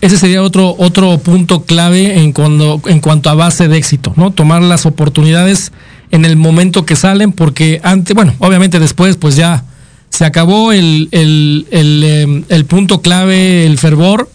ese 0.00 0.16
sería 0.16 0.42
otro, 0.42 0.74
otro 0.78 1.18
punto 1.18 1.64
clave 1.64 2.18
en, 2.18 2.32
cuando, 2.32 2.80
en 2.86 3.00
cuanto 3.00 3.28
a 3.28 3.34
base 3.34 3.68
de 3.68 3.76
éxito, 3.76 4.14
¿no? 4.16 4.30
Tomar 4.30 4.62
las 4.62 4.86
oportunidades 4.86 5.70
en 6.10 6.24
el 6.24 6.36
momento 6.36 6.86
que 6.86 6.96
salen, 6.96 7.32
porque 7.32 7.80
antes, 7.84 8.16
bueno, 8.16 8.34
obviamente 8.38 8.80
después, 8.80 9.16
pues 9.16 9.36
ya 9.36 9.64
se 10.08 10.24
acabó 10.24 10.72
el, 10.72 11.08
el, 11.10 11.66
el, 11.70 12.04
em, 12.04 12.44
el 12.48 12.64
punto 12.64 13.02
clave, 13.02 13.66
el 13.66 13.76
fervor, 13.76 14.30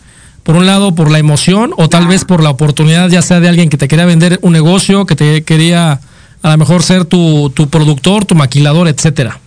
por 0.48 0.56
un 0.56 0.66
lado 0.66 0.96
por 0.96 1.12
la 1.12 1.20
emoción 1.20 1.74
o 1.76 1.90
tal 1.90 2.08
vez 2.08 2.24
por 2.24 2.42
la 2.42 2.50
oportunidad, 2.50 3.10
ya 3.10 3.22
sea 3.22 3.42
de 3.42 3.50
alguien 3.50 3.70
que 3.70 3.76
te 3.76 3.90
quería 3.90 4.06
vender 4.06 4.40
un 4.44 4.54
negocio, 4.54 5.06
que 5.06 5.14
te 5.14 5.44
quería 5.44 6.00
a 6.42 6.52
lo 6.52 6.58
mejor 6.58 6.84
ser 6.84 7.04
tu, 7.04 7.50
tu 7.50 7.68
productor, 7.70 8.24
tu 8.24 8.34
maquilador, 8.34 8.88
etcétera. 8.88 9.42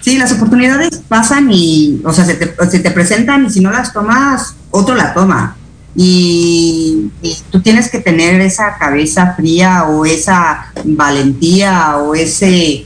Sí, 0.00 0.18
las 0.18 0.32
oportunidades 0.32 1.00
pasan 1.08 1.48
y, 1.52 2.00
o 2.04 2.12
sea, 2.12 2.24
se 2.24 2.34
te, 2.34 2.90
presentan 2.90 3.46
y 3.46 3.50
si 3.50 3.60
no 3.60 3.70
las 3.70 3.92
tomas, 3.92 4.56
otro 4.72 4.96
la 4.96 5.14
toma. 5.14 5.56
Y, 5.94 7.12
tú 7.52 7.60
tienes 7.60 7.88
que 7.88 8.00
tener 8.00 8.40
esa 8.40 8.76
cabeza 8.78 9.34
fría 9.36 9.84
o 9.84 10.04
esa 10.04 10.72
valentía 10.84 11.98
o 11.98 12.16
ese 12.16 12.84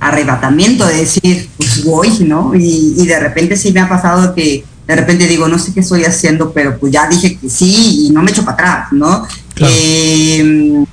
arrebatamiento 0.00 0.84
de 0.84 0.96
decir, 0.96 1.48
pues 1.56 1.84
voy, 1.84 2.10
¿no? 2.26 2.56
Y, 2.56 2.96
y 2.98 3.06
de 3.06 3.20
repente 3.20 3.56
sí 3.56 3.70
me 3.70 3.78
ha 3.78 3.88
pasado 3.88 4.34
que 4.34 4.64
de 4.92 4.96
repente 4.96 5.26
digo, 5.26 5.48
no 5.48 5.58
sé 5.58 5.72
qué 5.72 5.80
estoy 5.80 6.04
haciendo, 6.04 6.52
pero 6.52 6.78
pues 6.78 6.92
ya 6.92 7.08
dije 7.08 7.38
que 7.38 7.48
sí 7.48 8.06
y 8.06 8.10
no 8.10 8.22
me 8.22 8.30
echo 8.30 8.44
para 8.44 8.52
atrás, 8.52 8.92
¿no? 8.92 9.26
Em, 9.56 10.84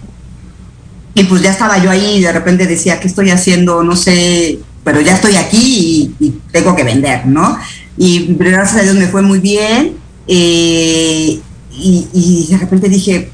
y 1.13 1.23
pues 1.25 1.41
ya 1.41 1.51
estaba 1.51 1.77
yo 1.79 1.91
ahí 1.91 2.15
y 2.15 2.21
de 2.21 2.31
repente 2.31 2.65
decía, 2.65 2.97
¿qué 3.01 3.09
estoy 3.09 3.29
haciendo? 3.29 3.83
No 3.83 3.97
sé, 3.97 4.59
pero 4.85 5.01
ya 5.01 5.15
estoy 5.15 5.35
aquí 5.35 6.15
y, 6.17 6.29
tengo 6.53 6.77
que 6.77 6.85
vender, 6.85 7.25
¿no? 7.25 7.57
Y 7.97 8.35
gracias 8.39 8.81
a 8.81 8.83
Dios 8.83 8.95
me 8.95 9.07
fue 9.07 9.21
muy 9.21 9.39
bien 9.39 9.97
eh, 10.27 11.41
y, 11.73 12.07
y 12.13 12.47
de 12.49 12.57
repente 12.57 12.87
dije, 12.87 13.29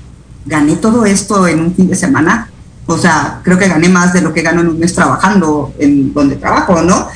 gané 0.47 0.78
todo 0.78 1.05
esto 1.05 1.47
en 1.47 1.59
un 1.59 1.76
fin 1.76 1.88
de 1.88 1.95
semana. 1.95 2.49
O 2.88 2.97
sea, 2.97 3.39
creo 3.43 3.59
que 3.59 3.68
gané 3.68 3.88
más 3.88 4.13
de 4.13 4.22
lo 4.22 4.34
que 4.34 4.41
gano 4.41 4.61
en 4.61 4.70
un 4.70 4.80
mes 4.80 4.95
trabajando 4.95 5.76
en 5.78 6.11
donde 6.11 6.38
trabajo, 6.38 6.82
¿no? 6.82 7.07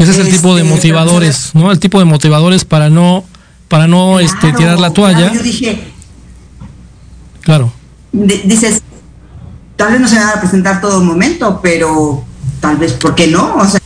Ese 0.00 0.12
es 0.12 0.18
el 0.18 0.30
tipo 0.30 0.56
de 0.56 0.64
motivadores, 0.64 1.50
¿no? 1.52 1.70
El 1.70 1.78
tipo 1.78 1.98
de 1.98 2.06
motivadores 2.06 2.64
para 2.64 2.88
no, 2.88 3.22
para 3.68 3.86
no 3.86 4.18
este, 4.18 4.50
tirar 4.54 4.80
la 4.80 4.94
toalla. 4.94 5.30
yo 5.30 5.42
dije, 5.42 5.78
claro. 7.42 7.70
dices, 8.10 8.80
tal 9.76 9.92
vez 9.92 10.00
no 10.00 10.08
se 10.08 10.16
va 10.16 10.30
a 10.30 10.40
presentar 10.40 10.80
todo 10.80 11.04
momento, 11.04 11.60
pero 11.62 12.24
tal 12.60 12.78
vez, 12.78 12.94
¿por 12.94 13.14
qué 13.14 13.26
no? 13.26 13.56
O 13.56 13.66
sea, 13.66 13.80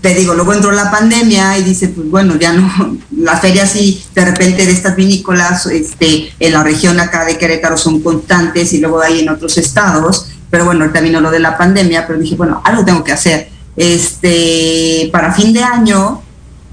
te 0.00 0.14
digo, 0.16 0.34
luego 0.34 0.52
entró 0.52 0.72
la 0.72 0.90
pandemia 0.90 1.56
y 1.58 1.62
dice, 1.62 1.90
pues 1.90 2.10
bueno, 2.10 2.34
ya 2.40 2.52
no, 2.52 2.96
las 3.16 3.40
ferias 3.40 3.70
sí, 3.70 4.02
de 4.16 4.24
repente 4.24 4.66
de 4.66 4.72
estas 4.72 4.96
vinícolas 4.96 5.66
este, 5.66 6.32
en 6.40 6.52
la 6.52 6.64
región 6.64 6.98
acá 6.98 7.24
de 7.24 7.38
Querétaro 7.38 7.76
son 7.76 8.00
constantes 8.00 8.72
y 8.72 8.80
luego 8.80 9.00
hay 9.00 9.20
en 9.20 9.28
otros 9.28 9.58
estados, 9.58 10.26
pero 10.50 10.64
bueno, 10.64 10.90
también 10.90 11.22
lo 11.22 11.30
de 11.30 11.38
la 11.38 11.56
pandemia, 11.56 12.04
pero 12.04 12.18
dije, 12.18 12.34
bueno, 12.34 12.60
algo 12.64 12.84
tengo 12.84 13.04
que 13.04 13.12
hacer 13.12 13.54
este, 13.76 15.08
para 15.12 15.32
fin 15.32 15.52
de 15.52 15.62
año, 15.62 16.22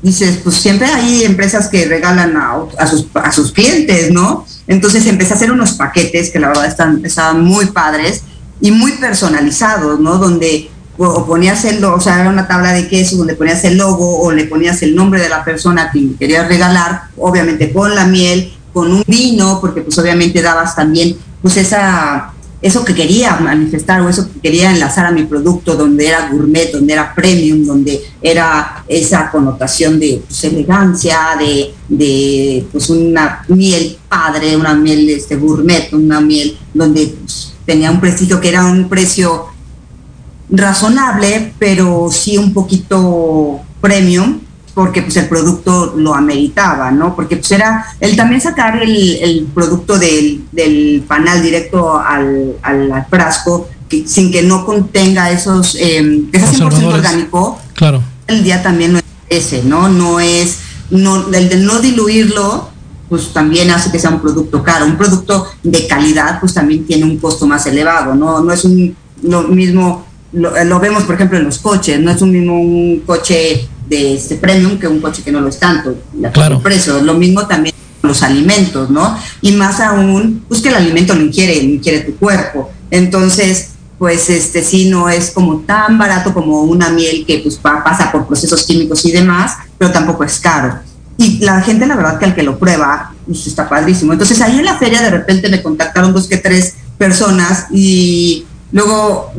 dices, 0.01 0.39
pues 0.43 0.55
siempre 0.57 0.87
hay 0.87 1.23
empresas 1.23 1.69
que 1.69 1.85
regalan 1.85 2.35
a, 2.37 2.87
sus, 2.87 3.07
a 3.15 3.31
sus 3.31 3.51
clientes, 3.51 4.11
¿no? 4.11 4.45
Entonces 4.67 5.05
empecé 5.07 5.33
a 5.33 5.35
hacer 5.35 5.51
unos 5.51 5.73
paquetes 5.73 6.29
que 6.29 6.39
la 6.39 6.49
verdad 6.49 6.65
están, 6.65 7.01
estaban 7.05 7.43
muy 7.43 7.67
padres 7.67 8.23
y 8.61 8.71
muy 8.71 8.93
personalizados, 8.93 9.99
¿no? 9.99 10.17
Donde 10.17 10.69
o 10.97 11.25
ponías 11.25 11.65
el 11.65 11.83
o 11.83 11.99
sea, 11.99 12.21
era 12.21 12.29
una 12.29 12.47
tabla 12.47 12.71
de 12.71 12.87
queso 12.87 13.17
donde 13.17 13.33
ponías 13.35 13.63
el 13.63 13.77
logo 13.77 14.21
o 14.21 14.31
le 14.31 14.45
ponías 14.45 14.83
el 14.83 14.95
nombre 14.95 15.19
de 15.19 15.29
la 15.29 15.43
persona 15.43 15.89
que 15.91 16.15
querías 16.19 16.47
regalar, 16.47 17.05
obviamente 17.17 17.73
con 17.73 17.95
la 17.95 18.05
miel, 18.05 18.53
con 18.73 18.91
un 18.91 19.03
vino, 19.07 19.59
porque 19.59 19.81
pues 19.81 19.97
obviamente 19.97 20.41
dabas 20.41 20.75
también 20.75 21.15
pues 21.41 21.57
esa 21.57 22.31
eso 22.63 22.85
que 22.85 22.95
quería 22.95 23.35
manifestar 23.35 23.99
o 24.01 24.07
eso 24.07 24.31
que 24.31 24.39
quería 24.39 24.71
enlazar 24.71 25.05
a 25.05 25.11
mi 25.11 25.25
producto, 25.25 25.75
donde 25.75 26.07
era 26.07 26.29
gourmet, 26.29 26.71
donde 26.71 26.93
era 26.93 27.13
premium, 27.13 27.65
donde 27.65 28.01
era 28.21 28.85
esa 28.87 29.29
connotación 29.29 29.99
de 29.99 30.23
pues, 30.25 30.45
elegancia, 30.45 31.19
de, 31.89 32.65
pues, 32.71 32.89
una 32.89 33.43
miel 33.49 33.97
padre, 34.07 34.55
una 34.55 34.73
miel 34.75 35.09
este, 35.09 35.35
gourmet, 35.35 35.91
una 35.91 36.21
miel 36.21 36.57
donde 36.73 37.07
pues, 37.07 37.53
tenía 37.65 37.91
un 37.91 37.99
prestigio 37.99 38.39
que 38.39 38.47
era 38.47 38.63
un 38.63 38.87
precio 38.87 39.47
razonable, 40.49 41.53
pero 41.59 42.07
sí 42.09 42.37
un 42.37 42.53
poquito 42.53 43.59
premium 43.81 44.39
porque 44.73 45.03
pues 45.03 45.15
el 45.17 45.27
producto 45.27 45.93
lo 45.95 46.15
ameritaba, 46.15 46.91
¿no? 46.91 47.15
Porque 47.15 47.37
pues 47.37 47.51
era 47.51 47.85
el 47.99 48.15
también 48.15 48.41
sacar 48.41 48.81
el, 48.81 49.47
producto 49.53 49.99
del, 49.99 50.43
del, 50.51 51.03
panal 51.07 51.41
directo 51.41 51.97
al, 51.97 52.55
al, 52.63 53.05
frasco 53.09 53.69
que, 53.87 54.07
sin 54.07 54.31
que 54.31 54.41
no 54.41 54.65
contenga 54.65 55.29
esos, 55.29 55.75
eh, 55.75 56.23
ese 56.31 56.63
100% 56.63 56.93
orgánico, 56.93 57.59
claro. 57.75 58.01
el 58.27 58.43
día 58.43 58.63
también 58.63 58.93
no 58.93 58.99
es 58.99 59.05
ese, 59.29 59.63
¿no? 59.63 59.89
No 59.89 60.19
es, 60.19 60.59
no, 60.89 61.27
el 61.31 61.49
de 61.49 61.57
no 61.57 61.79
diluirlo, 61.79 62.69
pues 63.09 63.31
también 63.31 63.69
hace 63.69 63.91
que 63.91 63.99
sea 63.99 64.09
un 64.09 64.21
producto 64.21 64.63
caro. 64.63 64.85
Un 64.85 64.97
producto 64.97 65.45
de 65.61 65.85
calidad, 65.85 66.39
pues 66.39 66.55
también 66.55 66.83
tiene 66.85 67.03
un 67.03 67.17
costo 67.17 67.45
más 67.45 67.67
elevado, 67.67 68.15
¿no? 68.15 68.41
No 68.41 68.51
es 68.51 68.65
un, 68.65 68.95
lo 69.21 69.43
mismo, 69.43 70.07
lo, 70.31 70.63
lo 70.63 70.79
vemos 70.79 71.03
por 71.03 71.13
ejemplo 71.13 71.37
en 71.37 71.43
los 71.45 71.59
coches, 71.59 71.99
no 71.99 72.09
es 72.09 72.21
un 72.23 72.31
mismo 72.31 72.59
un 72.59 73.03
coche 73.05 73.69
de 73.87 74.15
este 74.15 74.35
premium 74.35 74.77
que 74.77 74.87
un 74.87 74.99
coche 74.99 75.23
que 75.23 75.31
no 75.31 75.41
lo 75.41 75.49
es 75.49 75.59
tanto. 75.59 75.95
Claro. 76.33 76.61
Precio. 76.61 77.01
Lo 77.01 77.13
mismo 77.13 77.45
también 77.47 77.73
los 78.01 78.21
alimentos, 78.21 78.89
¿no? 78.89 79.17
Y 79.41 79.53
más 79.53 79.79
aún, 79.79 80.43
pues 80.47 80.61
que 80.61 80.69
el 80.69 80.75
alimento 80.75 81.15
no 81.15 81.21
inquiere, 81.21 81.63
no 81.63 81.69
inquiere 81.75 82.01
tu 82.01 82.15
cuerpo. 82.15 82.69
Entonces, 82.91 83.69
pues 83.97 84.29
este 84.29 84.63
sí 84.63 84.89
no 84.89 85.09
es 85.09 85.31
como 85.31 85.61
tan 85.61 85.97
barato 85.97 86.33
como 86.33 86.63
una 86.63 86.89
miel 86.89 87.25
que 87.25 87.39
pues 87.39 87.55
pasa 87.55 88.11
por 88.11 88.27
procesos 88.27 88.63
químicos 88.63 89.05
y 89.05 89.11
demás, 89.11 89.53
pero 89.77 89.91
tampoco 89.91 90.23
es 90.23 90.39
caro. 90.39 90.79
Y 91.17 91.39
la 91.39 91.61
gente, 91.61 91.85
la 91.85 91.95
verdad, 91.95 92.19
que 92.19 92.25
al 92.25 92.35
que 92.35 92.43
lo 92.43 92.59
prueba, 92.59 93.13
pues 93.25 93.47
está 93.47 93.69
padrísimo. 93.69 94.11
Entonces 94.11 94.41
ahí 94.41 94.59
en 94.59 94.65
la 94.65 94.77
feria 94.77 95.01
de 95.01 95.11
repente 95.11 95.47
me 95.47 95.61
contactaron 95.61 96.11
dos 96.11 96.27
que 96.27 96.37
tres 96.37 96.75
personas 96.97 97.67
y 97.71 98.45
Luego 98.73 99.31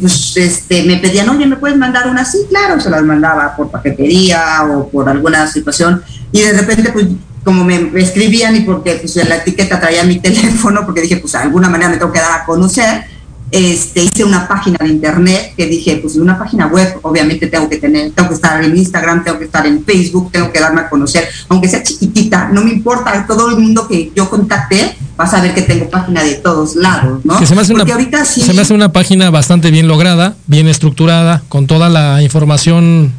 pues, 0.00 0.36
este, 0.36 0.82
me 0.82 0.96
pedían, 0.96 1.28
oye, 1.28 1.46
¿me 1.46 1.56
puedes 1.56 1.78
mandar 1.78 2.08
una? 2.08 2.24
Sí, 2.24 2.38
claro, 2.48 2.80
se 2.80 2.90
las 2.90 3.04
mandaba 3.04 3.54
por 3.56 3.70
paquetería 3.70 4.64
o 4.64 4.88
por 4.88 5.08
alguna 5.08 5.46
situación. 5.46 6.02
Y 6.32 6.40
de 6.40 6.52
repente, 6.52 6.90
pues, 6.90 7.06
como 7.44 7.64
me, 7.64 7.92
escribían 7.94 8.56
y 8.56 8.60
porque 8.62 8.96
pues, 8.96 9.14
la 9.28 9.36
etiqueta 9.36 9.78
traía 9.80 10.02
mi 10.02 10.18
teléfono, 10.20 10.84
porque 10.84 11.02
dije, 11.02 11.18
pues, 11.18 11.32
de 11.32 11.38
alguna 11.38 11.70
manera 11.70 11.88
me 11.88 11.98
tengo 11.98 12.12
que 12.12 12.18
dar 12.18 12.40
a 12.40 12.44
conocer, 12.44 13.04
este, 13.50 14.04
hice 14.04 14.24
una 14.24 14.46
página 14.46 14.78
de 14.80 14.88
internet 14.88 15.54
que 15.56 15.66
dije, 15.66 15.96
pues 15.96 16.16
una 16.16 16.38
página 16.38 16.66
web, 16.68 16.98
obviamente 17.02 17.48
tengo 17.48 17.68
que 17.68 17.78
tener, 17.78 18.12
tengo 18.12 18.28
que 18.28 18.34
estar 18.36 18.62
en 18.62 18.76
Instagram, 18.76 19.24
tengo 19.24 19.38
que 19.38 19.46
estar 19.46 19.66
en 19.66 19.84
Facebook, 19.84 20.30
tengo 20.30 20.52
que 20.52 20.60
darme 20.60 20.82
a 20.82 20.88
conocer, 20.88 21.28
aunque 21.48 21.68
sea 21.68 21.82
chiquitita, 21.82 22.48
no 22.52 22.62
me 22.62 22.70
importa, 22.70 23.26
todo 23.26 23.50
el 23.50 23.56
mundo 23.58 23.88
que 23.88 24.12
yo 24.14 24.30
contacté 24.30 24.96
va 25.18 25.24
a 25.24 25.26
saber 25.26 25.54
que 25.54 25.62
tengo 25.62 25.90
página 25.90 26.22
de 26.22 26.34
todos 26.36 26.76
lados, 26.76 27.24
¿no? 27.24 27.44
se 27.44 27.54
me 27.54 27.62
hace, 27.62 27.74
una, 27.74 27.84
se 28.24 28.52
me 28.54 28.62
hace 28.62 28.74
una 28.74 28.92
página 28.92 29.30
bastante 29.30 29.70
bien 29.70 29.88
lograda, 29.88 30.36
bien 30.46 30.68
estructurada, 30.68 31.42
con 31.48 31.66
toda 31.66 31.88
la 31.88 32.22
información 32.22 33.12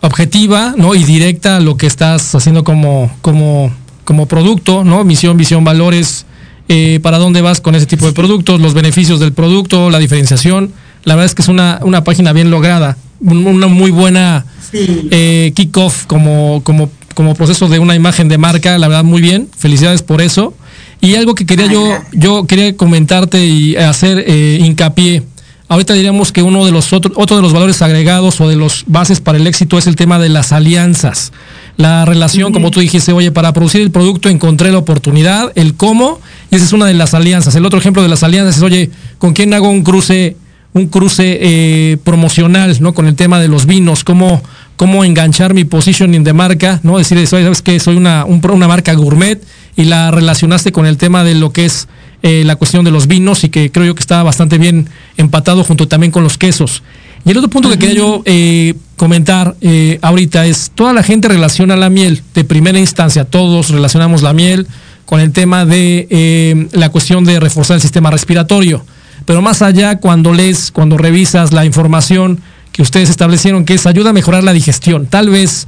objetiva, 0.00 0.74
¿no? 0.76 0.94
Y 0.94 1.04
directa 1.04 1.56
a 1.56 1.60
lo 1.60 1.76
que 1.76 1.86
estás 1.86 2.34
haciendo 2.34 2.64
como, 2.64 3.10
como, 3.20 3.70
como 4.04 4.26
producto, 4.26 4.84
¿no? 4.84 5.04
Misión, 5.04 5.36
visión, 5.36 5.62
valores, 5.62 6.24
eh, 6.72 7.00
para 7.02 7.18
dónde 7.18 7.42
vas 7.42 7.60
con 7.60 7.74
ese 7.74 7.84
tipo 7.86 8.06
de 8.06 8.12
productos, 8.12 8.60
los 8.60 8.74
beneficios 8.74 9.18
del 9.18 9.32
producto, 9.32 9.90
la 9.90 9.98
diferenciación. 9.98 10.72
La 11.02 11.16
verdad 11.16 11.26
es 11.26 11.34
que 11.34 11.42
es 11.42 11.48
una, 11.48 11.80
una 11.82 12.04
página 12.04 12.32
bien 12.32 12.48
lograda, 12.48 12.96
una 13.18 13.66
muy 13.66 13.90
buena 13.90 14.46
eh, 14.72 15.50
kickoff 15.56 16.06
como, 16.06 16.62
como, 16.62 16.88
como 17.16 17.34
proceso 17.34 17.68
de 17.68 17.80
una 17.80 17.96
imagen 17.96 18.28
de 18.28 18.38
marca, 18.38 18.78
la 18.78 18.86
verdad 18.86 19.02
muy 19.02 19.20
bien, 19.20 19.48
felicidades 19.58 20.02
por 20.02 20.22
eso. 20.22 20.54
Y 21.00 21.16
algo 21.16 21.34
que 21.34 21.44
quería 21.44 21.66
yo, 21.66 21.98
yo 22.12 22.46
quería 22.46 22.76
comentarte 22.76 23.44
y 23.44 23.74
hacer 23.74 24.22
eh, 24.24 24.60
hincapié. 24.60 25.24
Ahorita 25.66 25.94
diríamos 25.94 26.30
que 26.30 26.44
uno 26.44 26.64
de 26.64 26.70
los 26.70 26.92
otro, 26.92 27.10
otro 27.16 27.34
de 27.34 27.42
los 27.42 27.52
valores 27.52 27.82
agregados 27.82 28.40
o 28.40 28.48
de 28.48 28.54
los 28.54 28.84
bases 28.86 29.20
para 29.20 29.38
el 29.38 29.46
éxito 29.48 29.76
es 29.76 29.88
el 29.88 29.96
tema 29.96 30.20
de 30.20 30.28
las 30.28 30.52
alianzas. 30.52 31.32
La 31.80 32.04
relación, 32.04 32.52
como 32.52 32.70
tú 32.70 32.80
dijiste, 32.80 33.12
oye, 33.12 33.32
para 33.32 33.54
producir 33.54 33.80
el 33.80 33.90
producto 33.90 34.28
encontré 34.28 34.70
la 34.70 34.76
oportunidad, 34.76 35.50
el 35.54 35.74
cómo, 35.74 36.20
y 36.50 36.56
esa 36.56 36.66
es 36.66 36.72
una 36.74 36.84
de 36.84 36.92
las 36.92 37.14
alianzas. 37.14 37.54
El 37.54 37.64
otro 37.64 37.78
ejemplo 37.78 38.02
de 38.02 38.08
las 38.08 38.22
alianzas 38.22 38.58
es, 38.58 38.62
oye, 38.62 38.90
¿con 39.16 39.32
quién 39.32 39.54
hago 39.54 39.70
un 39.70 39.82
cruce, 39.82 40.36
un 40.74 40.88
cruce 40.88 41.38
eh, 41.40 41.96
promocional, 42.04 42.76
¿no? 42.80 42.92
Con 42.92 43.06
el 43.06 43.14
tema 43.14 43.40
de 43.40 43.48
los 43.48 43.64
vinos, 43.64 44.04
cómo, 44.04 44.42
cómo 44.76 45.06
enganchar 45.06 45.54
mi 45.54 45.64
positioning 45.64 46.22
de 46.22 46.34
marca, 46.34 46.80
¿no? 46.82 46.98
Decir, 46.98 47.26
sabes 47.26 47.62
que 47.62 47.80
soy 47.80 47.96
una, 47.96 48.26
una 48.26 48.68
marca 48.68 48.92
gourmet 48.92 49.42
y 49.74 49.84
la 49.84 50.10
relacionaste 50.10 50.72
con 50.72 50.84
el 50.84 50.98
tema 50.98 51.24
de 51.24 51.34
lo 51.34 51.50
que 51.50 51.64
es 51.64 51.88
eh, 52.22 52.42
la 52.44 52.56
cuestión 52.56 52.84
de 52.84 52.90
los 52.90 53.06
vinos 53.06 53.42
y 53.44 53.48
que 53.48 53.72
creo 53.72 53.86
yo 53.86 53.94
que 53.94 54.00
estaba 54.00 54.22
bastante 54.22 54.58
bien 54.58 54.90
empatado 55.16 55.64
junto 55.64 55.88
también 55.88 56.12
con 56.12 56.24
los 56.24 56.36
quesos. 56.36 56.82
Y 57.24 57.30
el 57.30 57.38
otro 57.38 57.48
punto 57.48 57.70
que 57.70 57.78
quería 57.78 57.96
yo 57.96 58.22
eh, 58.26 58.74
comentar 59.00 59.56
eh, 59.62 59.98
ahorita 60.02 60.44
es, 60.44 60.72
toda 60.74 60.92
la 60.92 61.02
gente 61.02 61.26
relaciona 61.26 61.74
la 61.74 61.88
miel 61.88 62.22
de 62.34 62.44
primera 62.44 62.78
instancia, 62.78 63.24
todos 63.24 63.70
relacionamos 63.70 64.20
la 64.20 64.34
miel 64.34 64.66
con 65.06 65.20
el 65.20 65.32
tema 65.32 65.64
de 65.64 66.06
eh, 66.10 66.68
la 66.72 66.90
cuestión 66.90 67.24
de 67.24 67.40
reforzar 67.40 67.76
el 67.76 67.80
sistema 67.80 68.10
respiratorio. 68.10 68.84
Pero 69.24 69.40
más 69.40 69.62
allá, 69.62 70.00
cuando 70.00 70.34
lees, 70.34 70.70
cuando 70.70 70.98
revisas 70.98 71.54
la 71.54 71.64
información 71.64 72.40
que 72.72 72.82
ustedes 72.82 73.08
establecieron, 73.08 73.64
que 73.64 73.72
es 73.72 73.86
ayuda 73.86 74.10
a 74.10 74.12
mejorar 74.12 74.44
la 74.44 74.52
digestión. 74.52 75.06
Tal 75.06 75.30
vez 75.30 75.66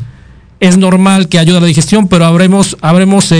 es 0.60 0.76
normal 0.76 1.30
que 1.30 1.38
ayude 1.38 1.56
a 1.56 1.60
la 1.62 1.66
digestión, 1.68 2.08
pero 2.08 2.26
habremos, 2.26 2.76
habremos 2.82 3.32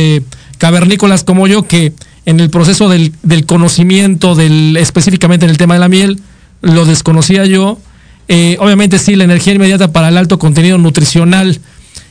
cavernícolas 0.57 1.23
como 1.23 1.47
yo 1.49 1.65
que 1.65 1.93
en 2.25 2.41
el 2.41 2.49
proceso 2.49 2.89
del, 2.89 3.13
del 3.23 3.45
conocimiento 3.45 4.35
del, 4.37 4.75
específicamente 4.79 5.45
en 5.45 5.51
el 5.51 5.59
tema 5.59 5.75
de 5.75 5.81
la 5.81 5.91
miel, 5.91 6.19
lo 6.63 6.87
desconocía 6.87 7.45
yo 7.45 7.79
eh, 8.35 8.57
obviamente 8.61 8.99
sí, 8.99 9.15
la 9.15 9.25
energía 9.25 9.53
inmediata 9.53 9.93
para 9.93 10.09
el 10.09 10.17
alto 10.17 10.39
contenido 10.39 10.79
nutricional. 10.79 11.61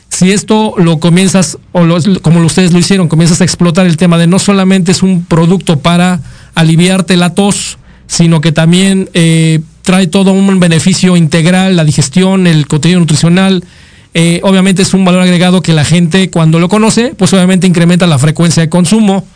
Si 0.08 0.30
esto 0.30 0.74
lo 0.78 1.00
comienzas, 1.00 1.58
o 1.72 1.84
como 2.22 2.38
ustedes 2.46 2.72
lo 2.72 2.78
hicieron, 2.78 3.08
comienzas 3.08 3.40
a 3.40 3.44
explotar 3.44 3.86
el 3.86 3.96
tema 3.96 4.18
de 4.18 4.28
no 4.28 4.38
solamente 4.38 4.92
es 4.92 5.02
un 5.02 5.24
producto 5.24 5.80
para 5.80 6.20
aliviarte 6.54 7.16
la 7.16 7.30
tos, 7.30 7.76
sino 8.06 8.40
que 8.40 8.52
también 8.52 9.10
eh, 9.14 9.62
trae 9.82 10.06
todo 10.06 10.30
un 10.30 10.60
beneficio 10.60 11.16
integral, 11.16 11.74
la 11.74 11.84
digestión, 11.84 12.46
el 12.46 12.68
contenido 12.68 13.00
nutricional. 13.00 13.64
Eh, 14.14 14.38
obviamente 14.44 14.82
es 14.82 14.94
un 14.94 15.04
valor 15.04 15.22
agregado 15.22 15.60
que 15.60 15.72
la 15.72 15.84
gente 15.84 16.30
cuando 16.30 16.60
lo 16.60 16.68
conoce, 16.68 17.16
pues 17.18 17.32
obviamente 17.32 17.66
incrementa 17.66 18.06
la 18.06 18.20
frecuencia 18.20 18.62
de 18.62 18.68
consumo 18.68 19.26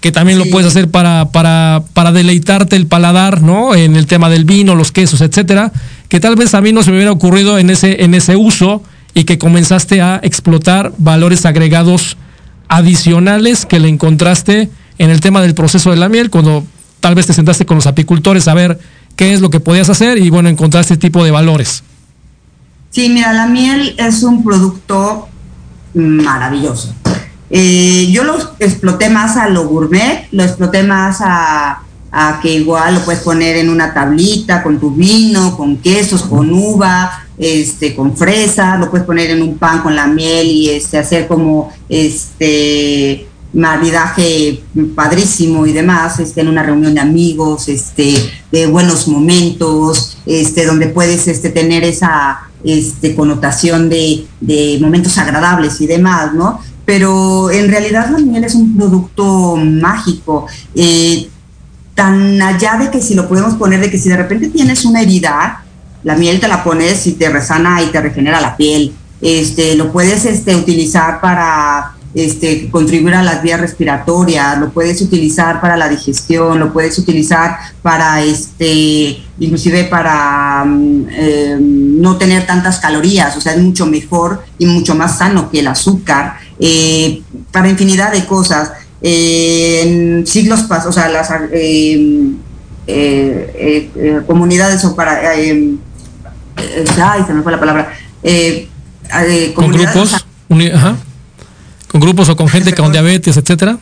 que 0.00 0.12
también 0.12 0.38
lo 0.38 0.46
puedes 0.46 0.66
hacer 0.66 0.90
para, 0.90 1.30
para, 1.30 1.82
para 1.92 2.12
deleitarte 2.12 2.76
el 2.76 2.86
paladar, 2.86 3.42
¿no? 3.42 3.74
En 3.74 3.96
el 3.96 4.06
tema 4.06 4.30
del 4.30 4.44
vino, 4.44 4.74
los 4.74 4.92
quesos, 4.92 5.20
etcétera, 5.20 5.72
que 6.08 6.20
tal 6.20 6.36
vez 6.36 6.54
a 6.54 6.60
mí 6.60 6.72
no 6.72 6.82
se 6.82 6.90
me 6.90 6.96
hubiera 6.96 7.12
ocurrido 7.12 7.58
en 7.58 7.68
ese, 7.68 8.02
en 8.02 8.14
ese 8.14 8.34
uso 8.36 8.82
y 9.12 9.24
que 9.24 9.38
comenzaste 9.38 10.00
a 10.00 10.18
explotar 10.22 10.92
valores 10.96 11.44
agregados 11.44 12.16
adicionales 12.68 13.66
que 13.66 13.80
le 13.80 13.88
encontraste 13.88 14.70
en 14.98 15.10
el 15.10 15.20
tema 15.20 15.42
del 15.42 15.54
proceso 15.54 15.90
de 15.90 15.96
la 15.96 16.08
miel, 16.08 16.30
cuando 16.30 16.64
tal 17.00 17.14
vez 17.14 17.26
te 17.26 17.32
sentaste 17.32 17.66
con 17.66 17.76
los 17.76 17.86
apicultores 17.86 18.48
a 18.48 18.54
ver 18.54 18.78
qué 19.16 19.34
es 19.34 19.40
lo 19.40 19.50
que 19.50 19.60
podías 19.60 19.90
hacer 19.90 20.18
y 20.18 20.30
bueno, 20.30 20.48
encontraste 20.48 20.94
este 20.94 21.08
tipo 21.08 21.24
de 21.24 21.30
valores. 21.30 21.82
Sí, 22.90 23.08
mira, 23.08 23.32
la 23.32 23.46
miel 23.46 23.94
es 23.98 24.22
un 24.22 24.42
producto 24.42 25.28
maravilloso. 25.94 26.94
Eh, 27.50 28.08
yo 28.12 28.22
lo 28.22 28.38
exploté 28.60 29.10
más 29.10 29.36
a 29.36 29.48
lo 29.48 29.66
gourmet, 29.66 30.28
lo 30.30 30.44
exploté 30.44 30.84
más 30.84 31.18
a, 31.20 31.82
que 32.42 32.54
igual 32.54 32.94
lo 32.94 33.04
puedes 33.04 33.22
poner 33.22 33.56
en 33.56 33.70
una 33.70 33.94
tablita 33.94 34.62
con 34.62 34.80
tu 34.80 34.90
vino, 34.90 35.56
con 35.56 35.76
quesos, 35.76 36.22
con 36.22 36.52
uva, 36.52 37.24
este, 37.38 37.94
con 37.94 38.16
fresa, 38.16 38.76
lo 38.76 38.90
puedes 38.90 39.06
poner 39.06 39.30
en 39.30 39.42
un 39.42 39.58
pan 39.58 39.80
con 39.80 39.94
la 39.94 40.06
miel 40.06 40.46
y 40.46 40.70
este, 40.70 40.98
hacer 40.98 41.28
como 41.28 41.72
este 41.88 43.28
maridaje 43.52 44.62
padrísimo 44.94 45.66
y 45.66 45.72
demás, 45.72 46.18
este, 46.20 46.40
en 46.40 46.48
una 46.48 46.62
reunión 46.62 46.94
de 46.94 47.00
amigos, 47.00 47.68
este, 47.68 48.14
de 48.50 48.66
buenos 48.66 49.08
momentos, 49.08 50.18
este, 50.26 50.66
donde 50.66 50.88
puedes 50.88 51.26
este, 51.28 51.50
tener 51.50 51.84
esa 51.84 52.50
este, 52.64 53.14
connotación 53.14 53.88
de, 53.88 54.26
de 54.40 54.78
momentos 54.80 55.16
agradables 55.18 55.80
y 55.80 55.86
demás, 55.86 56.34
¿no? 56.34 56.60
Pero 56.90 57.52
en 57.52 57.68
realidad 57.68 58.10
la 58.10 58.18
miel 58.18 58.42
es 58.42 58.56
un 58.56 58.76
producto 58.76 59.54
mágico. 59.54 60.48
Eh, 60.74 61.28
tan 61.94 62.42
allá 62.42 62.78
de 62.78 62.90
que 62.90 63.00
si 63.00 63.14
lo 63.14 63.28
podemos 63.28 63.54
poner, 63.54 63.78
de 63.78 63.88
que 63.88 63.96
si 63.96 64.08
de 64.08 64.16
repente 64.16 64.48
tienes 64.48 64.84
una 64.84 65.00
herida, 65.00 65.62
la 66.02 66.16
miel 66.16 66.40
te 66.40 66.48
la 66.48 66.64
pones 66.64 67.06
y 67.06 67.12
te 67.12 67.28
resana 67.28 67.80
y 67.80 67.92
te 67.92 68.00
regenera 68.00 68.40
la 68.40 68.56
piel. 68.56 68.92
Este, 69.20 69.76
lo 69.76 69.92
puedes 69.92 70.24
este, 70.24 70.56
utilizar 70.56 71.20
para 71.20 71.92
este, 72.14 72.68
contribuir 72.70 73.14
a 73.14 73.22
las 73.22 73.40
vías 73.42 73.60
respiratorias, 73.60 74.58
lo 74.58 74.70
puedes 74.70 75.00
utilizar 75.00 75.60
para 75.60 75.76
la 75.76 75.88
digestión, 75.88 76.58
lo 76.58 76.72
puedes 76.72 76.98
utilizar 76.98 77.56
para, 77.82 78.22
este, 78.22 79.22
inclusive 79.38 79.84
para 79.84 80.64
mm, 80.64 81.06
eh, 81.10 81.56
no 81.60 82.16
tener 82.16 82.46
tantas 82.46 82.80
calorías, 82.80 83.36
o 83.36 83.40
sea, 83.40 83.54
es 83.54 83.62
mucho 83.62 83.86
mejor 83.86 84.42
y 84.58 84.66
mucho 84.66 84.96
más 84.96 85.18
sano 85.18 85.50
que 85.50 85.60
el 85.60 85.68
azúcar, 85.68 86.38
eh, 86.58 87.22
para 87.52 87.68
infinidad 87.68 88.12
de 88.12 88.26
cosas. 88.26 88.72
Eh, 89.02 89.82
en 89.82 90.26
siglos 90.26 90.62
pasados, 90.62 90.94
o 90.96 91.00
sea, 91.00 91.08
las 91.08 91.32
comunidades 94.26 94.84
o 94.84 94.94
para... 94.94 95.30
ay, 95.30 95.78
se 97.26 97.32
me 97.32 97.42
fue 97.42 97.52
la 97.52 97.60
palabra. 97.60 97.94
¿Con 99.54 99.70
grupos? 99.70 100.26
Ajá 100.74 100.96
con 101.90 102.00
grupos 102.00 102.28
o 102.28 102.36
con 102.36 102.48
gente 102.48 102.72
con 102.72 102.92
diabetes, 102.92 103.36
etcétera? 103.36 103.78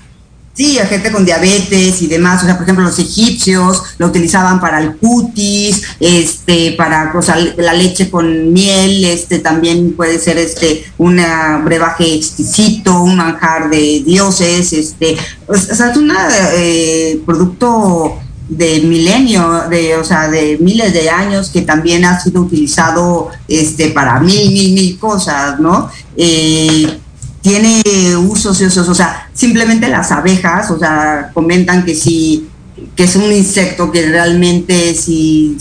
Sí, 0.55 0.77
a 0.79 0.87
gente 0.87 1.13
con 1.13 1.25
diabetes 1.25 2.03
y 2.03 2.09
demás. 2.09 2.43
O 2.43 2.47
sea, 2.47 2.57
por 2.57 2.65
ejemplo, 2.65 2.85
los 2.85 2.99
egipcios 2.99 3.83
lo 3.99 4.09
utilizaban 4.09 4.61
para 4.61 4.81
el 4.81 4.97
cutis, 4.97 5.83
este, 6.01 6.73
para 6.73 7.13
o 7.15 7.23
sea, 7.23 7.37
la 7.57 7.75
leche 7.75 8.11
con 8.11 8.53
miel, 8.53 9.05
este, 9.05 9.39
también 9.39 9.93
puede 9.93 10.19
ser 10.19 10.37
este, 10.39 10.85
un 10.99 11.21
brebaje 11.65 12.13
exquisito, 12.13 13.03
un 13.03 13.17
manjar 13.17 13.71
de 13.71 14.03
dioses, 14.05 14.73
este, 14.73 15.17
o 15.47 15.55
sea, 15.57 15.91
es 15.91 15.97
un 15.97 16.13
eh, 16.57 17.21
producto 17.25 18.19
de 18.49 18.81
milenio, 18.81 19.65
de, 19.71 19.97
o 19.97 20.03
sea, 20.03 20.29
de 20.29 20.59
miles 20.61 20.93
de 20.93 21.09
años 21.09 21.51
que 21.51 21.63
también 21.63 22.05
ha 22.05 22.19
sido 22.19 22.41
utilizado 22.41 23.29
este, 23.47 23.91
para 23.91 24.19
mil, 24.19 24.51
mil, 24.51 24.73
mil 24.73 24.99
cosas, 24.99 25.61
¿no? 25.61 25.89
Eh, 26.17 26.99
tiene 27.49 27.83
usos 28.17 28.61
y 28.61 28.67
usos, 28.67 28.87
o 28.89 28.95
sea, 28.95 29.29
simplemente 29.33 29.89
las 29.89 30.13
abejas, 30.13 30.71
o 30.71 30.79
sea, 30.79 31.31
comentan 31.33 31.85
que 31.85 31.95
si 31.95 32.47
que 32.95 33.05
es 33.05 33.17
un 33.17 33.33
insecto 33.33 33.91
que 33.91 34.07
realmente 34.07 34.95
si, 34.95 35.57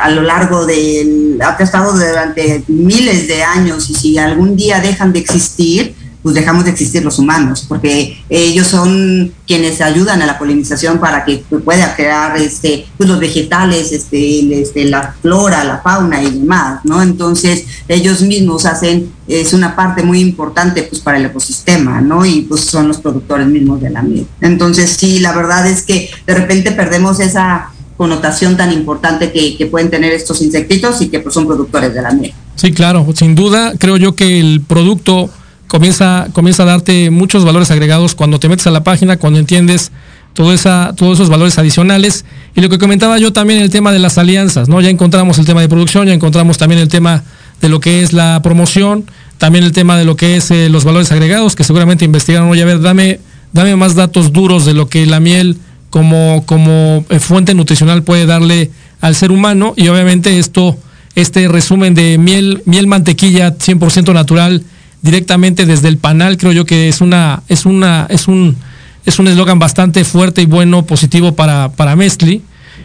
a 0.00 0.10
lo 0.10 0.22
largo 0.22 0.64
del 0.64 1.40
ha 1.42 1.60
estado 1.60 1.92
durante 1.92 2.62
miles 2.68 3.26
de 3.26 3.42
años 3.42 3.90
y 3.90 3.94
si 3.94 4.18
algún 4.18 4.56
día 4.56 4.80
dejan 4.80 5.12
de 5.12 5.18
existir, 5.20 5.94
pues 6.22 6.34
dejamos 6.34 6.64
de 6.64 6.70
existir 6.70 7.04
los 7.04 7.18
humanos, 7.18 7.64
porque 7.68 8.22
ellos 8.28 8.68
son 8.68 9.32
quienes 9.46 9.80
ayudan 9.80 10.22
a 10.22 10.26
la 10.26 10.38
polinización 10.38 10.98
para 10.98 11.24
que 11.24 11.38
pueda 11.64 11.96
crear 11.96 12.36
este, 12.36 12.86
pues 12.96 13.08
los 13.08 13.18
vegetales, 13.18 13.90
este, 13.92 14.60
este, 14.60 14.84
la 14.84 15.14
flora, 15.20 15.64
la 15.64 15.78
fauna 15.78 16.22
y 16.22 16.30
demás, 16.30 16.80
¿no? 16.84 17.02
Entonces, 17.02 17.64
ellos 17.88 18.22
mismos 18.22 18.66
hacen, 18.66 19.10
es 19.26 19.52
una 19.52 19.74
parte 19.74 20.02
muy 20.02 20.20
importante 20.20 20.84
pues 20.84 21.00
para 21.00 21.18
el 21.18 21.26
ecosistema, 21.26 22.00
¿no? 22.00 22.24
Y 22.24 22.42
pues 22.42 22.62
son 22.62 22.86
los 22.86 22.98
productores 22.98 23.48
mismos 23.48 23.80
de 23.80 23.90
la 23.90 24.02
miel. 24.02 24.26
Entonces, 24.40 24.90
sí, 24.90 25.18
la 25.18 25.32
verdad 25.32 25.66
es 25.66 25.82
que 25.82 26.08
de 26.24 26.34
repente 26.34 26.70
perdemos 26.70 27.18
esa 27.18 27.70
connotación 27.96 28.56
tan 28.56 28.72
importante 28.72 29.32
que, 29.32 29.56
que 29.56 29.66
pueden 29.66 29.90
tener 29.90 30.12
estos 30.12 30.40
insectitos 30.40 31.00
y 31.02 31.08
que 31.08 31.20
pues 31.20 31.34
son 31.34 31.46
productores 31.46 31.92
de 31.94 32.02
la 32.02 32.12
miel. 32.12 32.32
Sí, 32.54 32.72
claro, 32.72 33.06
sin 33.14 33.34
duda, 33.34 33.72
creo 33.78 33.96
yo 33.96 34.14
que 34.14 34.40
el 34.40 34.60
producto 34.60 35.30
comienza, 35.68 36.28
comienza 36.32 36.62
a 36.62 36.66
darte 36.66 37.10
muchos 37.10 37.44
valores 37.44 37.70
agregados 37.70 38.14
cuando 38.14 38.38
te 38.38 38.48
metes 38.48 38.66
a 38.66 38.70
la 38.70 38.84
página, 38.84 39.16
cuando 39.16 39.38
entiendes 39.38 39.92
todo 40.34 40.52
esa, 40.52 40.94
todos 40.96 41.18
esos 41.18 41.28
valores 41.28 41.58
adicionales. 41.58 42.24
Y 42.54 42.60
lo 42.60 42.68
que 42.68 42.78
comentaba 42.78 43.18
yo 43.18 43.32
también 43.32 43.60
el 43.60 43.70
tema 43.70 43.92
de 43.92 43.98
las 43.98 44.18
alianzas, 44.18 44.68
¿no? 44.68 44.80
Ya 44.80 44.90
encontramos 44.90 45.38
el 45.38 45.46
tema 45.46 45.60
de 45.60 45.68
producción, 45.68 46.06
ya 46.06 46.14
encontramos 46.14 46.58
también 46.58 46.80
el 46.80 46.88
tema 46.88 47.22
de 47.60 47.68
lo 47.68 47.80
que 47.80 48.02
es 48.02 48.12
la 48.12 48.40
promoción, 48.42 49.04
también 49.38 49.64
el 49.64 49.72
tema 49.72 49.96
de 49.96 50.04
lo 50.04 50.16
que 50.16 50.36
es 50.36 50.50
eh, 50.50 50.68
los 50.68 50.84
valores 50.84 51.12
agregados, 51.12 51.56
que 51.56 51.64
seguramente 51.64 52.04
investigaron, 52.04 52.48
oye, 52.48 52.62
a 52.62 52.66
ver, 52.66 52.80
dame, 52.80 53.20
dame 53.52 53.76
más 53.76 53.94
datos 53.94 54.32
duros 54.32 54.64
de 54.64 54.74
lo 54.74 54.88
que 54.88 55.06
la 55.06 55.20
miel 55.20 55.58
como, 55.90 56.44
como 56.46 57.04
eh, 57.10 57.18
fuente 57.18 57.54
nutricional 57.54 58.02
puede 58.02 58.26
darle 58.26 58.70
al 59.00 59.14
ser 59.14 59.30
humano. 59.30 59.74
Y 59.76 59.88
obviamente 59.88 60.38
esto, 60.38 60.76
este 61.14 61.46
resumen 61.48 61.94
de 61.94 62.18
miel, 62.18 62.62
miel 62.64 62.86
mantequilla 62.86 63.56
100% 63.58 64.12
natural, 64.14 64.64
directamente 65.02 65.66
desde 65.66 65.88
el 65.88 65.98
panal, 65.98 66.36
creo 66.36 66.52
yo 66.52 66.64
que 66.64 66.88
es 66.88 67.00
una, 67.00 67.42
es 67.48 67.66
una, 67.66 68.06
es 68.08 68.28
un, 68.28 68.56
es 69.04 69.18
un 69.18 69.28
eslogan 69.28 69.58
bastante 69.58 70.04
fuerte 70.04 70.42
y 70.42 70.46
bueno, 70.46 70.86
positivo 70.86 71.34
para, 71.34 71.70
para 71.70 71.96
Mestli. 71.96 72.42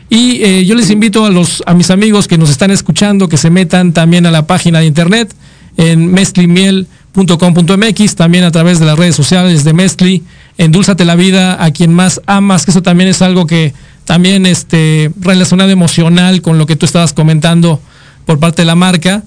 Y 0.10 0.44
eh, 0.44 0.66
yo 0.66 0.76
les 0.76 0.90
invito 0.90 1.26
a 1.26 1.30
los, 1.30 1.64
a 1.66 1.74
mis 1.74 1.92
amigos 1.92 2.28
que 2.28 2.38
nos 2.38 2.50
están 2.50 2.72
escuchando, 2.72 3.30
que 3.30 3.38
se 3.38 3.50
metan 3.50 3.94
también 3.94 4.26
a 4.26 4.32
la 4.32 4.48
página 4.48 4.80
de 4.80 4.86
internet 4.86 5.34
en 5.78 6.08
mestlimiel.com 6.08 6.98
.com.mx, 7.26 8.16
también 8.16 8.44
a 8.44 8.52
través 8.52 8.80
de 8.80 8.86
las 8.86 8.98
redes 8.98 9.16
sociales 9.16 9.64
de 9.64 9.74
Mestli, 9.74 10.24
endulzate 10.58 11.04
la 11.04 11.16
vida 11.16 11.64
a 11.64 11.72
quien 11.72 11.92
más 11.94 12.22
amas, 12.28 12.66
que 12.66 12.72
eso 12.72 12.84
también 12.84 13.10
es 13.10 13.22
algo 13.22 13.48
que 13.48 13.74
también 14.06 14.46
este, 14.46 15.12
relacionado 15.20 15.72
emocional 15.72 16.42
con 16.42 16.58
lo 16.58 16.68
que 16.68 16.76
tú 16.76 16.86
estabas 16.86 17.14
comentando 17.14 17.82
por 18.26 18.40
parte 18.40 18.62
de 18.62 18.68
la 18.68 18.76
marca. 18.76 19.24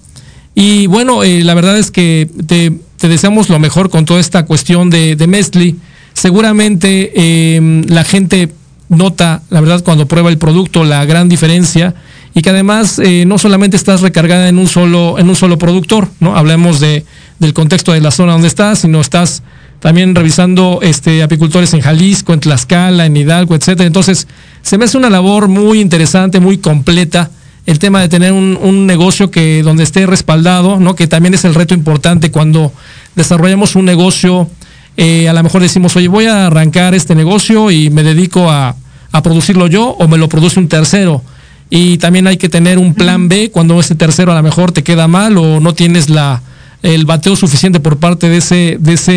Y 0.54 0.86
bueno, 0.86 1.22
eh, 1.22 1.42
la 1.44 1.54
verdad 1.54 1.78
es 1.78 1.90
que 1.90 2.28
te, 2.46 2.72
deseamos 3.08 3.48
lo 3.48 3.58
mejor 3.58 3.90
con 3.90 4.04
toda 4.04 4.20
esta 4.20 4.44
cuestión 4.44 4.90
de, 4.90 5.16
de 5.16 5.26
Mestli. 5.26 5.76
Seguramente 6.12 7.56
em, 7.56 7.84
la 7.86 8.04
gente 8.04 8.50
nota, 8.88 9.42
la 9.50 9.60
verdad, 9.60 9.82
cuando 9.84 10.06
prueba 10.06 10.28
el 10.30 10.38
producto, 10.38 10.84
la 10.84 11.04
gran 11.04 11.28
diferencia 11.28 11.94
y 12.34 12.42
que 12.42 12.50
además 12.50 12.98
eh, 12.98 13.24
no 13.26 13.38
solamente 13.38 13.76
estás 13.76 14.00
recargada 14.02 14.48
en 14.48 14.58
un 14.58 14.68
solo, 14.68 15.18
en 15.18 15.28
un 15.28 15.36
solo 15.36 15.58
productor, 15.58 16.08
¿no? 16.20 16.36
Hablemos 16.36 16.80
de, 16.80 17.04
del 17.38 17.54
contexto 17.54 17.92
de 17.92 18.00
la 18.00 18.10
zona 18.10 18.32
donde 18.32 18.48
estás, 18.48 18.80
sino 18.80 19.00
estás 19.00 19.42
también 19.80 20.14
revisando 20.14 20.80
este, 20.82 21.22
apicultores 21.22 21.72
en 21.74 21.80
Jalisco, 21.80 22.32
en 22.32 22.40
Tlaxcala, 22.40 23.06
en 23.06 23.16
Hidalgo, 23.16 23.54
etcétera. 23.54 23.86
Entonces, 23.86 24.28
se 24.62 24.76
me 24.76 24.84
hace 24.84 24.98
una 24.98 25.10
labor 25.10 25.48
muy 25.48 25.80
interesante, 25.80 26.38
muy 26.38 26.58
completa, 26.58 27.30
el 27.66 27.78
tema 27.78 28.00
de 28.00 28.08
tener 28.08 28.32
un, 28.32 28.86
negocio 28.86 29.30
que 29.30 29.62
donde 29.62 29.84
esté 29.84 30.06
respaldado, 30.06 30.78
¿no? 30.78 30.94
Que 30.94 31.06
también 31.06 31.34
es 31.34 31.44
el 31.44 31.54
reto 31.54 31.74
importante 31.74 32.30
cuando 32.30 32.72
desarrollamos 33.14 33.76
un 33.76 33.84
negocio, 33.84 34.48
eh, 34.96 35.28
a 35.28 35.32
lo 35.32 35.42
mejor 35.42 35.62
decimos, 35.62 35.94
oye, 35.96 36.08
voy 36.08 36.26
a 36.26 36.46
arrancar 36.46 36.94
este 36.94 37.14
negocio 37.14 37.70
y 37.70 37.90
me 37.90 38.02
dedico 38.02 38.50
a, 38.50 38.74
a 39.12 39.22
producirlo 39.22 39.66
yo 39.66 39.88
o 39.90 40.08
me 40.08 40.18
lo 40.18 40.28
produce 40.28 40.58
un 40.58 40.68
tercero 40.68 41.22
y 41.70 41.98
también 41.98 42.26
hay 42.26 42.36
que 42.36 42.48
tener 42.48 42.78
un 42.78 42.94
plan 42.94 43.28
B 43.28 43.50
cuando 43.50 43.78
ese 43.78 43.94
tercero 43.94 44.32
a 44.32 44.34
lo 44.34 44.42
mejor 44.42 44.72
te 44.72 44.82
queda 44.82 45.06
mal 45.06 45.38
o 45.38 45.60
no 45.60 45.72
tienes 45.72 46.10
la, 46.10 46.42
el 46.82 47.06
bateo 47.06 47.36
suficiente 47.36 47.78
por 47.78 47.98
parte 47.98 48.28
de 48.28 48.38
ese, 48.38 48.76
de 48.80 48.94
ese, 48.94 49.12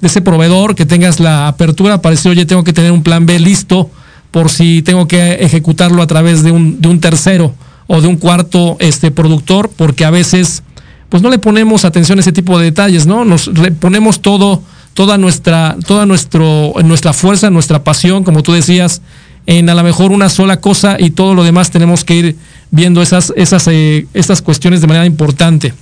de 0.00 0.06
ese 0.06 0.20
proveedor, 0.20 0.74
que 0.74 0.84
tengas 0.84 1.20
la 1.20 1.48
apertura 1.48 2.02
para 2.02 2.14
decir, 2.14 2.30
oye, 2.30 2.44
tengo 2.44 2.64
que 2.64 2.74
tener 2.74 2.92
un 2.92 3.02
plan 3.02 3.24
B 3.24 3.38
listo 3.38 3.90
por 4.30 4.50
si 4.50 4.82
tengo 4.82 5.08
que 5.08 5.34
ejecutarlo 5.34 6.02
a 6.02 6.06
través 6.06 6.42
de 6.42 6.50
un, 6.50 6.80
de 6.82 6.88
un 6.88 7.00
tercero 7.00 7.54
o 7.86 8.00
de 8.00 8.08
un 8.08 8.16
cuarto 8.16 8.76
este, 8.80 9.10
productor, 9.10 9.70
porque 9.76 10.04
a 10.04 10.10
veces 10.10 10.62
pues 11.08 11.22
no 11.22 11.30
le 11.30 11.38
ponemos 11.38 11.84
atención 11.84 12.18
a 12.18 12.20
ese 12.20 12.32
tipo 12.32 12.58
de 12.58 12.64
detalles, 12.64 13.06
¿no? 13.06 13.24
Nos 13.24 13.50
ponemos 13.78 14.20
todo, 14.20 14.62
toda 14.94 15.18
nuestra, 15.18 15.76
toda 15.86 16.04
nuestro, 16.04 16.74
nuestra 16.84 17.12
fuerza, 17.12 17.48
nuestra 17.50 17.84
pasión, 17.84 18.24
como 18.24 18.42
tú 18.42 18.52
decías, 18.52 19.02
en 19.46 19.70
a 19.70 19.74
lo 19.74 19.82
mejor 19.82 20.10
una 20.10 20.28
sola 20.28 20.60
cosa 20.60 20.96
y 20.98 21.10
todo 21.10 21.34
lo 21.34 21.44
demás 21.44 21.70
tenemos 21.70 22.04
que 22.04 22.14
ir 22.16 22.36
viendo 22.70 23.00
esas, 23.00 23.32
esas, 23.36 23.68
eh, 23.68 24.06
cuestiones 24.44 24.80
de 24.80 24.88
manera 24.88 25.06
importante. 25.06 25.72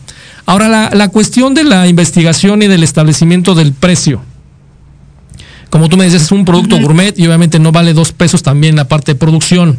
Ahora, 0.47 0.91
la, 0.93 1.09
cuestión 1.09 1.55
de 1.55 1.65
la 1.65 1.89
investigación 1.89 2.63
y 2.63 2.67
del 2.67 2.83
establecimiento 2.83 3.55
del 3.55 3.73
precio. 3.73 4.21
Como 5.71 5.89
tú 5.89 5.97
me 5.97 6.05
dices, 6.05 6.23
es 6.23 6.33
un 6.33 6.45
producto 6.45 6.79
gourmet 6.79 7.19
y 7.19 7.27
obviamente 7.27 7.59
no 7.59 7.73
vale 7.73 7.95
dos 7.95 8.13
pesos 8.13 8.43
también 8.43 8.77
la 8.77 8.87
parte 8.87 9.13
de 9.13 9.19
producción. 9.19 9.79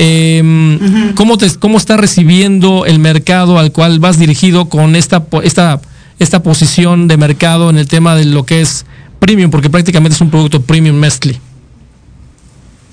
Em, 0.00 1.12
¿cómo, 1.16 1.38
te, 1.38 1.52
¿Cómo 1.56 1.76
está 1.76 1.96
recibiendo 1.96 2.86
el 2.86 3.00
mercado 3.00 3.58
al 3.58 3.72
cual 3.72 3.98
vas 3.98 4.16
dirigido 4.16 4.68
con 4.68 4.94
esta, 4.94 5.26
esta, 5.42 5.80
esta 6.20 6.40
posición 6.40 7.08
de 7.08 7.16
mercado 7.16 7.68
en 7.68 7.78
el 7.78 7.88
tema 7.88 8.14
de 8.14 8.24
lo 8.24 8.46
que 8.46 8.60
es 8.60 8.86
premium? 9.18 9.50
Porque 9.50 9.68
prácticamente 9.68 10.14
es 10.14 10.20
un 10.20 10.30
producto 10.30 10.62
premium 10.62 10.94
mezcli. 10.94 11.40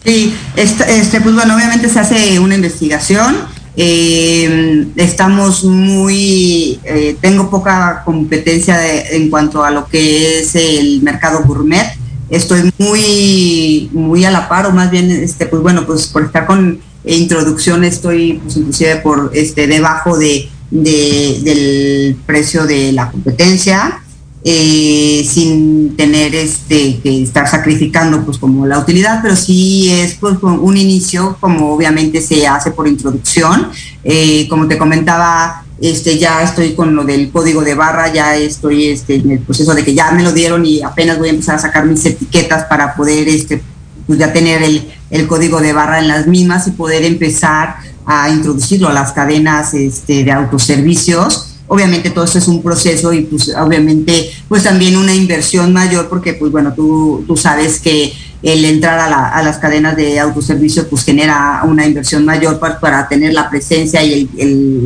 Sí, 0.03 0.34
este, 0.56 1.22
pues 1.22 1.36
bueno, 1.36 1.56
obviamente 1.56 1.89
se 1.89 1.99
hace 1.99 2.39
una 2.39 2.56
investigación. 2.56 3.36
Eh, 3.78 4.88
estamos 4.95 5.64
muy, 5.64 6.80
eh, 6.86 7.18
tengo 7.22 7.51
poca 7.51 8.01
competencia 8.03 8.80
en 9.12 9.30
cuanto 9.30 9.64
a 9.64 9.70
lo 9.70 9.86
que 9.86 10.39
es 10.39 10.56
el 10.56 11.03
mercado 11.03 11.43
gourmet. 11.43 11.86
Estoy 12.32 12.74
muy, 12.80 13.91
muy 13.93 14.26
a 14.26 14.32
la 14.32 14.49
par, 14.49 14.66
o 14.66 14.72
más 14.72 14.89
bien, 14.89 15.12
este, 15.12 15.45
pues 15.45 15.62
bueno, 15.62 15.86
pues 15.86 16.08
por 16.08 16.24
estar 16.24 16.47
con 16.47 16.80
introducción 17.06 17.84
estoy, 17.84 18.39
pues 18.43 18.58
inclusive 18.58 18.97
por 18.97 19.32
este 19.34 19.68
debajo 19.68 20.18
de, 20.18 20.49
del 20.72 22.16
precio 22.26 22.66
de 22.66 22.91
la 22.91 23.12
competencia. 23.12 24.01
Eh, 24.47 25.28
sin 25.28 25.95
tener 25.97 26.36
este 26.36 26.99
que 26.99 27.24
estar 27.24 27.49
sacrificando 27.49 28.24
pues 28.24 28.38
como 28.38 28.68
la 28.68 28.78
utilidad, 28.78 29.20
pero 29.24 29.36
sí 29.36 29.89
es 29.89 30.14
pues 30.14 30.36
un 30.43 30.78
inicio 30.78 31.36
como 31.39 31.74
obviamente 31.74 32.22
se 32.22 32.45
hace 32.45 32.70
por 32.70 32.88
introducción. 32.88 33.72
Eh, 34.03 34.47
como 34.47 34.68
te 34.68 34.78
comentaba, 34.78 35.66
este 35.82 36.20
ya 36.20 36.43
estoy 36.43 36.76
con 36.76 36.95
lo 36.95 37.03
del 37.03 37.32
código 37.32 37.64
de 37.64 37.74
barra, 37.74 38.14
ya 38.14 38.36
estoy 38.36 38.86
este, 38.86 39.16
en 39.16 39.32
el 39.32 39.39
proceso 39.39 39.74
de 39.74 39.84
que 39.84 39.95
ya 39.95 40.12
me 40.12 40.22
lo 40.22 40.32
dieron 40.32 40.64
y 40.64 40.84
apenas 40.84 41.18
voy 41.18 41.30
a 41.30 41.32
empezar 41.32 41.56
a 41.56 41.60
sacar 41.60 41.88
mis 41.88 42.06
etiquetas 42.06 42.66
para 42.66 42.95
poder 42.95 43.28
este 43.28 43.64
pues 44.08 44.20
ya 44.20 44.34
tener 44.34 44.64
el, 44.64 44.91
el 45.10 45.28
código 45.28 45.62
de 45.62 45.74
barra 45.74 45.99
en 45.99 46.08
las 46.08 46.28
mismas 46.28 46.68
y 46.68 46.72
poder 46.72 47.03
empezar 47.03 47.78
a 48.06 48.30
introducirlo 48.30 48.89
a 48.89 48.93
las 48.93 49.14
cadenas 49.14 49.74
este, 49.74 50.24
de 50.24 50.32
autoservicios 50.32 51.56
obviamente 51.68 52.12
todo 52.12 52.26
esto 52.26 52.38
es 52.38 52.47
un 52.47 52.62
proceso 52.62 53.12
y 53.14 53.22
pues 53.22 53.53
obviamente 53.56 54.32
pues 54.47 54.64
también 54.64 54.97
una 54.97 55.16
inversión 55.16 55.74
mayor 55.74 56.08
porque 56.10 56.34
pues 56.34 56.51
bueno, 56.51 56.74
tú, 56.74 57.24
tú 57.28 57.36
sabes 57.36 57.80
que 57.80 58.14
el 58.43 58.64
entrar 58.64 58.99
a, 58.99 59.41
las 59.41 59.58
cadenas 59.58 59.95
de 59.95 60.20
autoservicio 60.20 60.88
pues 60.88 61.03
genera 61.03 61.64
una 61.64 61.84
inversión 61.84 62.24
mayor 62.26 62.60
para, 62.60 63.08
tener 63.08 63.34
la 63.34 63.49
presencia 63.49 64.03
y 64.03 64.30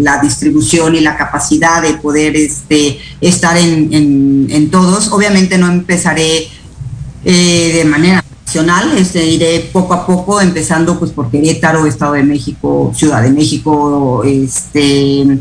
la 0.02 0.22
distribución 0.22 0.96
y 0.96 1.02
la 1.02 1.18
capacidad 1.18 1.82
de 1.82 1.96
poder 1.96 2.38
este, 2.38 3.00
estar 3.20 3.58
en, 3.58 4.70
todos. 4.72 5.12
Obviamente 5.12 5.58
no 5.58 5.70
empezaré 5.70 6.48
eh, 7.26 7.72
de 7.74 7.84
manera 7.84 8.24
este, 8.98 9.26
iré 9.26 9.70
poco 9.72 9.94
a 9.94 10.06
poco, 10.06 10.42
empezando 10.42 10.98
pues 10.98 11.12
por 11.12 11.30
Querétaro, 11.30 11.86
Estado 11.86 12.14
de 12.14 12.24
México, 12.24 12.92
Ciudad 12.96 13.22
de 13.22 13.32
México, 13.32 14.24
este 14.24 15.22
eh, 15.22 15.38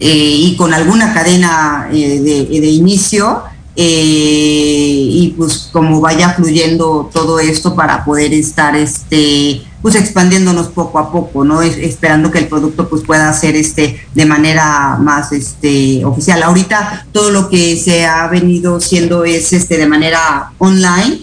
y 0.00 0.56
con 0.56 0.72
alguna 0.72 1.12
cadena 1.12 1.88
eh, 1.92 2.20
de, 2.20 2.70
inicio 2.70 3.42
eh, 3.74 3.84
y 3.84 5.34
pues 5.36 5.68
como 5.72 6.00
vaya 6.00 6.30
fluyendo 6.30 7.10
todo 7.12 7.40
esto 7.40 7.74
para 7.74 8.04
poder 8.04 8.32
estar 8.32 8.76
este 8.76 9.62
pues 9.82 9.94
expandiéndonos 9.94 10.68
poco 10.68 10.98
a 10.98 11.12
poco, 11.12 11.44
¿no? 11.44 11.62
esperando 11.62 12.30
que 12.30 12.38
el 12.38 12.48
producto 12.48 12.88
pues 12.88 13.02
pueda 13.02 13.32
ser 13.32 13.56
este 13.56 14.00
de 14.14 14.26
manera 14.26 14.96
más 15.00 15.32
este 15.32 16.04
oficial. 16.04 16.42
Ahorita 16.42 17.06
todo 17.12 17.30
lo 17.30 17.48
que 17.48 17.76
se 17.76 18.06
ha 18.06 18.26
venido 18.28 18.80
siendo 18.80 19.24
es 19.24 19.52
este 19.52 19.76
de 19.76 19.86
manera 19.86 20.52
online, 20.58 21.20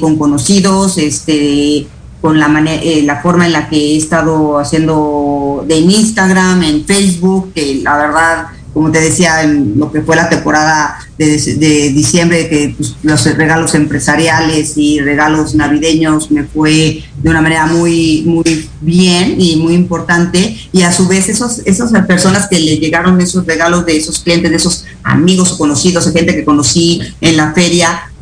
con 0.00 0.16
conocidos, 0.16 0.98
este 0.98 1.86
con 2.20 2.40
la, 2.40 2.48
eh, 2.66 3.02
la 3.04 3.20
forma 3.20 3.46
en 3.46 3.52
la 3.52 3.68
que 3.68 3.76
he 3.76 3.96
estado 3.96 4.58
haciendo 4.58 5.64
de 5.66 5.76
Instagram, 5.76 6.62
en 6.62 6.84
Facebook, 6.84 7.52
que 7.54 7.80
la 7.82 7.96
verdad, 7.96 8.46
como 8.76 8.92
te 8.92 9.00
decía, 9.00 9.42
en 9.42 9.78
lo 9.78 9.90
que 9.90 10.02
fue 10.02 10.16
la 10.16 10.28
temporada 10.28 10.98
de, 11.16 11.26
diciembre, 11.94 12.46
que 12.46 12.74
pues, 12.76 12.94
los 13.02 13.24
regalos 13.34 13.74
empresariales 13.74 14.74
y 14.76 15.00
regalos 15.00 15.54
navideños 15.54 16.30
me 16.30 16.44
fue 16.44 17.02
de 17.16 17.30
una 17.30 17.40
manera 17.40 17.64
muy, 17.64 18.24
muy 18.26 18.68
bien 18.82 19.40
y 19.40 19.56
muy 19.56 19.72
importante. 19.72 20.58
Y 20.72 20.82
a 20.82 20.92
su 20.92 21.08
vez, 21.08 21.30
esos, 21.30 21.62
esas 21.64 21.90
personas 22.06 22.48
que 22.48 22.58
le 22.58 22.76
llegaron 22.76 23.18
esos 23.18 23.46
regalos 23.46 23.86
de 23.86 23.96
esos 23.96 24.18
clientes, 24.18 24.50
de 24.50 24.58
esos 24.58 24.84
amigos 25.02 25.52
o 25.52 25.56
conocidos, 25.56 26.12
gente 26.12 26.36
que 26.36 26.44
conocí 26.44 27.00
en 27.22 27.38
la 27.38 27.54
feria, 27.54 28.12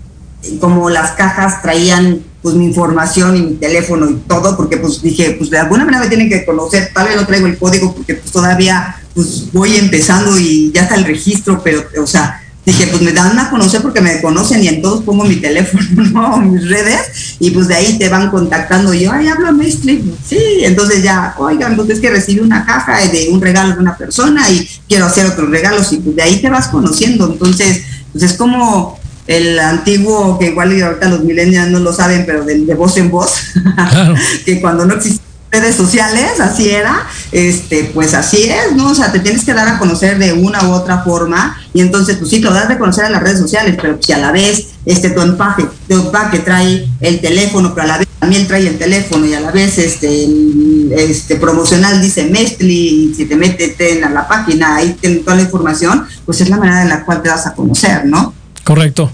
como 0.61 0.88
las 0.88 1.12
cajas 1.16 1.62
traían 1.62 2.20
pues 2.42 2.55
mi 2.55 2.66
información 2.66 3.36
y 3.36 3.42
mi 3.42 3.55
teléfono 3.55 4.09
y 4.09 4.14
todo, 4.28 4.57
porque 4.57 4.76
pues 4.76 5.02
dije, 5.02 5.34
pues 5.36 5.50
de 5.50 5.59
alguna 5.59 5.84
manera 5.84 6.05
me 6.05 6.09
tienen 6.09 6.28
que 6.28 6.44
conocer, 6.44 6.90
tal 6.94 7.09
vez 7.09 7.16
no 7.16 7.26
traigo 7.26 7.48
el 7.48 7.59
código 7.59 7.92
porque 7.92 8.14
pues 8.14 8.30
todavía 8.30 9.00
pues 9.14 9.52
voy 9.52 9.76
empezando 9.76 10.38
y 10.38 10.72
ya 10.72 10.82
está 10.82 10.96
el 10.96 11.04
registro, 11.04 11.62
pero 11.62 11.84
o 12.02 12.06
sea, 12.06 12.40
dije, 12.66 12.86
pues 12.86 13.02
me 13.02 13.12
dan 13.12 13.38
a 13.38 13.50
conocer 13.50 13.82
porque 13.82 14.00
me 14.00 14.20
conocen 14.20 14.62
y 14.62 14.68
en 14.68 14.80
todos 14.82 15.02
pongo 15.04 15.24
mi 15.24 15.36
teléfono, 15.36 15.84
¿no? 16.12 16.38
Mis 16.38 16.68
redes, 16.68 17.36
y 17.38 17.50
pues 17.50 17.68
de 17.68 17.74
ahí 17.74 17.98
te 17.98 18.08
van 18.08 18.30
contactando. 18.30 18.94
Y 18.94 19.04
yo, 19.04 19.12
ay, 19.12 19.28
hablo 19.28 19.52
Mestre. 19.52 20.00
Sí, 20.26 20.38
entonces 20.62 21.02
ya, 21.02 21.34
oigan, 21.38 21.72
entonces 21.72 21.98
pues, 21.98 21.98
es 21.98 22.00
que 22.00 22.20
recibí 22.20 22.40
una 22.40 22.64
caja 22.64 23.06
de 23.06 23.28
un 23.30 23.40
regalo 23.40 23.74
de 23.74 23.80
una 23.80 23.96
persona 23.96 24.50
y 24.50 24.68
quiero 24.88 25.06
hacer 25.06 25.26
otros 25.26 25.50
regalos, 25.50 25.92
y 25.92 25.98
pues 25.98 26.16
de 26.16 26.22
ahí 26.22 26.40
te 26.40 26.48
vas 26.48 26.68
conociendo. 26.68 27.30
Entonces, 27.30 27.82
pues 28.12 28.24
es 28.24 28.32
como 28.34 28.98
el 29.26 29.58
antiguo, 29.58 30.38
que 30.38 30.46
igual 30.46 30.82
ahorita 30.82 31.08
los 31.08 31.24
millennials 31.24 31.70
no 31.70 31.80
lo 31.80 31.92
saben, 31.92 32.24
pero 32.26 32.44
de, 32.44 32.74
voz 32.74 32.96
en 32.96 33.10
voz, 33.10 33.32
que 34.44 34.60
cuando 34.60 34.84
no 34.84 34.94
existía 34.94 35.24
redes 35.55 35.76
sociales, 35.76 36.40
así 36.40 36.68
era, 36.68 37.07
este, 37.30 37.90
pues 37.94 38.12
así 38.14 38.42
es, 38.42 38.74
¿no? 38.74 38.90
O 38.90 38.94
sea, 38.94 39.12
te 39.12 39.20
tienes 39.20 39.44
que 39.44 39.55
dar 39.55 39.68
a 39.68 39.78
conocer 39.78 40.18
de 40.18 40.32
una 40.32 40.68
u 40.68 40.72
otra 40.72 41.02
forma 41.02 41.57
y 41.72 41.80
entonces, 41.80 42.16
pues 42.16 42.30
sí, 42.30 42.40
te 42.40 42.46
lo 42.46 42.55
das 42.55 42.68
a 42.70 42.78
conocer 42.78 43.05
en 43.05 43.12
las 43.12 43.22
redes 43.22 43.38
sociales, 43.38 43.76
pero 43.80 43.98
si 44.00 44.12
a 44.12 44.18
la 44.18 44.32
vez 44.32 44.66
este, 44.84 45.11
tu 45.11 45.20
empaque, 45.20 45.66
tu 45.88 45.94
empaque 45.94 46.40
trae 46.40 46.88
el 47.00 47.20
teléfono, 47.20 47.72
pero 47.72 47.84
a 47.84 47.88
la 47.88 47.98
vez 47.98 48.09
también 48.18 48.48
trae 48.48 48.66
el 48.66 48.78
teléfono 48.78 49.26
y 49.26 49.34
a 49.34 49.40
la 49.40 49.52
vez 49.52 49.78
este, 49.78 50.26
este 50.96 51.36
promocional 51.36 52.00
dice 52.02 52.24
Mestli 52.24 53.11
y 53.11 53.14
si 53.14 53.26
te 53.26 53.36
metes 53.36 53.76
a 54.02 54.11
la 54.11 54.26
página, 54.26 54.76
ahí 54.76 54.96
tiene 55.00 55.16
toda 55.16 55.36
la 55.36 55.42
información, 55.42 56.07
pues 56.24 56.40
es 56.40 56.48
la 56.48 56.57
manera 56.57 56.82
en 56.82 56.88
la 56.88 57.05
cual 57.05 57.22
te 57.22 57.28
das 57.28 57.46
a 57.46 57.55
conocer, 57.55 58.07
¿no? 58.07 58.34
Correcto. 58.64 59.11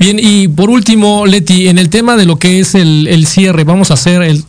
Bien, 0.00 0.18
y 0.18 0.48
por 0.48 0.70
último, 0.70 1.26
Leti, 1.26 1.68
en 1.68 1.76
el 1.76 1.90
tema 1.90 2.16
de 2.16 2.24
lo 2.24 2.38
que 2.38 2.58
es 2.58 2.74
el, 2.74 3.26
cierre, 3.26 3.64
vamos 3.64 3.90
a 3.90 3.94
hacer, 3.94 4.22
el, 4.22 4.42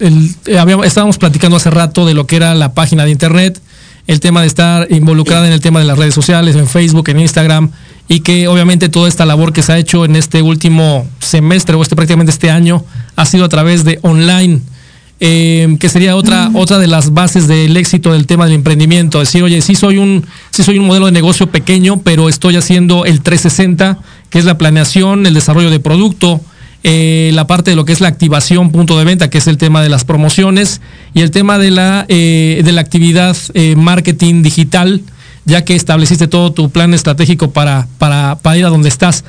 eh, 0.45 0.77
estábamos 0.85 1.17
platicando 1.17 1.57
hace 1.57 1.69
rato 1.69 2.05
de 2.05 2.13
lo 2.13 2.25
que 2.25 2.37
era 2.37 2.55
la 2.55 2.73
página 2.73 3.03
de 3.03 3.11
Internet, 3.11 3.61
el 4.07 4.21
tema 4.21 4.39
de 4.39 4.47
estar 4.47 4.87
involucrada 4.89 5.45
en 5.47 5.51
el 5.51 5.59
tema 5.59 5.81
de 5.81 5.85
las 5.85 5.97
redes 5.97 6.13
sociales, 6.13 6.55
en 6.55 6.67
Facebook, 6.67 7.09
en 7.09 7.19
Instagram, 7.19 7.69
y 8.07 8.21
que 8.21 8.47
obviamente 8.47 8.87
toda 8.87 9.09
esta 9.09 9.25
labor 9.25 9.51
que 9.51 9.61
se 9.61 9.73
ha 9.73 9.77
hecho 9.77 10.05
en 10.05 10.15
este 10.15 10.41
último 10.41 11.05
semestre 11.19 11.75
o 11.75 11.81
este 11.81 11.97
prácticamente 11.97 12.31
este 12.31 12.49
año 12.49 12.85
ha 13.17 13.25
sido 13.25 13.43
a 13.43 13.49
través 13.49 13.83
de 13.83 13.99
online. 14.03 14.61
Eh, 15.23 15.77
que 15.79 15.87
sería 15.87 16.15
otra, 16.15 16.49
otra 16.55 16.79
de 16.79 16.87
las 16.87 17.13
bases 17.13 17.47
del 17.47 17.77
éxito 17.77 18.11
del 18.11 18.25
tema 18.25 18.45
del 18.45 18.55
emprendimiento. 18.55 19.19
Decir, 19.19 19.43
oye, 19.43 19.61
sí 19.61 19.75
soy 19.75 19.99
un, 19.99 20.25
sí 20.49 20.63
soy 20.63 20.79
un 20.79 20.87
modelo 20.87 21.05
de 21.05 21.11
negocio 21.11 21.45
pequeño, 21.45 22.01
pero 22.01 22.27
estoy 22.27 22.55
haciendo 22.55 23.05
el 23.05 23.21
360 23.21 23.99
que 24.31 24.39
es 24.39 24.45
la 24.45 24.57
planeación, 24.57 25.27
el 25.27 25.35
desarrollo 25.35 25.69
de 25.69 25.79
producto, 25.79 26.41
eh, 26.83 27.29
la 27.33 27.45
parte 27.45 27.69
de 27.69 27.75
lo 27.75 27.85
que 27.85 27.91
es 27.91 28.01
la 28.01 28.07
activación 28.07 28.71
punto 28.71 28.97
de 28.97 29.03
venta, 29.03 29.29
que 29.29 29.37
es 29.37 29.45
el 29.45 29.57
tema 29.57 29.83
de 29.83 29.89
las 29.89 30.03
promociones, 30.03 30.81
y 31.13 31.21
el 31.21 31.29
tema 31.29 31.59
de 31.59 31.69
la, 31.69 32.05
eh, 32.07 32.61
de 32.63 32.71
la 32.71 32.81
actividad 32.81 33.37
eh, 33.53 33.75
marketing 33.75 34.41
digital, 34.41 35.01
ya 35.45 35.63
que 35.63 35.75
estableciste 35.75 36.27
todo 36.27 36.53
tu 36.53 36.71
plan 36.71 36.93
estratégico 36.93 37.51
para, 37.51 37.87
para, 37.99 38.57
ir 38.57 38.65
a 38.65 38.69
donde 38.69 38.89
estás. 38.89 39.25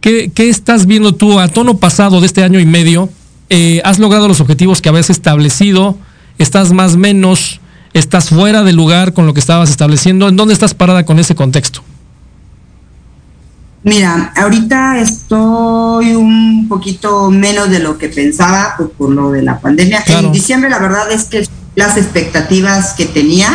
¿Qué, 0.00 0.30
estás 0.36 0.86
viendo 0.86 1.14
tú 1.14 1.40
a 1.40 1.48
tono 1.48 1.78
pasado 1.78 2.20
de 2.20 2.26
este 2.26 2.44
año 2.44 2.60
y 2.60 2.66
medio? 2.66 3.08
¿Has 3.84 3.98
logrado 3.98 4.28
los 4.28 4.40
objetivos 4.40 4.82
que 4.82 4.88
habías 4.88 5.10
establecido? 5.10 5.96
¿Estás 6.38 6.72
más 6.72 6.96
menos? 6.96 7.60
¿Estás 7.94 8.28
fuera 8.28 8.62
del 8.62 8.76
lugar 8.76 9.14
con 9.14 9.26
lo 9.26 9.32
que 9.32 9.40
estabas 9.40 9.70
estableciendo? 9.70 10.28
¿En 10.28 10.36
dónde 10.36 10.52
estás 10.52 10.74
parada 10.74 11.06
con 11.06 11.18
ese 11.18 11.34
contexto? 11.34 11.82
Mira, 13.84 14.32
ahorita 14.34 14.98
estoy 14.98 16.14
un 16.14 16.66
poquito 16.70 17.30
menos 17.30 17.68
de 17.68 17.80
lo 17.80 17.98
que 17.98 18.08
pensaba 18.08 18.76
por 18.96 19.10
lo 19.10 19.30
de 19.30 19.42
la 19.42 19.60
pandemia. 19.60 20.02
En 20.06 20.32
diciembre 20.32 20.70
la 20.70 20.78
verdad 20.78 21.12
es 21.12 21.24
que 21.24 21.46
las 21.74 21.98
expectativas 21.98 22.94
que 22.94 23.04
tenía 23.04 23.50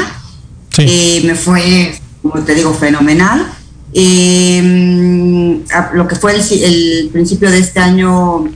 eh, 0.77 1.23
me 1.25 1.33
fue, 1.33 1.99
como 2.21 2.43
te 2.43 2.53
digo, 2.53 2.75
fenomenal. 2.75 3.47
Eh, 3.91 5.63
lo 5.93 6.07
que 6.07 6.15
fue 6.15 6.35
el, 6.35 7.09
principio 7.11 7.49
de 7.49 7.57
este 7.57 7.79
año 7.79 8.51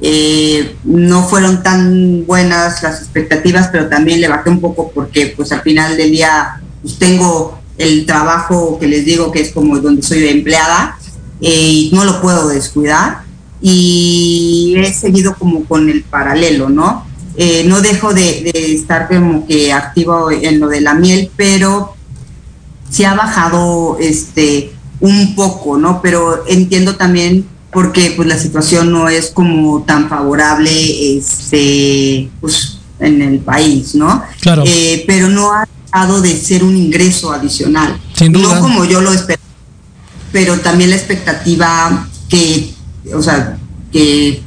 eh, 0.00 0.74
no 0.82 1.22
fueron 1.22 1.62
tan 1.62 2.26
buenas 2.26 2.82
las 2.82 3.00
expectativas, 3.00 3.68
pero 3.68 3.88
también 3.88 4.20
le 4.20 4.26
bajé 4.26 4.50
un 4.50 4.60
poco 4.60 4.90
porque 4.92 5.34
pues 5.36 5.52
al 5.52 5.60
final 5.60 5.96
del 5.96 6.10
día 6.10 6.60
pues, 6.82 6.98
tengo 6.98 7.59
el 7.80 8.04
trabajo 8.04 8.78
que 8.78 8.86
les 8.86 9.06
digo 9.06 9.32
que 9.32 9.40
es 9.40 9.52
como 9.52 9.78
donde 9.78 10.02
soy 10.02 10.28
empleada 10.28 10.98
eh, 11.40 11.48
y 11.50 11.90
no 11.94 12.04
lo 12.04 12.20
puedo 12.20 12.48
descuidar 12.48 13.22
y 13.62 14.74
he 14.76 14.92
seguido 14.92 15.34
como 15.34 15.64
con 15.64 15.88
el 15.88 16.02
paralelo, 16.02 16.68
¿no? 16.68 17.06
Eh, 17.36 17.64
no 17.66 17.80
dejo 17.80 18.12
de, 18.12 18.50
estar 18.54 19.08
como 19.08 19.46
que 19.46 19.72
activo 19.72 20.30
en 20.30 20.60
lo 20.60 20.68
de 20.68 20.82
la 20.82 20.92
miel, 20.92 21.30
pero 21.36 21.94
se 22.90 23.06
ha 23.06 23.14
bajado 23.14 23.96
este 23.98 24.72
un 25.00 25.34
poco, 25.34 25.78
¿no? 25.78 26.02
Pero 26.02 26.44
entiendo 26.48 26.96
también 26.96 27.46
porque 27.72 28.12
pues 28.14 28.28
la 28.28 28.36
situación 28.36 28.92
no 28.92 29.08
es 29.08 29.30
como 29.30 29.84
tan 29.84 30.10
favorable 30.10 31.16
este 31.16 32.28
pues 32.42 32.78
en 32.98 33.22
el 33.22 33.38
país, 33.38 33.94
¿no? 33.94 34.22
Claro. 34.40 34.64
Eh, 34.66 35.04
pero 35.06 35.28
no 35.28 35.52
ha 35.52 35.66
de 36.22 36.36
ser 36.36 36.64
un 36.64 36.76
ingreso 36.76 37.32
adicional. 37.32 38.00
No 38.30 38.60
como 38.60 38.84
yo 38.84 39.00
lo 39.00 39.12
esperaba, 39.12 39.42
pero 40.32 40.58
también 40.60 40.90
la 40.90 40.96
expectativa 40.96 42.08
que, 42.28 42.72
o 43.14 43.22
sea, 43.22 43.58
que 43.92 44.42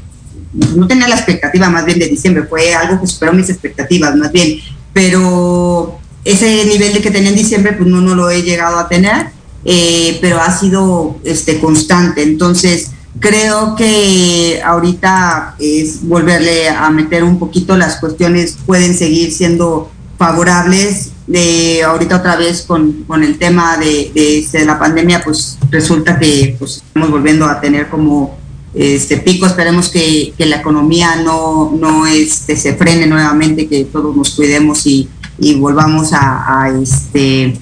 no 0.53 0.87
tenía 0.87 1.07
la 1.07 1.15
expectativa 1.15 1.69
más 1.69 1.85
bien 1.85 1.99
de 1.99 2.07
diciembre, 2.07 2.43
fue 2.43 2.73
algo 2.73 3.01
que 3.01 3.07
superó 3.07 3.33
mis 3.33 3.49
expectativas 3.49 4.15
más 4.15 4.31
bien, 4.31 4.59
pero 4.93 5.99
ese 6.23 6.65
nivel 6.65 6.93
de 6.93 7.01
que 7.01 7.11
tenía 7.11 7.29
en 7.29 7.35
diciembre, 7.35 7.73
pues 7.73 7.89
no, 7.89 7.99
no 8.01 8.15
lo 8.15 8.29
he 8.29 8.43
llegado 8.43 8.77
a 8.77 8.87
tener, 8.87 9.27
eh, 9.65 10.17
pero 10.21 10.39
ha 10.39 10.57
sido 10.57 11.17
este, 11.23 11.59
constante. 11.59 12.23
Entonces, 12.23 12.91
creo 13.19 13.75
que 13.75 14.61
ahorita 14.63 15.55
es 15.59 16.07
volverle 16.07 16.69
a 16.69 16.89
meter 16.89 17.23
un 17.23 17.39
poquito, 17.39 17.75
las 17.75 17.97
cuestiones 17.97 18.57
pueden 18.65 18.95
seguir 18.95 19.33
siendo 19.33 19.91
favorables 20.17 21.12
de 21.27 21.83
ahorita 21.83 22.17
otra 22.17 22.35
vez 22.35 22.63
con, 22.63 23.05
el 23.21 23.37
tema 23.37 23.77
de, 23.77 24.45
la 24.65 24.77
pandemia, 24.77 25.23
pues 25.23 25.57
resulta 25.69 26.19
que 26.19 26.55
pues, 26.59 26.83
estamos 26.85 27.09
volviendo 27.11 27.45
a 27.45 27.61
tener 27.61 27.89
como 27.89 28.37
este 28.73 29.17
pico. 29.17 29.45
Esperemos 29.45 29.89
que, 29.89 30.33
la 30.37 30.57
economía 30.57 31.15
no, 31.17 31.71
no 31.79 32.05
este, 32.07 32.55
se 32.55 32.75
frene 32.75 33.07
nuevamente, 33.07 33.67
que 33.67 33.85
todos 33.85 34.15
nos 34.15 34.31
cuidemos 34.31 34.85
y, 34.85 35.09
volvamos 35.57 36.11
a, 36.13 36.69
este 36.81 37.57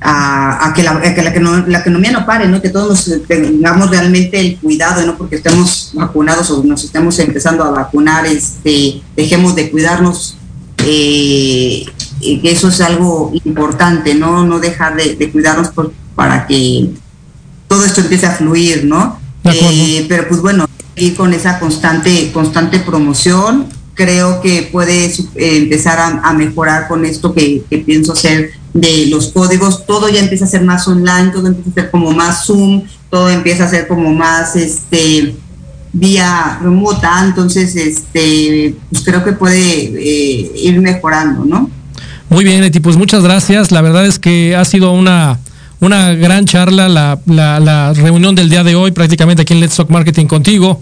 a, 0.00 0.72
que, 0.74 0.82
la, 0.82 0.94
la, 1.66 1.78
economía 1.78 2.12
no 2.12 2.26
pare, 2.26 2.48
¿no? 2.48 2.60
que 2.60 2.70
todos 2.70 3.08
nos 3.08 3.26
tengamos 3.28 3.90
realmente 3.90 4.40
el 4.40 4.58
cuidado, 4.58 5.04
no 5.06 5.16
porque 5.16 5.36
estemos 5.36 5.92
vacunados 5.94 6.50
o 6.50 6.64
nos 6.64 6.82
estemos 6.84 7.18
empezando 7.18 7.62
a 7.62 7.70
vacunar, 7.70 8.26
este, 8.26 9.00
dejemos 9.14 9.54
de 9.54 9.70
cuidarnos 9.70 10.36
eh, 10.84 11.84
que 12.22 12.52
eso 12.52 12.68
es 12.68 12.80
algo 12.80 13.32
importante, 13.44 14.14
¿no? 14.14 14.44
No 14.46 14.60
dejar 14.60 14.96
de, 14.96 15.30
cuidarnos 15.30 15.70
para 16.14 16.46
que 16.46 16.90
todo 17.68 17.84
esto 17.84 18.00
empiece 18.00 18.26
a 18.26 18.32
fluir, 18.32 18.84
¿no? 18.84 19.18
Eh, 19.44 20.06
pero 20.08 20.28
pues 20.28 20.40
bueno, 20.40 20.66
ir 20.96 21.16
con 21.16 21.34
esa 21.34 21.58
constante, 21.58 22.30
constante 22.32 22.78
promoción, 22.78 23.66
creo 23.94 24.40
que 24.40 24.68
puede 24.70 25.06
eh, 25.06 25.12
empezar 25.34 25.98
a, 26.22 26.32
mejorar 26.32 26.88
con 26.88 27.04
esto 27.04 27.34
que, 27.34 27.64
pienso 27.84 28.12
hacer 28.12 28.52
de 28.72 29.06
los 29.06 29.28
códigos, 29.28 29.84
todo 29.86 30.08
ya 30.08 30.20
empieza 30.20 30.44
a 30.44 30.48
ser 30.48 30.62
más 30.62 30.86
online, 30.88 31.30
todo 31.32 31.48
empieza 31.48 31.70
a 31.70 31.74
ser 31.74 31.90
como 31.90 32.12
más 32.12 32.46
Zoom, 32.46 32.84
todo 33.10 33.28
empieza 33.30 33.64
a 33.64 33.68
ser 33.68 33.86
como 33.86 34.14
más 34.14 34.56
este 34.56 35.34
vía 35.92 36.58
remota, 36.62 37.22
entonces 37.24 37.76
este 37.76 38.74
pues 38.90 39.04
creo 39.04 39.22
que 39.24 39.32
puede 39.32 39.58
eh, 39.58 40.52
ir 40.56 40.80
mejorando, 40.80 41.44
¿no? 41.44 41.70
Muy 42.32 42.44
bien, 42.44 42.64
Eti, 42.64 42.80
pues 42.80 42.96
muchas 42.96 43.22
gracias. 43.22 43.72
La 43.72 43.82
verdad 43.82 44.06
es 44.06 44.18
que 44.18 44.56
ha 44.56 44.64
sido 44.64 44.90
una, 44.92 45.38
una 45.80 46.14
gran 46.14 46.46
charla 46.46 46.88
la, 46.88 47.92
reunión 47.94 48.34
del 48.34 48.48
día 48.48 48.64
de 48.64 48.74
hoy, 48.74 48.90
prácticamente 48.90 49.42
aquí 49.42 49.52
en 49.52 49.60
Let's 49.60 49.76
Talk 49.76 49.90
Marketing 49.90 50.24
contigo. 50.24 50.80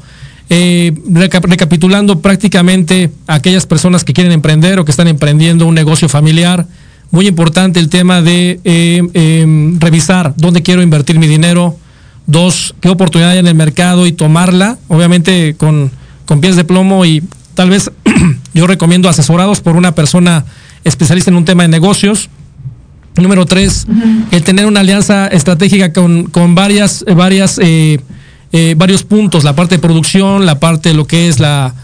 Eh, 0.49 0.95
recapitulando 1.11 2.21
prácticamente 2.21 3.11
aquellas 3.27 3.67
personas 3.67 4.05
que 4.05 4.13
quieren 4.13 4.31
emprender 4.31 4.79
o 4.79 4.85
que 4.85 4.93
están 4.93 5.09
emprendiendo 5.09 5.67
un 5.67 5.75
negocio 5.75 6.09
familiar, 6.09 6.69
muy 7.11 7.27
importante 7.27 7.81
el 7.81 7.89
tema 7.89 8.23
de 8.23 8.61
eh, 8.63 9.03
em, 9.13 9.81
revisar 9.81 10.35
dónde 10.37 10.63
quiero 10.63 10.83
invertir 10.83 11.19
mi 11.19 11.27
dinero, 11.27 11.77
dos, 12.29 12.77
qué 12.81 12.91
oportunidad 12.91 13.33
hay 13.33 13.39
en 13.39 13.49
el 13.49 13.57
mercado 13.57 14.07
y 14.07 14.13
tomarla, 14.13 14.79
obviamente 14.87 15.57
con, 15.57 15.91
con 16.27 16.41
pies 16.41 16.55
de 16.55 16.63
plomo 16.63 17.05
y 17.05 17.25
tal 17.55 17.71
vez 17.71 17.91
yo 18.55 18.69
recomiendo 18.69 19.09
asesorados 19.09 19.61
por 19.61 19.75
una 19.75 19.97
persona 19.97 20.45
especialista 20.85 21.31
en 21.31 21.37
un 21.37 21.45
tema 21.45 21.63
de 21.63 21.69
negocios. 21.69 22.29
Número 23.17 23.45
tres, 23.45 23.87
el 24.31 24.43
tener 24.45 24.67
una 24.67 24.81
alianza 24.81 25.27
estratégica 25.27 25.93
con, 25.93 26.55
varias, 26.55 27.05
eh, 27.07 27.15
varias, 27.15 27.59
eh, 27.59 28.01
eh, 28.53 28.75
varios 28.77 29.03
puntos, 29.03 29.45
la 29.45 29.55
parte 29.55 29.75
de 29.77 29.79
producción, 29.81 30.47
la 30.47 30.61
parte 30.61 30.91
de 30.91 30.95
lo 30.95 31.07
que 31.07 31.29
es 31.29 31.39
la, 31.41 31.75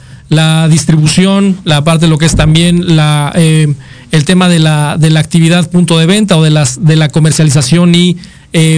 distribución, 0.70 1.57
la 1.64 1.84
parte 1.84 2.07
de 2.07 2.11
lo 2.11 2.18
que 2.18 2.26
es 2.26 2.36
también 2.36 2.97
la, 2.97 3.32
el 3.34 4.24
tema 4.24 4.49
de 4.49 4.59
la, 4.61 4.97
de 4.99 5.11
la 5.11 5.20
actividad 5.20 5.70
punto 5.70 5.99
de 5.99 6.07
venta 6.07 6.36
o 6.36 6.42
de, 6.42 6.51
las, 6.51 6.84
de 6.84 6.97
la 6.97 7.09
comercialización 7.09 7.94
y 7.94 8.16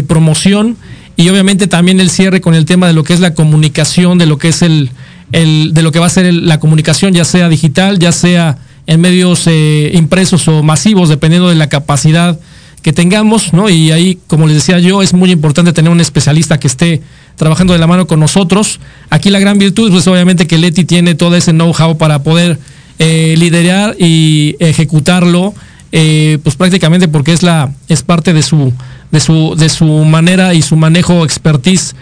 promoción. 0.07 0.77
Y 1.17 1.29
obviamente 1.29 1.67
también 1.67 2.01
el 2.01 2.11
cierre 2.11 2.41
con 2.41 2.55
el 2.55 2.65
tema 2.65 2.87
de 2.87 2.93
lo 2.93 3.05
que 3.05 3.13
es 3.13 3.21
la 3.21 3.35
comunicación, 3.35 4.19
de 4.19 4.27
lo 4.27 4.39
que 4.39 4.49
es 4.49 4.63
el, 4.63 4.91
el 5.33 5.73
de 5.75 5.83
lo 5.83 5.93
que 5.93 5.99
va 5.99 6.07
a 6.07 6.11
ser 6.11 6.33
la 6.33 6.61
comunicación, 6.61 7.13
ya 7.13 7.25
sea 7.25 7.49
digital, 7.49 7.99
ya 7.99 8.13
sea 8.13 8.59
en 8.89 9.03
medios 9.03 9.47
eh, 9.47 9.91
impresos 9.93 10.49
o 10.49 10.63
masivos, 10.63 11.11
dependiendo 11.11 11.51
de 11.51 11.55
la 11.55 11.69
capacidad 11.69 12.41
que 12.81 12.95
tengamos, 12.95 13.53
¿no? 13.53 13.69
Y 13.69 13.93
ahí, 13.93 14.19
como 14.27 14.47
les 14.47 14.57
decía 14.57 14.79
yo, 14.79 15.03
es 15.03 15.13
muy 15.13 15.31
importante 15.31 15.75
tener 15.75 15.93
un 15.93 16.01
especialista 16.01 16.59
que 16.59 16.69
esté 16.69 17.03
trabajando 17.37 17.75
de 17.75 17.79
la 17.79 17.87
mano 17.87 18.07
con 18.07 18.19
nosotros. 18.19 18.81
Aquí 19.11 19.29
la 19.29 19.41
gran 19.41 19.59
virtud, 19.59 19.93
pues 19.93 20.07
obviamente 20.07 20.47
que 20.47 20.57
Leti 20.57 20.87
tiene 20.87 21.15
todo 21.15 21.37
ese 21.37 21.53
know-how 21.53 21.99
para 21.99 22.23
poder 22.23 22.59
eh, 22.99 23.35
liderar 23.37 23.95
y 23.99 24.57
ejecutarlo, 24.59 25.53
eh, 25.93 26.39
pues 26.43 26.57
prácticamente 26.57 27.09
porque 27.09 27.35
es 27.35 27.43
la 27.43 27.71
es 27.89 28.03
parte 28.03 28.33
de 28.33 28.43
su 28.43 28.73
de 29.11 29.21
su 29.21 29.55
de 29.55 29.69
su 29.69 29.85
manera 29.85 30.55
y 30.55 30.63
su 30.63 30.77
manejo 30.77 31.25
expertise. 31.25 31.95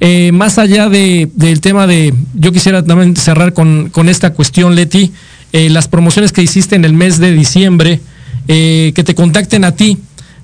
Eh, 0.00 0.30
más 0.30 0.58
allá 0.58 0.88
de, 0.88 1.28
del 1.34 1.60
tema 1.60 1.88
de, 1.88 2.14
yo 2.34 2.52
quisiera 2.52 2.84
también 2.84 3.16
cerrar 3.16 3.52
con, 3.52 3.90
con 3.90 4.08
esta 4.08 4.32
cuestión, 4.32 4.76
Leti, 4.76 5.12
las 5.52 5.88
promociones 5.88 6.32
que 6.32 6.42
hiciste 6.42 6.76
en 6.76 6.84
el 6.84 6.92
mes 6.92 7.18
de 7.18 7.32
diciembre, 7.32 8.00
que 8.46 9.04
te 9.04 9.14
contacten 9.14 9.64
a 9.64 9.72
ti, 9.72 9.98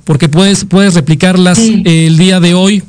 porque 0.05 0.29
puedes, 0.29 0.65
puedes 0.65 0.95
replicarlas 0.95 1.59
el 1.59 2.19
día 2.19 2.41
de 2.41 2.55
hoy. 2.55 2.83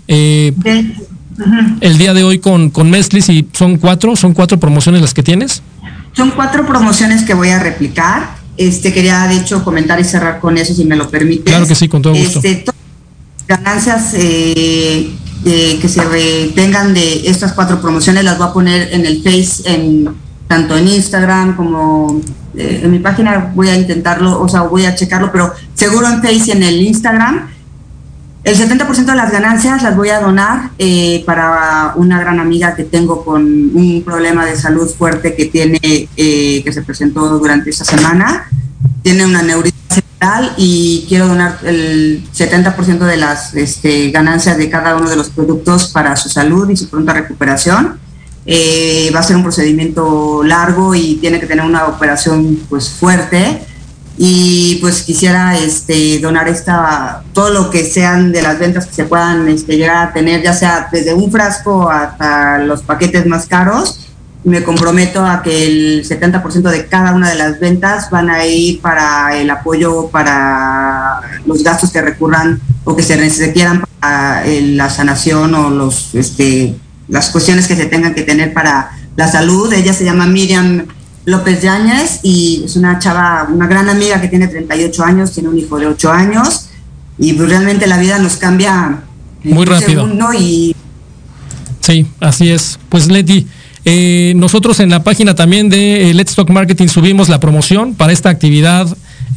El 1.81 1.97
día 1.97 2.13
de 2.13 2.23
hoy 2.23 2.39
con, 2.39 2.69
con 2.69 2.89
Mestlis 2.89 3.27
y 3.29 3.47
son 3.51 3.77
cuatro, 3.77 4.15
son 4.15 4.33
cuatro 4.33 4.59
promociones 4.59 5.01
las 5.01 5.13
que 5.13 5.23
tienes. 5.23 5.61
Son 6.13 6.31
cuatro 6.31 6.65
promociones 6.65 7.23
que 7.23 7.33
voy 7.33 7.49
a 7.49 7.59
replicar. 7.59 8.37
Este 8.57 8.93
quería 8.93 9.27
de 9.27 9.37
hecho 9.37 9.63
comentar 9.63 9.99
y 9.99 10.05
cerrar 10.05 10.39
con 10.39 10.57
eso 10.57 10.73
si 10.73 10.85
me 10.85 10.95
lo 10.95 11.09
permite. 11.09 11.43
Claro 11.43 11.67
que 11.67 11.75
sí, 11.75 11.89
con 11.89 12.01
todo 12.01 12.15
gusto. 12.15 12.39
Este, 12.41 12.71
ganancias 13.47 14.13
eh, 14.13 15.11
que 15.43 15.89
se 15.89 16.01
tengan 16.55 16.93
de 16.93 17.29
estas 17.29 17.51
cuatro 17.51 17.81
promociones 17.81 18.23
las 18.23 18.37
voy 18.37 18.47
a 18.47 18.53
poner 18.53 18.93
en 18.93 19.05
el 19.05 19.21
Face, 19.21 19.63
en, 19.65 20.09
tanto 20.47 20.77
en 20.77 20.87
Instagram 20.87 21.55
como 21.55 22.21
eh, 22.55 22.81
en 22.83 22.91
mi 22.91 22.99
página 22.99 23.51
voy 23.55 23.69
a 23.69 23.75
intentarlo, 23.75 24.41
o 24.41 24.47
sea, 24.47 24.61
voy 24.61 24.85
a 24.85 24.95
checarlo, 24.95 25.31
pero 25.31 25.53
seguro 25.73 26.07
en 26.07 26.21
Face 26.21 26.43
y 26.47 26.51
en 26.51 26.63
el 26.63 26.81
Instagram 26.81 27.55
el 28.45 28.55
70% 28.55 29.05
de 29.05 29.15
las 29.15 29.31
ganancias 29.31 29.81
las 29.81 29.95
voy 29.95 30.09
a 30.09 30.19
donar 30.19 30.69
eh, 30.77 31.23
para 31.25 31.93
una 31.95 32.19
gran 32.19 32.39
amiga 32.39 32.75
que 32.75 32.83
tengo 32.83 33.25
con 33.25 33.41
un 33.43 34.03
problema 34.05 34.45
de 34.45 34.55
salud 34.55 34.87
fuerte 34.87 35.35
que 35.35 35.45
tiene, 35.45 35.79
eh, 35.81 36.61
que 36.63 36.71
se 36.71 36.83
presentó 36.83 37.27
durante 37.39 37.71
esta 37.71 37.83
semana. 37.83 38.47
Tiene 39.01 39.25
una 39.25 39.41
neurisma 39.41 39.79
cerebral 39.89 40.53
y 40.57 41.05
quiero 41.09 41.27
donar 41.27 41.57
el 41.63 42.23
70% 42.31 42.99
de 42.99 43.17
las 43.17 43.55
este, 43.55 44.11
ganancias 44.11 44.59
de 44.59 44.69
cada 44.69 44.95
uno 44.95 45.09
de 45.09 45.15
los 45.15 45.31
productos 45.31 45.87
para 45.87 46.15
su 46.15 46.29
salud 46.29 46.69
y 46.69 46.77
su 46.77 46.87
pronta 46.87 47.13
recuperación. 47.13 47.99
Eh, 48.47 49.11
va 49.13 49.21
a 49.21 49.23
ser 49.23 49.35
un 49.35 49.43
procedimiento 49.43 50.43
largo 50.43 50.93
y 50.93 51.15
tiene 51.15 51.39
que 51.39 51.47
tener 51.47 51.65
una 51.65 51.87
operación 51.87 52.59
pues 52.69 52.89
fuerte 52.89 53.59
y 54.17 54.77
pues 54.81 55.01
quisiera 55.01 55.57
este, 55.57 56.19
donar 56.19 56.47
esta, 56.47 57.23
todo 57.33 57.49
lo 57.49 57.69
que 57.69 57.83
sean 57.83 58.31
de 58.31 58.41
las 58.41 58.59
ventas 58.59 58.85
que 58.85 58.93
se 58.93 59.05
puedan 59.05 59.47
este, 59.49 59.75
llegar 59.77 60.07
a 60.07 60.13
tener, 60.13 60.41
ya 60.41 60.53
sea 60.53 60.87
desde 60.91 61.13
un 61.13 61.31
frasco 61.31 61.89
hasta 61.89 62.59
los 62.59 62.81
paquetes 62.81 63.25
más 63.25 63.47
caros. 63.47 64.01
Me 64.45 64.63
comprometo 64.63 65.25
a 65.25 65.41
que 65.41 65.65
el 65.65 66.07
70% 66.07 66.69
de 66.69 66.85
cada 66.85 67.13
una 67.13 67.31
de 67.31 67.35
las 67.35 67.59
ventas 67.59 68.11
van 68.11 68.29
a 68.29 68.45
ir 68.45 68.79
para 68.79 69.35
el 69.35 69.49
apoyo 69.49 70.07
para 70.09 71.19
los 71.47 71.63
gastos 71.63 71.91
que 71.91 71.99
recurran 71.99 72.61
o 72.83 72.95
que 72.95 73.01
se 73.01 73.17
requieran 73.17 73.83
para 73.99 74.45
eh, 74.45 74.61
la 74.61 74.91
sanación 74.91 75.55
o 75.55 75.71
los, 75.71 76.13
este, 76.13 76.75
las 77.07 77.29
cuestiones 77.29 77.67
que 77.67 77.75
se 77.75 77.85
tengan 77.85 78.13
que 78.13 78.23
tener 78.23 78.53
para 78.53 78.91
la 79.15 79.27
salud. 79.31 79.71
Ella 79.73 79.93
se 79.93 80.05
llama 80.05 80.25
Miriam 80.25 80.85
López 81.25 81.61
Yáñez 81.61 82.19
y 82.23 82.63
es 82.65 82.75
una 82.75 82.99
chava, 82.99 83.47
una 83.51 83.67
gran 83.67 83.89
amiga 83.89 84.21
que 84.21 84.27
tiene 84.27 84.47
38 84.47 85.03
años, 85.03 85.31
tiene 85.31 85.49
un 85.49 85.57
hijo 85.57 85.79
de 85.79 85.87
8 85.87 86.11
años 86.11 86.67
y 87.17 87.33
pues 87.33 87.49
realmente 87.49 87.87
la 87.87 87.97
vida 87.97 88.19
nos 88.19 88.35
cambia 88.35 89.01
muy 89.43 89.65
rápido. 89.65 90.07
Y... 90.33 90.75
Sí, 91.79 92.05
así 92.19 92.49
es. 92.49 92.79
Pues 92.89 93.07
Leti, 93.07 93.47
eh, 93.85 94.33
nosotros 94.35 94.79
en 94.79 94.89
la 94.89 95.03
página 95.03 95.35
también 95.35 95.69
de 95.69 96.09
eh, 96.09 96.13
Let's 96.13 96.35
Talk 96.35 96.49
Marketing 96.49 96.87
subimos 96.87 97.29
la 97.29 97.39
promoción 97.39 97.93
para 97.93 98.11
esta 98.11 98.29
actividad 98.29 98.87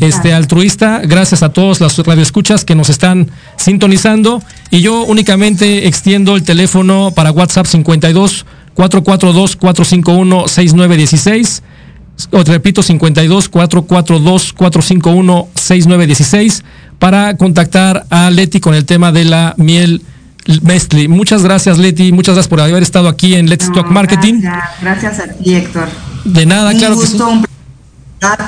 este 0.01 0.32
altruista. 0.32 1.01
Gracias 1.05 1.42
a 1.42 1.51
todos 1.51 1.80
los 1.80 1.99
radioescuchas 1.99 2.64
que 2.64 2.74
nos 2.74 2.88
están 2.88 3.30
sintonizando 3.57 4.42
y 4.70 4.80
yo 4.80 5.05
únicamente 5.05 5.86
extiendo 5.86 6.36
el 6.36 6.42
teléfono 6.42 7.12
para 7.14 7.32
WhatsApp 7.32 7.66
52 7.66 8.46
442 8.74 9.57
451 9.57 10.49
6916 10.49 11.62
o 12.32 12.42
te 12.42 12.51
repito, 12.53 12.82
52 12.82 13.49
442 13.49 14.53
451 14.53 15.49
6916 15.55 16.64
para 16.99 17.36
contactar 17.36 18.07
a 18.11 18.30
Leti 18.30 18.61
con 18.61 18.74
el 18.74 18.84
tema 18.84 19.12
de 19.12 19.24
la 19.24 19.55
miel 19.57 20.03
Mestli. 20.62 21.09
Muchas 21.09 21.42
gracias, 21.44 21.78
Leti. 21.78 22.11
Muchas 22.12 22.34
gracias 22.34 22.49
por 22.49 22.61
haber 22.61 22.82
estado 22.82 23.09
aquí 23.09 23.34
en 23.34 23.49
Let's 23.49 23.70
Talk 23.72 23.90
Marketing. 23.90 24.40
Gracias, 24.80 25.20
a 25.20 25.28
ti, 25.28 25.55
Héctor. 25.55 25.88
De 26.24 26.46
nada, 26.46 26.72
un 26.72 26.78
claro 26.78 26.96
gusto, 26.96 27.26
que 27.26 27.32
sí. 27.32 27.36
Un 27.36 27.42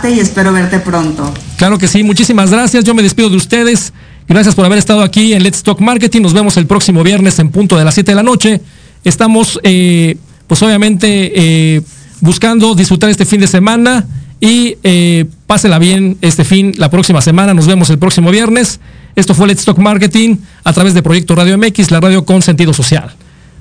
y 0.08 0.18
espero 0.18 0.52
verte 0.52 0.80
pronto. 0.80 1.32
Claro 1.56 1.78
que 1.78 1.86
sí, 1.86 2.02
muchísimas 2.02 2.50
gracias. 2.50 2.84
Yo 2.84 2.94
me 2.94 3.02
despido 3.02 3.30
de 3.30 3.36
ustedes. 3.36 3.92
Gracias 4.28 4.54
por 4.54 4.64
haber 4.64 4.78
estado 4.78 5.02
aquí 5.02 5.32
en 5.32 5.42
Let's 5.42 5.62
Talk 5.62 5.80
Marketing. 5.80 6.22
Nos 6.22 6.32
vemos 6.32 6.56
el 6.56 6.66
próximo 6.66 7.02
viernes 7.02 7.38
en 7.38 7.50
punto 7.50 7.76
de 7.76 7.84
las 7.84 7.94
7 7.94 8.12
de 8.12 8.14
la 8.14 8.22
noche. 8.22 8.60
Estamos, 9.04 9.58
eh, 9.62 10.16
pues 10.46 10.62
obviamente, 10.62 11.32
eh, 11.34 11.82
buscando 12.20 12.74
disfrutar 12.74 13.10
este 13.10 13.24
fin 13.24 13.40
de 13.40 13.46
semana 13.46 14.06
y 14.40 14.76
eh, 14.82 15.26
pásela 15.46 15.78
bien 15.78 16.16
este 16.20 16.44
fin, 16.44 16.72
la 16.76 16.90
próxima 16.90 17.20
semana. 17.20 17.54
Nos 17.54 17.66
vemos 17.66 17.90
el 17.90 17.98
próximo 17.98 18.30
viernes. 18.30 18.80
Esto 19.16 19.34
fue 19.34 19.46
Let's 19.46 19.64
Talk 19.64 19.78
Marketing 19.78 20.36
a 20.64 20.72
través 20.72 20.94
de 20.94 21.02
Proyecto 21.02 21.34
Radio 21.34 21.58
MX, 21.58 21.90
la 21.90 22.00
radio 22.00 22.24
con 22.24 22.42
sentido 22.42 22.72
social. 22.72 23.14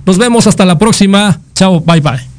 Nos 0.06 0.18
vemos 0.18 0.48
hasta 0.48 0.66
la 0.66 0.78
próxima. 0.78 1.40
Chao, 1.56 1.82
bye 1.82 2.00
bye. 2.00 2.39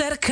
No 0.00 0.31